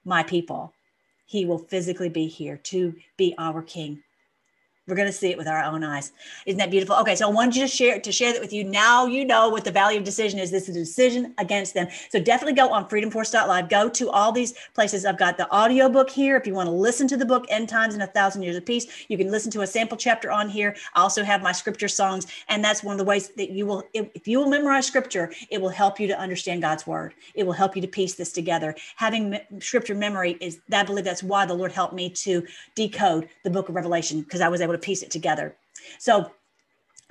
my 0.05 0.24
people. 0.24 0.74
He 1.26 1.45
will 1.45 1.59
physically 1.59 2.09
be 2.09 2.28
here 2.28 2.57
to 2.57 2.93
be 3.18 3.34
our 3.38 3.62
king. 3.62 4.03
We're 4.88 4.96
going 4.96 5.08
to 5.08 5.14
see 5.14 5.30
it 5.30 5.38
with 5.38 5.48
our 5.48 5.64
own 5.64 5.84
eyes. 5.84 6.12
Isn't 6.48 6.58
that 6.58 6.72
beautiful? 6.72 6.96
Okay, 6.96 7.16
so 7.16 7.28
I 7.28 7.32
wanted 7.32 7.56
you 7.56 7.62
to 7.62 7.68
share 7.68 8.00
to 8.00 8.12
share 8.12 8.34
that 8.34 8.42
with 8.42 8.52
you. 8.52 8.64
Now 8.64 9.06
you 9.06 9.24
know 9.24 9.48
what 9.48 9.64
the 9.64 9.72
value 9.72 10.00
of 10.00 10.04
decision 10.04 10.40
is. 10.40 10.50
This 10.50 10.68
is 10.68 10.76
a 10.76 10.80
decision 10.80 11.36
against 11.38 11.76
them. 11.76 11.88
So 12.10 12.20
definitely 12.20 12.56
go 12.56 12.72
on 12.72 12.90
freedomforce.live. 12.90 13.70
Go 13.70 13.90
to 13.90 14.10
all 14.10 14.32
these 14.32 14.56
places. 14.74 15.06
I've 15.06 15.20
got 15.20 15.38
the 15.38 15.48
audio 15.52 15.88
book 15.88 16.10
here. 16.10 16.36
If 16.36 16.48
you 16.48 16.56
want 16.56 16.66
to 16.66 16.74
listen 16.74 17.08
to 17.10 17.18
the 17.18 17.28
book 17.28 17.46
End 17.50 17.70
Times 17.70 17.94
in 17.94 18.02
a 18.02 18.08
Thousand 18.08 18.42
Years 18.42 18.56
of 18.56 18.66
Peace, 18.66 19.06
you 19.08 19.20
can 19.20 19.30
listen 19.30 19.52
to 19.52 19.62
a 19.62 19.68
sample 19.68 19.98
chapter 19.98 20.32
on 20.32 20.50
here. 20.50 20.76
I 20.96 21.02
also 21.02 21.24
have 21.24 21.44
my 21.44 21.52
scripture 21.52 21.88
songs, 21.88 22.26
and 22.50 22.64
that's 22.64 22.84
one 22.84 22.94
of 22.94 22.98
the 22.98 23.06
ways 23.06 23.30
that 23.38 23.52
you 23.52 23.68
will, 23.68 23.84
if 23.94 24.28
you 24.28 24.40
will 24.40 24.50
memorize 24.50 24.88
scripture, 24.88 25.32
it 25.52 25.62
will 25.62 25.70
help 25.70 26.00
you 26.00 26.08
to 26.08 26.20
understand 26.20 26.64
God's 26.64 26.88
word. 26.88 27.14
It 27.36 27.46
will 27.46 27.54
help 27.54 27.76
you 27.76 27.84
to 27.84 27.88
piece 27.88 28.16
this 28.16 28.32
together. 28.32 28.76
Having 28.96 29.38
scripture 29.60 29.94
memory 29.94 30.38
is, 30.42 30.60
I 30.74 30.82
believe 30.82 31.06
that's 31.06 31.22
why 31.22 31.46
the 31.46 31.54
Lord 31.54 31.72
helped 31.72 31.94
me 31.94 32.10
to 32.10 32.44
decode 32.74 33.30
the 33.44 33.52
book 33.52 33.70
of 33.70 33.76
Revelation 33.76 34.22
because 34.22 34.42
I 34.42 34.50
was 34.50 34.60
able 34.60 34.72
able 34.72 34.81
piece 34.82 35.04
it 35.04 35.12
together. 35.12 35.56
So 36.00 36.32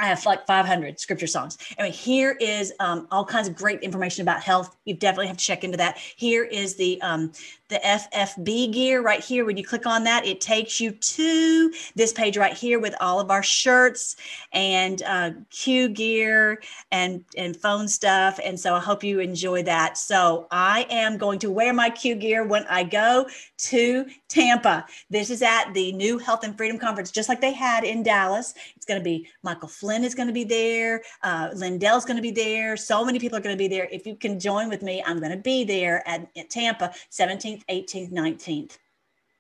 I 0.01 0.07
have 0.07 0.25
like 0.25 0.47
500 0.47 0.99
scripture 0.99 1.27
songs. 1.27 1.59
Mean, 1.79 1.93
here 1.93 2.37
is 2.41 2.73
um, 2.81 3.07
all 3.11 3.25
kinds 3.25 3.49
of 3.49 3.55
great 3.55 3.81
information 3.81 4.23
about 4.23 4.43
health. 4.43 4.77
You 4.85 4.95
definitely 4.95 5.27
have 5.27 5.37
to 5.37 5.45
check 5.45 5.62
into 5.62 5.77
that. 5.77 5.99
Here 6.16 6.45
is 6.45 6.75
the 6.77 7.01
um, 7.03 7.33
the 7.71 7.81
FFB 7.85 8.73
gear 8.73 9.03
right 9.03 9.23
here. 9.25 9.45
When 9.45 9.57
you 9.57 9.64
click 9.64 9.87
on 9.87 10.05
that, 10.05 10.27
it 10.27 10.41
takes 10.41 10.81
you 10.81 10.91
to 10.91 11.73
this 11.95 12.12
page 12.12 12.37
right 12.37 12.53
here 12.53 12.79
with 12.79 12.95
all 13.01 13.21
of 13.21 13.31
our 13.31 13.43
shirts 13.43 14.16
and 14.53 15.03
uh, 15.03 15.31
Q 15.51 15.89
gear 15.89 16.61
and 16.93 17.25
and 17.37 17.57
phone 17.57 17.89
stuff. 17.89 18.39
And 18.45 18.59
so 18.59 18.75
I 18.75 18.81
hope 18.81 19.03
you 19.03 19.21
enjoy 19.21 19.62
that. 19.62 19.97
So 19.97 20.47
I 20.51 20.87
am 20.91 21.16
going 21.16 21.39
to 21.41 21.51
wear 21.51 21.73
my 21.73 21.89
Q 21.89 22.16
gear 22.16 22.45
when 22.45 22.66
I 22.66 22.83
go 22.83 23.27
to 23.59 24.07
Tampa. 24.29 24.87
This 25.11 25.31
is 25.31 25.43
at 25.43 25.73
the 25.73 25.93
new 25.93 26.18
Health 26.18 26.45
and 26.45 26.57
Freedom 26.57 26.79
Conference, 26.79 27.11
just 27.11 27.29
like 27.29 27.41
they 27.41 27.53
had 27.53 27.85
in 27.85 28.03
Dallas. 28.03 28.55
It's 28.77 28.87
going 28.87 29.01
to 29.01 29.05
be 29.05 29.29
Michael 29.43 29.68
Flynn 29.68 30.05
is 30.05 30.14
going 30.14 30.29
to 30.29 30.35
be 30.35 30.45
there. 30.45 31.03
Uh, 31.23 31.51
Lindell's 31.55 32.05
going 32.05 32.16
to 32.16 32.23
be 32.23 32.31
there. 32.31 32.77
So 32.77 33.05
many 33.05 33.18
people 33.18 33.39
are 33.39 33.43
going 33.43 33.55
to 33.55 33.59
be 33.59 33.68
there. 33.68 33.89
If 33.91 34.07
you 34.07 34.16
can 34.16 34.39
join 34.39 34.68
with 34.68 34.83
me, 34.83 35.03
I'm 35.07 35.18
going 35.18 35.33
to 35.33 35.37
be 35.37 35.64
there 35.64 36.07
at, 36.09 36.29
at 36.37 36.51
Tampa, 36.51 36.93
17th, 37.11 37.60
18th, 37.69 38.13
19th 38.13 38.79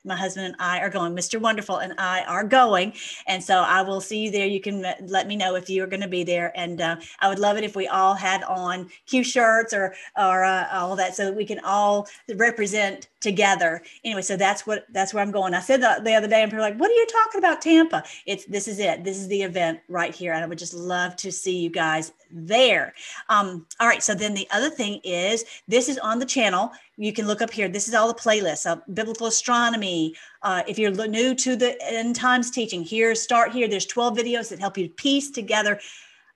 my 0.04 0.16
husband 0.16 0.46
and 0.46 0.56
I 0.58 0.80
are 0.80 0.90
going. 0.90 1.14
Mr. 1.14 1.40
Wonderful 1.40 1.78
and 1.78 1.94
I 1.98 2.22
are 2.24 2.44
going, 2.44 2.94
and 3.26 3.42
so 3.42 3.58
I 3.58 3.82
will 3.82 4.00
see 4.00 4.24
you 4.24 4.30
there. 4.30 4.46
You 4.46 4.60
can 4.60 4.84
let 5.06 5.26
me 5.26 5.36
know 5.36 5.56
if 5.56 5.68
you 5.68 5.82
are 5.82 5.86
going 5.86 6.00
to 6.00 6.08
be 6.08 6.24
there, 6.24 6.52
and 6.54 6.80
uh, 6.80 6.96
I 7.20 7.28
would 7.28 7.38
love 7.38 7.56
it 7.58 7.64
if 7.64 7.76
we 7.76 7.86
all 7.86 8.14
had 8.14 8.42
on 8.44 8.88
Q 9.06 9.22
shirts 9.22 9.74
or 9.74 9.94
or 10.16 10.44
uh, 10.44 10.68
all 10.72 10.96
that, 10.96 11.14
so 11.14 11.26
that 11.26 11.36
we 11.36 11.44
can 11.44 11.60
all 11.64 12.08
represent 12.34 13.08
together. 13.20 13.82
Anyway, 14.04 14.22
so 14.22 14.36
that's 14.36 14.66
what 14.66 14.86
that's 14.90 15.14
where 15.14 15.22
I'm 15.22 15.30
going. 15.30 15.54
I 15.54 15.60
said 15.60 15.82
the, 15.82 16.00
the 16.02 16.14
other 16.14 16.28
day, 16.28 16.42
and 16.42 16.50
people 16.50 16.64
are 16.64 16.68
like, 16.70 16.78
"What 16.78 16.90
are 16.90 16.94
you 16.94 17.06
talking 17.06 17.38
about, 17.38 17.62
Tampa?" 17.62 18.02
It's 18.26 18.44
this 18.46 18.66
is 18.66 18.78
it. 18.78 19.04
This 19.04 19.18
is 19.18 19.28
the 19.28 19.42
event 19.42 19.80
right 19.88 20.14
here, 20.14 20.32
and 20.32 20.42
I 20.42 20.46
would 20.46 20.58
just 20.58 20.74
love 20.74 21.16
to 21.16 21.30
see 21.30 21.58
you 21.58 21.70
guys 21.70 22.12
there. 22.30 22.94
Um, 23.28 23.66
all 23.78 23.88
right. 23.88 24.02
So 24.02 24.14
then 24.14 24.34
the 24.34 24.48
other 24.50 24.70
thing 24.70 25.00
is 25.04 25.44
this 25.68 25.88
is 25.88 25.98
on 25.98 26.18
the 26.18 26.26
channel. 26.26 26.72
You 26.96 27.12
can 27.12 27.26
look 27.26 27.42
up 27.42 27.50
here. 27.50 27.68
This 27.68 27.88
is 27.88 27.94
all 27.94 28.08
the 28.08 28.20
playlists 28.20 28.70
of 28.70 28.82
biblical 28.94 29.26
astronomy. 29.26 30.14
Uh, 30.42 30.62
if 30.66 30.78
you're 30.78 30.90
new 31.06 31.34
to 31.34 31.56
the 31.56 31.76
end 31.82 32.16
times 32.16 32.50
teaching, 32.50 32.82
here, 32.82 33.14
start 33.14 33.52
here. 33.52 33.68
There's 33.68 33.86
12 33.86 34.16
videos 34.16 34.48
that 34.50 34.58
help 34.58 34.76
you 34.76 34.88
piece 34.88 35.30
together 35.30 35.80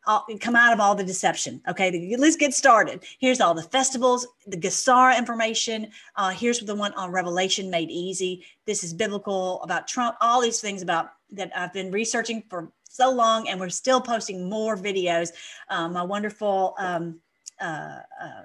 uh, 0.06 0.20
come 0.40 0.56
out 0.56 0.72
of 0.72 0.80
all 0.80 0.94
the 0.94 1.04
deception. 1.04 1.60
Okay, 1.68 1.90
least 2.18 2.38
get 2.38 2.54
started. 2.54 3.04
Here's 3.18 3.40
all 3.40 3.54
the 3.54 3.62
festivals, 3.62 4.26
the 4.46 4.56
GESARA 4.56 5.16
information. 5.18 5.90
Uh, 6.16 6.30
here's 6.30 6.60
the 6.60 6.74
one 6.74 6.92
on 6.94 7.10
Revelation 7.10 7.70
made 7.70 7.90
easy. 7.90 8.44
This 8.66 8.84
is 8.84 8.92
biblical 8.92 9.62
about 9.62 9.88
Trump. 9.88 10.16
All 10.20 10.40
these 10.40 10.60
things 10.60 10.82
about 10.82 11.10
that 11.32 11.50
I've 11.56 11.72
been 11.72 11.90
researching 11.90 12.42
for 12.48 12.70
so 12.88 13.10
long, 13.10 13.48
and 13.48 13.58
we're 13.58 13.68
still 13.68 14.00
posting 14.00 14.48
more 14.48 14.76
videos. 14.76 15.30
Um, 15.68 15.94
my 15.94 16.02
wonderful 16.02 16.74
um, 16.78 17.20
uh, 17.60 18.00
uh, 18.22 18.44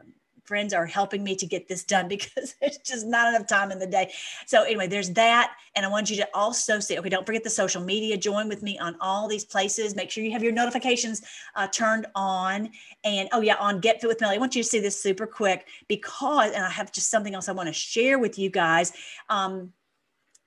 friends 0.49 0.73
are 0.73 0.87
helping 0.87 1.23
me 1.23 1.35
to 1.35 1.45
get 1.45 1.67
this 1.67 1.83
done 1.83 2.07
because 2.15 2.55
it's 2.59 2.79
just 2.79 3.05
not 3.05 3.33
enough 3.33 3.47
time 3.47 3.71
in 3.71 3.77
the 3.77 3.87
day. 3.87 4.11
So 4.47 4.63
anyway, 4.63 4.87
there's 4.87 5.11
that. 5.11 5.53
And 5.75 5.85
I 5.85 5.89
want 5.89 6.09
you 6.09 6.17
to 6.17 6.27
also 6.33 6.79
see, 6.79 6.97
okay, 6.97 7.09
don't 7.09 7.25
forget 7.25 7.43
the 7.43 7.49
social 7.51 7.83
media. 7.83 8.17
Join 8.17 8.49
with 8.49 8.63
me 8.63 8.79
on 8.79 8.95
all 8.99 9.27
these 9.27 9.45
places. 9.45 9.95
Make 9.95 10.09
sure 10.09 10.23
you 10.23 10.31
have 10.31 10.43
your 10.43 10.51
notifications 10.51 11.21
uh, 11.55 11.67
turned 11.67 12.07
on. 12.15 12.71
And 13.03 13.29
oh 13.31 13.41
yeah, 13.41 13.55
on 13.55 13.79
Get 13.79 14.01
Fit 14.01 14.07
with 14.07 14.19
Melly. 14.19 14.35
I 14.35 14.39
want 14.39 14.55
you 14.55 14.63
to 14.63 14.67
see 14.67 14.79
this 14.79 15.01
super 15.01 15.27
quick 15.27 15.67
because, 15.87 16.51
and 16.51 16.65
I 16.65 16.69
have 16.69 16.91
just 16.91 17.11
something 17.11 17.35
else 17.35 17.47
I 17.47 17.53
want 17.53 17.67
to 17.67 17.73
share 17.73 18.17
with 18.17 18.39
you 18.39 18.49
guys. 18.49 18.91
Um, 19.29 19.71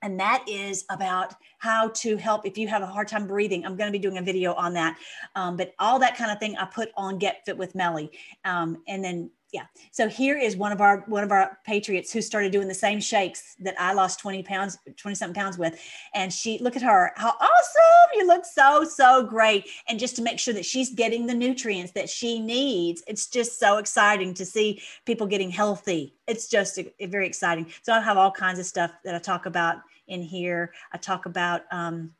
and 0.03 0.19
that 0.19 0.43
is 0.47 0.85
about 0.89 1.33
how 1.59 1.87
to 1.87 2.17
help 2.17 2.45
if 2.45 2.57
you 2.57 2.67
have 2.67 2.81
a 2.81 2.85
hard 2.85 3.07
time 3.07 3.25
breathing. 3.25 3.65
I'm 3.65 3.77
going 3.77 3.87
to 3.87 3.97
be 3.97 3.99
doing 3.99 4.17
a 4.17 4.21
video 4.21 4.53
on 4.53 4.73
that, 4.73 4.97
um, 5.35 5.55
but 5.55 5.73
all 5.79 5.97
that 5.99 6.17
kind 6.17 6.29
of 6.29 6.39
thing 6.39 6.57
I 6.57 6.65
put 6.65 6.89
on 6.97 7.17
Get 7.17 7.45
Fit 7.45 7.57
with 7.57 7.73
Melly, 7.73 8.11
um, 8.43 8.83
and 8.87 9.01
then 9.01 9.31
yeah. 9.53 9.65
So 9.91 10.09
here 10.09 10.35
is 10.35 10.57
one 10.57 10.71
of 10.71 10.81
our 10.81 11.03
one 11.07 11.23
of 11.23 11.31
our 11.31 11.59
patriots 11.63 12.11
who 12.11 12.23
started 12.23 12.51
doing 12.51 12.67
the 12.67 12.73
same 12.73 12.99
shakes 12.99 13.55
that 13.59 13.75
I 13.79 13.93
lost 13.93 14.19
20 14.19 14.41
pounds, 14.41 14.79
20 14.97 15.13
something 15.13 15.39
pounds 15.39 15.59
with. 15.59 15.79
And 16.15 16.33
she 16.33 16.57
look 16.57 16.75
at 16.75 16.81
her, 16.81 17.11
how 17.15 17.29
awesome. 17.29 18.09
You 18.15 18.27
look 18.27 18.45
so, 18.45 18.83
so 18.83 19.23
great. 19.23 19.69
And 19.87 19.99
just 19.99 20.15
to 20.15 20.23
make 20.23 20.39
sure 20.39 20.55
that 20.55 20.65
she's 20.65 20.89
getting 20.89 21.27
the 21.27 21.35
nutrients 21.35 21.91
that 21.93 22.09
she 22.09 22.39
needs. 22.39 23.03
It's 23.07 23.27
just 23.27 23.59
so 23.59 23.77
exciting 23.77 24.33
to 24.33 24.45
see 24.45 24.81
people 25.05 25.27
getting 25.27 25.51
healthy. 25.51 26.15
It's 26.27 26.47
just 26.47 26.79
a, 26.79 26.91
a 26.99 27.05
very 27.05 27.27
exciting. 27.27 27.71
So 27.83 27.93
I 27.93 28.01
have 28.01 28.17
all 28.17 28.31
kinds 28.31 28.57
of 28.57 28.65
stuff 28.65 28.91
that 29.05 29.13
I 29.13 29.19
talk 29.19 29.45
about 29.45 29.77
in 30.07 30.23
here. 30.23 30.73
I 30.91 30.97
talk 30.97 31.27
about 31.27 31.61
um, 31.71 32.11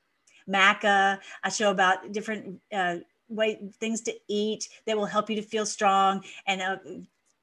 maca. 0.48 1.18
I 1.44 1.50
show 1.50 1.72
about 1.72 2.12
different 2.12 2.60
uh, 2.72 2.98
way 3.28 3.60
things 3.80 4.02
to 4.02 4.14
eat 4.30 4.70
that 4.86 4.96
will 4.96 5.06
help 5.06 5.32
you 5.32 5.36
to 5.36 5.42
feel 5.42 5.66
strong 5.66 6.24
and 6.46 6.62
uh, 6.62 6.78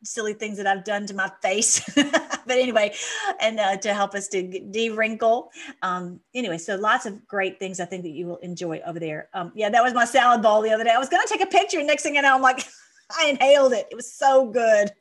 silly 0.02 0.34
things 0.34 0.56
that 0.56 0.66
I've 0.66 0.84
done 0.84 1.06
to 1.06 1.14
my 1.14 1.30
face. 1.42 1.82
but 1.94 2.58
anyway, 2.58 2.94
and 3.40 3.60
uh, 3.60 3.76
to 3.78 3.94
help 3.94 4.14
us 4.14 4.28
to 4.28 4.42
de-wrinkle. 4.42 5.50
Um, 5.82 6.20
anyway, 6.34 6.58
so 6.58 6.76
lots 6.76 7.06
of 7.06 7.26
great 7.26 7.58
things 7.58 7.80
I 7.80 7.84
think 7.84 8.02
that 8.04 8.10
you 8.10 8.26
will 8.26 8.38
enjoy 8.38 8.80
over 8.86 8.98
there. 8.98 9.28
Um, 9.34 9.52
yeah, 9.54 9.70
that 9.70 9.82
was 9.82 9.94
my 9.94 10.04
salad 10.04 10.42
bowl 10.42 10.62
the 10.62 10.72
other 10.72 10.84
day. 10.84 10.90
I 10.90 10.98
was 10.98 11.08
going 11.08 11.26
to 11.26 11.32
take 11.32 11.42
a 11.42 11.50
picture. 11.50 11.82
Next 11.82 12.02
thing 12.02 12.16
you 12.16 12.22
know, 12.22 12.34
I'm 12.34 12.42
like, 12.42 12.64
I 13.18 13.28
inhaled 13.28 13.72
it. 13.72 13.88
It 13.90 13.94
was 13.94 14.12
so 14.12 14.46
good. 14.46 14.92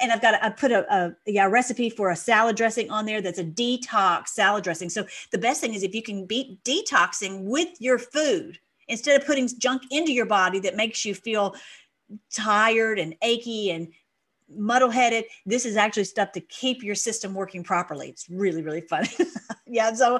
And 0.00 0.10
I've 0.10 0.22
got 0.22 0.42
I 0.42 0.48
put 0.48 0.72
a, 0.72 0.86
a 0.90 1.14
yeah 1.26 1.44
recipe 1.44 1.90
for 1.90 2.10
a 2.10 2.16
salad 2.16 2.56
dressing 2.56 2.90
on 2.90 3.04
there 3.04 3.20
that's 3.20 3.38
a 3.38 3.44
detox 3.44 4.28
salad 4.28 4.64
dressing. 4.64 4.88
So 4.88 5.06
the 5.30 5.38
best 5.38 5.60
thing 5.60 5.74
is 5.74 5.82
if 5.82 5.94
you 5.94 6.02
can 6.02 6.24
be 6.24 6.58
detoxing 6.64 7.44
with 7.44 7.68
your 7.80 7.98
food 7.98 8.58
instead 8.88 9.20
of 9.20 9.26
putting 9.26 9.48
junk 9.58 9.82
into 9.90 10.12
your 10.12 10.26
body 10.26 10.58
that 10.60 10.76
makes 10.76 11.04
you 11.04 11.14
feel 11.14 11.54
tired 12.32 12.98
and 12.98 13.14
achy 13.22 13.70
and 13.70 13.88
muddle 14.56 14.90
headed. 14.90 15.24
This 15.46 15.66
is 15.66 15.76
actually 15.76 16.04
stuff 16.04 16.32
to 16.32 16.40
keep 16.40 16.82
your 16.82 16.94
system 16.94 17.34
working 17.34 17.62
properly. 17.62 18.08
It's 18.08 18.28
really, 18.28 18.62
really 18.62 18.80
fun. 18.80 19.06
yeah. 19.66 19.92
So, 19.92 20.18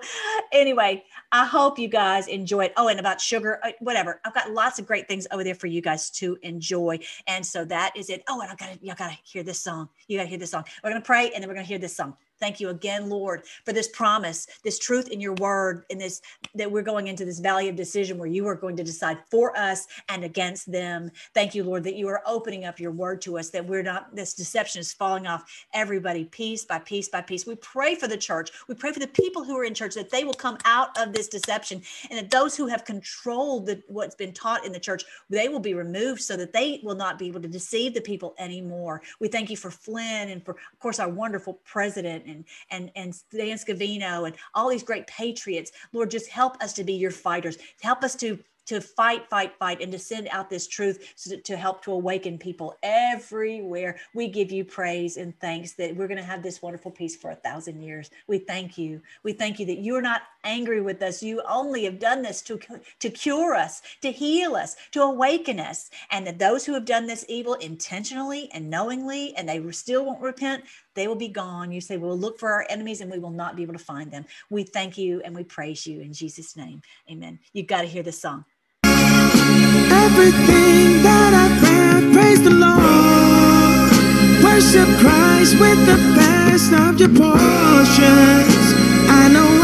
anyway, 0.53 1.05
I 1.33 1.45
hope 1.45 1.79
you 1.79 1.89
guys 1.89 2.29
enjoy 2.29 2.67
it. 2.67 2.73
Oh, 2.77 2.89
and 2.89 3.01
about 3.01 3.21
sugar, 3.21 3.61
uh, 3.65 3.73
whatever. 3.81 4.21
I've 4.25 4.35
got 4.35 4.51
lots 4.53 4.79
of 4.79 4.87
great 4.87 5.09
things 5.09 5.27
over 5.31 5.45
there 5.45 5.55
for 5.55 5.67
you 5.67 5.81
guys 5.81 6.11
to 6.13 6.37
enjoy. 6.43 6.99
And 7.27 7.45
so 7.45 7.65
that 7.67 7.93
is 7.97 8.11
it. 8.11 8.23
Oh, 8.29 8.41
and 8.41 8.51
I 8.51 8.55
got 8.55 8.73
to, 8.73 8.87
y'all 8.87 8.97
got 8.97 9.11
to 9.11 9.19
hear 9.25 9.43
this 9.43 9.61
song. 9.61 9.89
You 10.09 10.19
got 10.19 10.25
to 10.25 10.29
hear 10.29 10.39
this 10.39 10.51
song. 10.51 10.65
We're 10.83 10.93
to 10.95 11.01
pray 11.01 11.31
and 11.33 11.43
then 11.43 11.49
we're 11.49 11.55
to 11.57 11.63
hear 11.63 11.79
this 11.79 11.97
song. 11.97 12.17
Thank 12.41 12.61
you 12.61 12.71
again, 12.71 13.09
Lord, 13.09 13.43
for 13.65 13.73
this 13.73 13.89
promise, 13.89 14.47
this 14.63 14.79
truth 14.79 15.09
in 15.09 15.21
your 15.21 15.35
word, 15.35 15.85
in 15.91 15.99
this 15.99 16.21
that 16.55 16.71
we're 16.71 16.83
going 16.83 17.09
into 17.09 17.25
this 17.25 17.41
valley 17.41 17.69
of 17.69 17.77
decision 17.77 18.19
where 18.19 18.29
you 18.29 18.47
are 18.47 18.55
going 18.55 18.77
to 18.77 18.85
decide 18.85 19.19
for 19.31 19.57
us 19.57 19.87
and 20.09 20.25
against 20.25 20.71
them. 20.71 21.11
Thank 21.33 21.55
you, 21.55 21.65
Lord, 21.65 21.85
that 21.85 21.97
you 21.97 22.09
are 22.09 22.23
opening 22.27 22.65
up 22.65 22.79
your 22.79 22.93
word 22.93 23.21
to 23.23 23.39
us, 23.39 23.51
that 23.51 23.67
we're 23.67 23.83
not, 23.83 24.15
this 24.15 24.35
deception 24.35 24.81
is 24.81 24.93
falling 24.93 25.27
off 25.27 25.45
everybody 25.73 26.25
piece 26.25 26.65
by 26.65 26.79
piece 26.79 27.09
by 27.09 27.21
piece. 27.21 27.47
We 27.47 27.57
pray 27.57 27.95
for 27.95 28.09
the 28.09 28.17
church. 28.17 28.51
We 28.69 28.75
pray 28.75 28.93
for 28.93 29.01
the 29.01 29.09
people 29.09 29.45
who 29.45 29.57
are 29.59 29.65
in 29.65 29.75
church 29.75 29.95
that 29.95 30.11
they 30.11 30.25
will 30.25 30.35
come 30.35 30.59
out 30.65 30.97
of 31.01 31.13
this 31.13 31.29
deception 31.29 31.83
and 32.11 32.19
that 32.19 32.31
those 32.31 32.57
who 32.57 32.67
have 32.67 32.85
controlled 32.85 33.67
the, 33.67 33.83
what's 33.89 34.15
been 34.15 34.33
taught 34.33 34.65
in 34.65 34.73
the 34.73 34.81
church, 34.81 35.05
they 35.31 35.49
will 35.49 35.61
be 35.61 35.75
removed 35.75 36.21
so 36.21 36.37
that 36.37 36.53
they 36.53 36.81
will 36.83 36.95
not 36.95 37.19
be 37.19 37.27
able 37.27 37.43
to 37.43 37.49
deceive 37.49 37.95
the 37.95 38.01
people 38.01 38.35
anymore. 38.39 39.03
We 39.21 39.29
thank 39.29 39.51
you 39.51 39.57
for 39.57 39.71
Flynn 39.71 40.29
and 40.31 40.45
for, 40.45 40.53
of 40.53 40.79
course, 40.79 40.99
our 40.99 41.09
wonderful 41.09 41.61
president 41.65 42.24
and 42.27 42.45
and 42.71 42.91
and 42.97 43.15
Dan 43.31 43.57
Scavino 43.57 44.27
and 44.27 44.37
all 44.55 44.69
these 44.69 44.83
great 44.83 45.07
patriots. 45.07 45.73
Lord, 45.93 46.11
just 46.11 46.29
help 46.29 46.63
us 46.63 46.73
to 46.75 46.85
be 46.85 46.95
your 46.95 47.11
fighters. 47.11 47.59
Help 47.81 48.03
us 48.03 48.15
to 48.17 48.39
to 48.67 48.81
fight, 48.81 49.29
fight, 49.29 49.53
fight, 49.59 49.83
and 49.83 49.93
to 49.93 49.99
send 49.99 50.29
out 50.31 50.49
this 50.49 50.67
truth 50.67 51.15
to, 51.25 51.37
to 51.39 51.57
help 51.57 51.83
to 51.85 51.93
awaken 51.93 52.39
people 52.39 52.77
everywhere. 52.83 53.99
We 54.15 54.29
give 54.29 54.51
you 54.51 54.65
praise 54.65 55.17
and 55.17 55.39
thanks 55.39 55.73
that 55.73 55.95
we're 55.95 56.09
going 56.09 56.19
to 56.19 56.25
have 56.25 56.43
this 56.43 56.63
wonderful 56.63 56.91
peace 56.91 57.17
for 57.17 57.31
a 57.31 57.37
thousand 57.37 57.83
years. 57.83 58.11
We 58.27 58.39
thank 58.39 58.79
you. 58.79 59.03
We 59.23 59.33
thank 59.33 59.59
you 59.59 59.67
that 59.67 59.81
you're 59.81 60.03
not 60.03 60.23
angry 60.45 60.81
with 60.81 61.03
us. 61.03 61.23
You 61.23 61.43
only 61.49 61.85
have 61.85 61.99
done 61.99 62.23
this 62.23 62.43
to, 62.43 62.59
to 63.01 63.11
cure 63.11 63.55
us, 63.55 63.83
to 64.03 64.13
heal 64.13 64.55
us, 64.55 64.77
to 64.93 65.03
awaken 65.03 65.59
us. 65.59 65.91
And 66.11 66.27
that 66.27 66.39
those 66.39 66.65
who 66.65 66.75
have 66.75 66.85
done 66.85 67.07
this 67.07 67.25
evil 67.29 67.55
intentionally 67.55 68.51
and 68.53 68.71
knowingly, 68.71 69.35
and 69.37 69.49
they 69.49 69.63
still 69.73 70.05
won't 70.05 70.21
repent, 70.21 70.65
they 70.95 71.09
will 71.09 71.17
be 71.17 71.29
gone. 71.29 71.73
You 71.73 71.81
say, 71.81 71.97
We'll 71.97 72.19
look 72.19 72.39
for 72.39 72.51
our 72.51 72.67
enemies 72.69 73.01
and 73.01 73.11
we 73.11 73.19
will 73.19 73.31
not 73.31 73.57
be 73.57 73.63
able 73.63 73.75
to 73.75 73.79
find 73.79 74.11
them. 74.11 74.25
We 74.51 74.63
thank 74.63 74.97
you 74.97 75.21
and 75.25 75.35
we 75.35 75.45
praise 75.45 75.87
you 75.87 76.01
in 76.01 76.13
Jesus' 76.13 76.57
name. 76.57 76.83
Amen. 77.11 77.39
You've 77.53 77.67
got 77.67 77.83
to 77.83 77.89
hear 77.89 78.03
this 78.03 78.21
song. 78.21 78.45
Everything 78.85 81.03
that 81.03 81.33
I 81.35 81.61
found, 81.61 82.15
praise 82.15 82.43
the 82.43 82.51
Lord. 82.51 84.45
Worship 84.45 84.89
Christ 85.01 85.59
with 85.59 85.87
the 85.87 85.97
best 86.15 86.73
of 86.73 87.01
your 87.01 87.09
portions. 87.09 88.65
I 89.11 89.29
know 89.33 89.64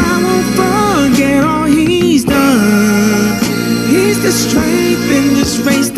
strength 4.30 5.10
in 5.10 5.34
this 5.34 5.58
race 5.58 5.90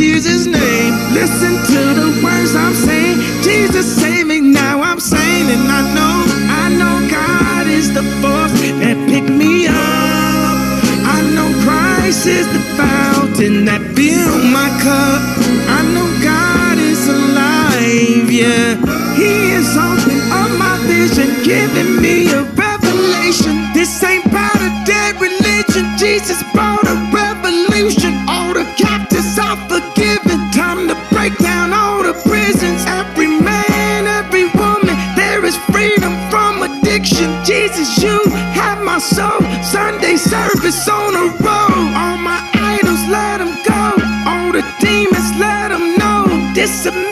Jesus' 0.00 0.46
name. 0.46 0.94
Listen 1.12 1.52
to 1.72 1.80
the 2.00 2.08
words 2.24 2.54
I'm 2.56 2.72
saying. 2.72 3.20
Jesus 3.42 3.84
save 4.00 4.26
me 4.26 4.40
now. 4.40 4.80
I'm 4.80 4.98
saying, 4.98 5.50
and 5.50 5.68
I 5.68 5.82
know, 5.96 6.16
I 6.62 6.66
know 6.80 6.96
God 7.10 7.66
is 7.66 7.92
the 7.92 8.02
force 8.22 8.56
that 8.80 8.96
picked 9.10 9.28
me 9.28 9.66
up. 9.66 10.56
I 11.04 11.20
know 11.34 11.52
Christ 11.64 12.26
is 12.26 12.46
the 12.48 12.64
fountain 12.80 13.66
that 13.66 13.82
filled 13.94 14.44
my 14.48 14.70
cup. 14.80 15.20
I 15.68 15.80
know 15.92 16.08
God 16.24 16.78
is 16.78 17.06
alive, 17.06 18.32
yeah. 18.32 18.80
He 19.20 19.52
is 19.52 19.68
opening 19.76 20.24
up 20.32 20.50
my 20.56 20.80
vision, 20.88 21.28
giving 21.44 22.00
me 22.00 22.32
a 22.32 22.42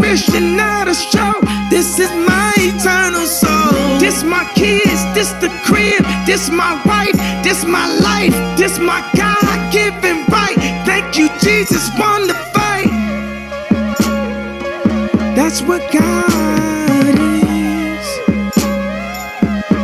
Not 0.09 0.89
a 0.89 0.95
show. 0.95 1.35
This 1.69 1.99
is 1.99 2.11
my 2.27 2.55
eternal 2.57 3.27
soul. 3.27 3.99
This 3.99 4.25
my 4.25 4.51
kids, 4.55 5.05
this 5.13 5.33
the 5.33 5.51
crib, 5.67 6.03
this 6.25 6.49
my 6.49 6.81
wife, 6.87 7.13
this 7.45 7.67
my 7.67 7.87
life, 8.01 8.33
this 8.57 8.79
my 8.79 9.03
God 9.15 9.71
given 9.71 10.25
right. 10.33 10.57
Thank 10.87 11.19
you, 11.19 11.29
Jesus, 11.41 11.91
won 11.99 12.27
the 12.27 12.33
fight. 12.55 12.89
That's 15.37 15.61
what 15.61 15.83
God 15.93 17.19
is. 17.19 18.07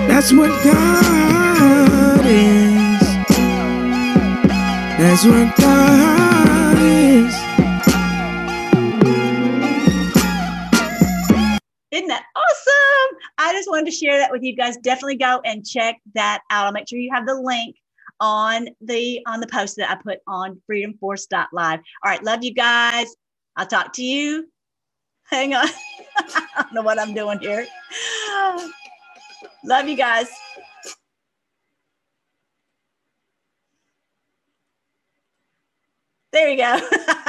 That's 0.08 0.32
what 0.32 0.52
God 0.64 2.24
is. 2.24 3.02
That's 4.98 5.26
what 5.26 5.54
God 5.58 6.03
with 14.34 14.42
you 14.42 14.54
guys. 14.54 14.76
Definitely 14.76 15.16
go 15.16 15.40
and 15.44 15.64
check 15.64 15.96
that 16.14 16.42
out. 16.50 16.66
I'll 16.66 16.72
make 16.72 16.88
sure 16.88 16.98
you 16.98 17.10
have 17.14 17.26
the 17.26 17.34
link 17.34 17.76
on 18.20 18.68
the 18.80 19.20
on 19.26 19.40
the 19.40 19.46
post 19.46 19.76
that 19.76 19.90
I 19.90 19.94
put 19.94 20.18
on 20.26 20.60
freedomforce.live. 20.70 21.50
All 21.54 21.80
right, 22.04 22.22
love 22.22 22.44
you 22.44 22.52
guys. 22.52 23.06
I'll 23.56 23.66
talk 23.66 23.92
to 23.94 24.02
you. 24.04 24.48
Hang 25.30 25.54
on. 25.54 25.68
I 26.18 26.62
don't 26.62 26.74
know 26.74 26.82
what 26.82 26.98
I'm 26.98 27.14
doing 27.14 27.38
here. 27.38 27.66
Love 29.64 29.88
you 29.88 29.96
guys. 29.96 30.28
There 36.32 36.50
you 36.50 36.56
go. 36.58 36.78